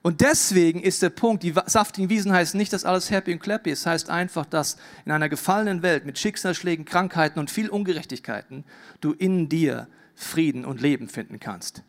Und 0.00 0.22
deswegen 0.22 0.80
ist 0.80 1.02
der 1.02 1.10
Punkt, 1.10 1.42
die 1.42 1.52
saftigen 1.66 2.08
Wiesen 2.08 2.32
heißt 2.32 2.54
nicht, 2.54 2.72
dass 2.72 2.86
alles 2.86 3.10
happy 3.10 3.34
und 3.34 3.40
clappy 3.40 3.72
ist. 3.72 3.80
Es 3.80 3.86
heißt 3.86 4.08
einfach, 4.08 4.46
dass 4.46 4.78
in 5.04 5.12
einer 5.12 5.28
gefallenen 5.28 5.82
Welt 5.82 6.06
mit 6.06 6.18
Schicksalsschlägen, 6.18 6.86
Krankheiten 6.86 7.38
und 7.38 7.50
viel 7.50 7.68
Ungerechtigkeiten 7.68 8.64
du 9.02 9.12
in 9.12 9.50
dir 9.50 9.86
Frieden 10.14 10.64
und 10.64 10.80
Leben 10.80 11.10
finden 11.10 11.40
kannst. 11.40 11.82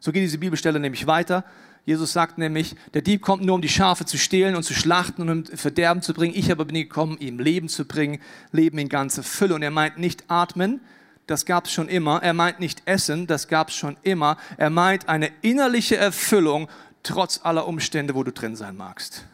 So 0.00 0.12
geht 0.12 0.22
diese 0.22 0.38
Bibelstelle 0.38 0.80
nämlich 0.80 1.06
weiter. 1.06 1.44
Jesus 1.86 2.12
sagt 2.12 2.36
nämlich, 2.36 2.74
der 2.94 3.00
Dieb 3.00 3.22
kommt 3.22 3.44
nur, 3.44 3.54
um 3.54 3.62
die 3.62 3.68
Schafe 3.68 4.04
zu 4.04 4.18
stehlen 4.18 4.56
und 4.56 4.64
zu 4.64 4.74
schlachten 4.74 5.22
und 5.22 5.30
um 5.30 5.56
Verderben 5.56 6.02
zu 6.02 6.14
bringen. 6.14 6.34
Ich 6.36 6.50
aber 6.50 6.64
bin 6.64 6.74
gekommen, 6.74 7.16
ihm 7.20 7.38
Leben 7.38 7.68
zu 7.68 7.84
bringen, 7.84 8.20
Leben 8.50 8.76
in 8.78 8.88
ganzer 8.88 9.22
Fülle. 9.22 9.54
Und 9.54 9.62
er 9.62 9.70
meint 9.70 9.96
nicht 9.96 10.24
atmen, 10.26 10.80
das 11.28 11.46
gab 11.46 11.66
es 11.66 11.72
schon 11.72 11.88
immer. 11.88 12.20
Er 12.24 12.34
meint 12.34 12.58
nicht 12.58 12.82
essen, 12.86 13.28
das 13.28 13.46
gab 13.46 13.68
es 13.68 13.76
schon 13.76 13.96
immer. 14.02 14.36
Er 14.56 14.68
meint 14.68 15.08
eine 15.08 15.30
innerliche 15.42 15.96
Erfüllung, 15.96 16.68
trotz 17.04 17.40
aller 17.44 17.68
Umstände, 17.68 18.16
wo 18.16 18.24
du 18.24 18.32
drin 18.32 18.56
sein 18.56 18.76
magst. 18.76 19.24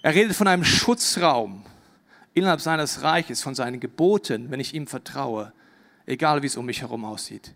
Er 0.00 0.14
redet 0.14 0.34
von 0.34 0.48
einem 0.48 0.64
Schutzraum 0.64 1.66
innerhalb 2.32 2.62
seines 2.62 3.02
Reiches, 3.02 3.42
von 3.42 3.54
seinen 3.54 3.80
Geboten, 3.80 4.50
wenn 4.50 4.60
ich 4.60 4.72
ihm 4.72 4.86
vertraue, 4.86 5.52
egal 6.06 6.40
wie 6.40 6.46
es 6.46 6.56
um 6.56 6.64
mich 6.64 6.80
herum 6.80 7.04
aussieht. 7.04 7.54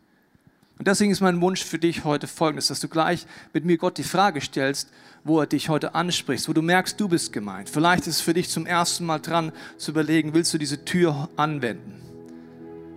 Und 0.78 0.86
deswegen 0.86 1.10
ist 1.10 1.20
mein 1.20 1.40
Wunsch 1.40 1.64
für 1.64 1.78
dich 1.78 2.04
heute 2.04 2.28
folgendes, 2.28 2.68
dass 2.68 2.78
du 2.78 2.86
gleich 2.88 3.26
mit 3.52 3.64
mir 3.64 3.76
Gott 3.78 3.98
die 3.98 4.04
Frage 4.04 4.40
stellst, 4.40 4.88
wo 5.24 5.40
er 5.40 5.46
dich 5.46 5.68
heute 5.68 5.96
anspricht, 5.96 6.48
wo 6.48 6.52
du 6.52 6.62
merkst, 6.62 7.00
du 7.00 7.08
bist 7.08 7.32
gemeint. 7.32 7.68
Vielleicht 7.68 8.06
ist 8.06 8.16
es 8.16 8.20
für 8.20 8.32
dich 8.32 8.48
zum 8.48 8.64
ersten 8.64 9.04
Mal 9.04 9.18
dran 9.18 9.50
zu 9.76 9.90
überlegen, 9.90 10.34
willst 10.34 10.54
du 10.54 10.58
diese 10.58 10.84
Tür 10.84 11.28
anwenden? 11.34 12.00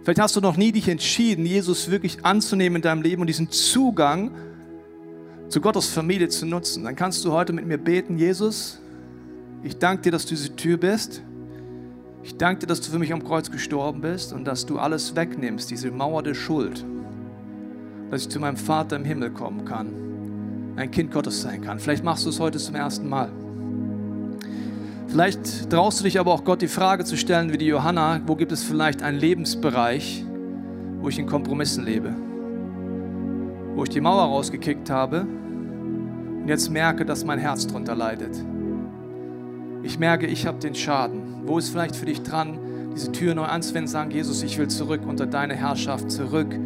Vielleicht 0.03 0.19
hast 0.19 0.35
du 0.35 0.41
noch 0.41 0.57
nie 0.57 0.71
dich 0.71 0.87
entschieden, 0.89 1.45
Jesus 1.45 1.89
wirklich 1.89 2.23
anzunehmen 2.23 2.77
in 2.77 2.81
deinem 2.83 3.01
Leben 3.01 3.21
und 3.21 3.27
diesen 3.27 3.49
Zugang 3.49 4.31
zu 5.49 5.59
Gottes 5.59 5.87
Familie 5.87 6.29
zu 6.29 6.45
nutzen. 6.45 6.83
Dann 6.83 6.95
kannst 6.95 7.25
du 7.25 7.31
heute 7.31 7.51
mit 7.51 7.65
mir 7.65 7.77
beten, 7.79 8.17
Jesus, 8.17 8.79
ich 9.63 9.77
danke 9.77 10.03
dir, 10.03 10.11
dass 10.11 10.25
du 10.25 10.35
diese 10.35 10.55
Tür 10.55 10.77
bist. 10.77 11.23
Ich 12.23 12.37
danke 12.37 12.61
dir, 12.61 12.67
dass 12.67 12.81
du 12.81 12.91
für 12.91 12.99
mich 12.99 13.11
am 13.11 13.23
Kreuz 13.23 13.49
gestorben 13.49 14.01
bist 14.01 14.33
und 14.33 14.45
dass 14.45 14.67
du 14.67 14.77
alles 14.77 15.15
wegnimmst, 15.15 15.71
diese 15.71 15.89
Mauer 15.89 16.21
der 16.21 16.35
Schuld 16.35 16.85
dass 18.11 18.23
ich 18.23 18.29
zu 18.29 18.39
meinem 18.39 18.57
Vater 18.57 18.97
im 18.97 19.05
Himmel 19.05 19.31
kommen 19.31 19.63
kann, 19.63 19.87
ein 20.75 20.91
Kind 20.91 21.11
Gottes 21.11 21.41
sein 21.41 21.61
kann. 21.61 21.79
Vielleicht 21.79 22.03
machst 22.03 22.25
du 22.25 22.29
es 22.29 22.39
heute 22.39 22.59
zum 22.59 22.75
ersten 22.75 23.07
Mal. 23.07 23.29
Vielleicht 25.07 25.69
traust 25.69 25.99
du 25.99 26.03
dich 26.03 26.19
aber 26.19 26.31
auch 26.33 26.43
Gott 26.43 26.61
die 26.61 26.67
Frage 26.67 27.05
zu 27.05 27.17
stellen, 27.17 27.51
wie 27.51 27.57
die 27.57 27.65
Johanna, 27.65 28.21
wo 28.27 28.35
gibt 28.35 28.51
es 28.51 28.63
vielleicht 28.63 29.01
einen 29.01 29.17
Lebensbereich, 29.17 30.25
wo 30.99 31.09
ich 31.09 31.19
in 31.19 31.25
Kompromissen 31.25 31.85
lebe, 31.85 32.13
wo 33.75 33.83
ich 33.83 33.89
die 33.89 34.01
Mauer 34.01 34.23
rausgekickt 34.23 34.89
habe 34.89 35.21
und 35.21 36.47
jetzt 36.47 36.69
merke, 36.69 37.05
dass 37.05 37.23
mein 37.23 37.39
Herz 37.39 37.67
darunter 37.67 37.95
leidet. 37.95 38.35
Ich 39.83 39.99
merke, 39.99 40.27
ich 40.27 40.45
habe 40.45 40.59
den 40.59 40.75
Schaden. 40.75 41.43
Wo 41.45 41.57
ist 41.57 41.69
vielleicht 41.69 41.95
für 41.95 42.05
dich 42.05 42.21
dran, 42.23 42.59
diese 42.93 43.11
Tür 43.11 43.35
neu 43.35 43.45
anzuwenden, 43.45 43.87
sagen, 43.87 44.11
Jesus, 44.11 44.43
ich 44.43 44.57
will 44.57 44.67
zurück 44.67 45.01
unter 45.07 45.25
deine 45.25 45.55
Herrschaft, 45.55 46.11
zurück 46.11 46.57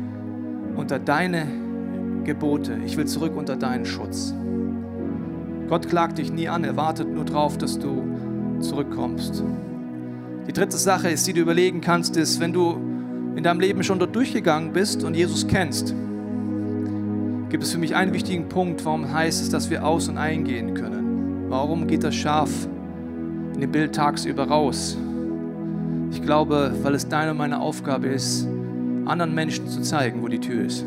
unter 0.75 0.99
deine 0.99 1.47
Gebote. 2.23 2.77
Ich 2.85 2.97
will 2.97 3.05
zurück 3.05 3.35
unter 3.35 3.55
deinen 3.55 3.85
Schutz. 3.85 4.33
Gott 5.67 5.87
klagt 5.87 6.17
dich 6.17 6.31
nie 6.31 6.47
an, 6.47 6.63
er 6.63 6.77
wartet 6.77 7.11
nur 7.11 7.25
darauf, 7.25 7.57
dass 7.57 7.79
du 7.79 8.03
zurückkommst. 8.59 9.43
Die 10.47 10.53
dritte 10.53 10.77
Sache 10.77 11.09
ist, 11.09 11.25
die 11.25 11.33
du 11.33 11.41
überlegen 11.41 11.81
kannst, 11.81 12.17
ist, 12.17 12.39
wenn 12.39 12.53
du 12.53 12.77
in 13.35 13.43
deinem 13.43 13.59
Leben 13.59 13.83
schon 13.83 13.99
dort 13.99 14.15
durchgegangen 14.15 14.73
bist 14.73 15.03
und 15.03 15.15
Jesus 15.15 15.47
kennst, 15.47 15.93
gibt 17.49 17.63
es 17.63 17.71
für 17.71 17.79
mich 17.79 17.95
einen 17.95 18.13
wichtigen 18.13 18.47
Punkt, 18.47 18.85
warum 18.85 19.11
heißt 19.11 19.41
es, 19.41 19.49
dass 19.49 19.69
wir 19.69 19.85
aus- 19.85 20.07
und 20.07 20.17
eingehen 20.17 20.73
können. 20.73 21.45
Warum 21.49 21.87
geht 21.87 22.03
das 22.03 22.15
Schaf 22.15 22.49
in 23.53 23.61
dem 23.61 23.71
Bild 23.71 23.95
tagsüber 23.95 24.47
raus? 24.47 24.97
Ich 26.11 26.21
glaube, 26.21 26.73
weil 26.83 26.95
es 26.95 27.07
deine 27.07 27.31
und 27.31 27.37
meine 27.37 27.59
Aufgabe 27.59 28.07
ist, 28.07 28.47
anderen 29.07 29.33
Menschen 29.33 29.67
zu 29.67 29.81
zeigen, 29.81 30.21
wo 30.21 30.27
die 30.27 30.39
Tür 30.39 30.65
ist. 30.65 30.85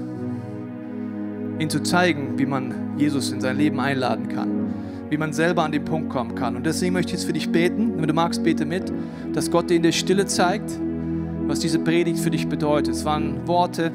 Ihnen 1.59 1.71
zu 1.71 1.83
zeigen, 1.83 2.39
wie 2.39 2.47
man 2.47 2.75
Jesus 2.97 3.33
in 3.33 3.41
sein 3.41 3.57
Leben 3.57 3.81
einladen 3.81 4.29
kann, 4.29 4.49
wie 5.11 5.17
man 5.17 5.33
selber 5.33 5.65
an 5.65 5.73
den 5.73 5.85
Punkt 5.85 6.11
kommen 6.11 6.35
kann. 6.35 6.57
Und 6.57 6.67
deswegen 6.67 6.93
möchte 6.93 7.11
ich 7.11 7.21
jetzt 7.21 7.27
für 7.27 7.33
dich 7.33 7.51
beten, 7.51 7.95
wenn 7.97 8.07
du 8.07 8.15
magst, 8.15 8.45
bete 8.45 8.65
mit, 8.65 8.93
dass 9.33 9.51
Gott 9.51 9.71
dir 9.71 9.77
in 9.77 9.83
der 9.83 9.93
Stille 9.93 10.27
zeigt, 10.27 10.71
was 11.47 11.61
diese 11.61 11.79
Predigt 11.79 12.19
für 12.19 12.31
dich 12.31 12.49
bedeutet. 12.49 12.95
Es 12.95 13.05
waren 13.05 13.47
Worte, 13.47 13.91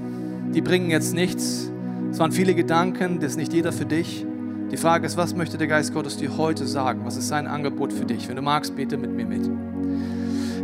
die 0.53 0.61
bringen 0.61 0.89
jetzt 0.89 1.13
nichts. 1.13 1.69
Es 2.11 2.19
waren 2.19 2.31
viele 2.31 2.53
Gedanken, 2.53 3.19
das 3.19 3.31
ist 3.31 3.37
nicht 3.37 3.53
jeder 3.53 3.71
für 3.71 3.85
dich. 3.85 4.25
Die 4.71 4.77
Frage 4.77 5.05
ist, 5.05 5.17
was 5.17 5.35
möchte 5.35 5.57
der 5.57 5.67
Geist 5.67 5.93
Gottes 5.93 6.17
dir 6.17 6.35
heute 6.35 6.65
sagen? 6.65 7.01
Was 7.05 7.15
ist 7.15 7.27
sein 7.27 7.47
Angebot 7.47 7.93
für 7.93 8.05
dich? 8.05 8.27
Wenn 8.27 8.35
du 8.35 8.41
magst, 8.41 8.75
bete 8.75 8.97
mit 8.97 9.11
mir 9.11 9.25
mit. 9.25 9.49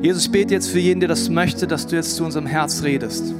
Jesus, 0.01 0.26
ich 0.26 0.32
bete 0.32 0.53
jetzt 0.53 0.70
für 0.70 0.80
jeden, 0.80 0.99
der 0.99 1.10
das 1.10 1.30
möchte, 1.30 1.68
dass 1.68 1.86
du 1.86 1.95
jetzt 1.95 2.16
zu 2.16 2.24
unserem 2.24 2.45
Herz 2.45 2.84
redest. 2.84 3.34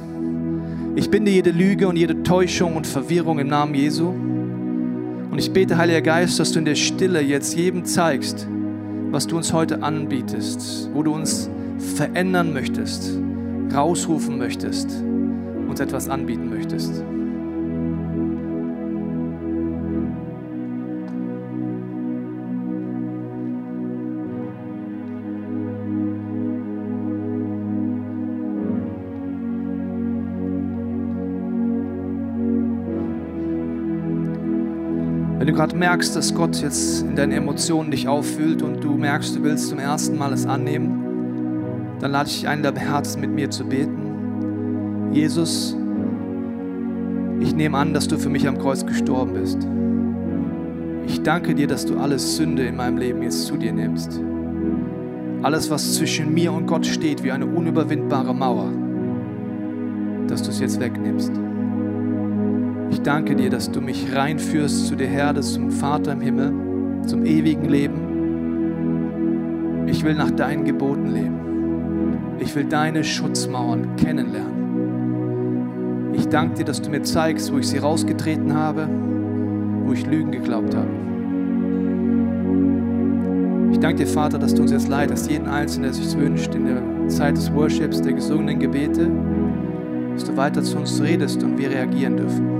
Ich 0.96 1.08
binde 1.08 1.30
jede 1.30 1.52
Lüge 1.52 1.86
und 1.86 1.96
jede 1.96 2.22
Täuschung 2.24 2.74
und 2.74 2.86
Verwirrung 2.86 3.38
im 3.38 3.46
Namen 3.46 3.74
Jesu. 3.74 4.08
Und 4.08 5.38
ich 5.38 5.52
bete, 5.52 5.78
Heiliger 5.78 6.02
Geist, 6.02 6.40
dass 6.40 6.50
du 6.50 6.58
in 6.58 6.64
der 6.64 6.74
Stille 6.74 7.20
jetzt 7.20 7.56
jedem 7.56 7.84
zeigst, 7.84 8.48
was 9.12 9.28
du 9.28 9.36
uns 9.36 9.52
heute 9.52 9.84
anbietest, 9.84 10.90
wo 10.92 11.04
du 11.04 11.14
uns 11.14 11.48
verändern 11.78 12.52
möchtest, 12.52 13.18
rausrufen 13.72 14.36
möchtest, 14.36 14.90
uns 15.68 15.78
etwas 15.78 16.08
anbieten 16.08 16.50
möchtest. 16.50 17.04
Gerade 35.60 35.76
merkst, 35.76 36.16
dass 36.16 36.34
Gott 36.34 36.56
jetzt 36.62 37.02
in 37.02 37.16
deinen 37.16 37.32
Emotionen 37.32 37.90
dich 37.90 38.08
auffühlt 38.08 38.62
und 38.62 38.82
du 38.82 38.94
merkst, 38.94 39.36
du 39.36 39.42
willst 39.42 39.68
zum 39.68 39.78
ersten 39.78 40.16
Mal 40.16 40.32
es 40.32 40.46
annehmen, 40.46 41.98
dann 42.00 42.12
lade 42.12 42.30
ich 42.30 42.36
dich 42.36 42.48
ein, 42.48 42.62
dein 42.62 42.76
Herz 42.76 43.18
mit 43.18 43.30
mir 43.30 43.50
zu 43.50 43.66
beten. 43.66 45.10
Jesus, 45.12 45.76
ich 47.40 47.54
nehme 47.54 47.76
an, 47.76 47.92
dass 47.92 48.08
du 48.08 48.16
für 48.16 48.30
mich 48.30 48.48
am 48.48 48.56
Kreuz 48.56 48.86
gestorben 48.86 49.34
bist. 49.34 49.58
Ich 51.06 51.22
danke 51.22 51.54
dir, 51.54 51.66
dass 51.66 51.84
du 51.84 51.98
alles 51.98 52.36
Sünde 52.38 52.64
in 52.64 52.76
meinem 52.76 52.96
Leben 52.96 53.22
jetzt 53.22 53.44
zu 53.44 53.58
dir 53.58 53.74
nimmst. 53.74 54.18
Alles, 55.42 55.68
was 55.68 55.92
zwischen 55.92 56.32
mir 56.32 56.54
und 56.54 56.68
Gott 56.68 56.86
steht, 56.86 57.22
wie 57.22 57.32
eine 57.32 57.44
unüberwindbare 57.44 58.34
Mauer, 58.34 58.72
dass 60.26 60.42
du 60.42 60.48
es 60.48 60.60
jetzt 60.60 60.80
wegnimmst. 60.80 61.32
Ich 62.90 63.00
danke 63.02 63.36
dir, 63.36 63.50
dass 63.50 63.70
du 63.70 63.80
mich 63.80 64.12
reinführst 64.14 64.88
zu 64.88 64.96
der 64.96 65.06
Herde, 65.06 65.40
zum 65.40 65.70
Vater 65.70 66.12
im 66.12 66.20
Himmel, 66.20 66.52
zum 67.06 67.24
ewigen 67.24 67.68
Leben. 67.68 68.08
Ich 69.86 70.04
will 70.04 70.14
nach 70.14 70.30
deinen 70.30 70.64
Geboten 70.64 71.06
leben. 71.06 71.40
Ich 72.40 72.54
will 72.54 72.64
deine 72.64 73.02
Schutzmauern 73.04 73.96
kennenlernen. 73.96 76.10
Ich 76.14 76.28
danke 76.28 76.56
dir, 76.56 76.64
dass 76.64 76.82
du 76.82 76.90
mir 76.90 77.02
zeigst, 77.02 77.52
wo 77.52 77.58
ich 77.58 77.68
sie 77.68 77.78
rausgetreten 77.78 78.54
habe, 78.54 78.88
wo 79.84 79.92
ich 79.92 80.04
Lügen 80.06 80.32
geglaubt 80.32 80.74
habe. 80.74 80.88
Ich 83.72 83.78
danke 83.78 84.04
dir, 84.04 84.08
Vater, 84.08 84.38
dass 84.38 84.54
du 84.54 84.62
uns 84.62 84.72
jetzt 84.72 84.88
leitest, 84.88 85.30
jeden 85.30 85.46
Einzelnen, 85.46 85.84
der 85.84 85.92
sich 85.94 86.18
wünscht, 86.18 86.54
in 86.54 86.66
der 86.66 86.82
Zeit 87.08 87.36
des 87.36 87.52
Worships, 87.54 88.02
der 88.02 88.14
gesungenen 88.14 88.58
Gebete, 88.58 89.08
dass 90.14 90.24
du 90.24 90.36
weiter 90.36 90.62
zu 90.62 90.76
uns 90.76 91.00
redest 91.02 91.42
und 91.42 91.56
wir 91.56 91.70
reagieren 91.70 92.16
dürfen. 92.16 92.59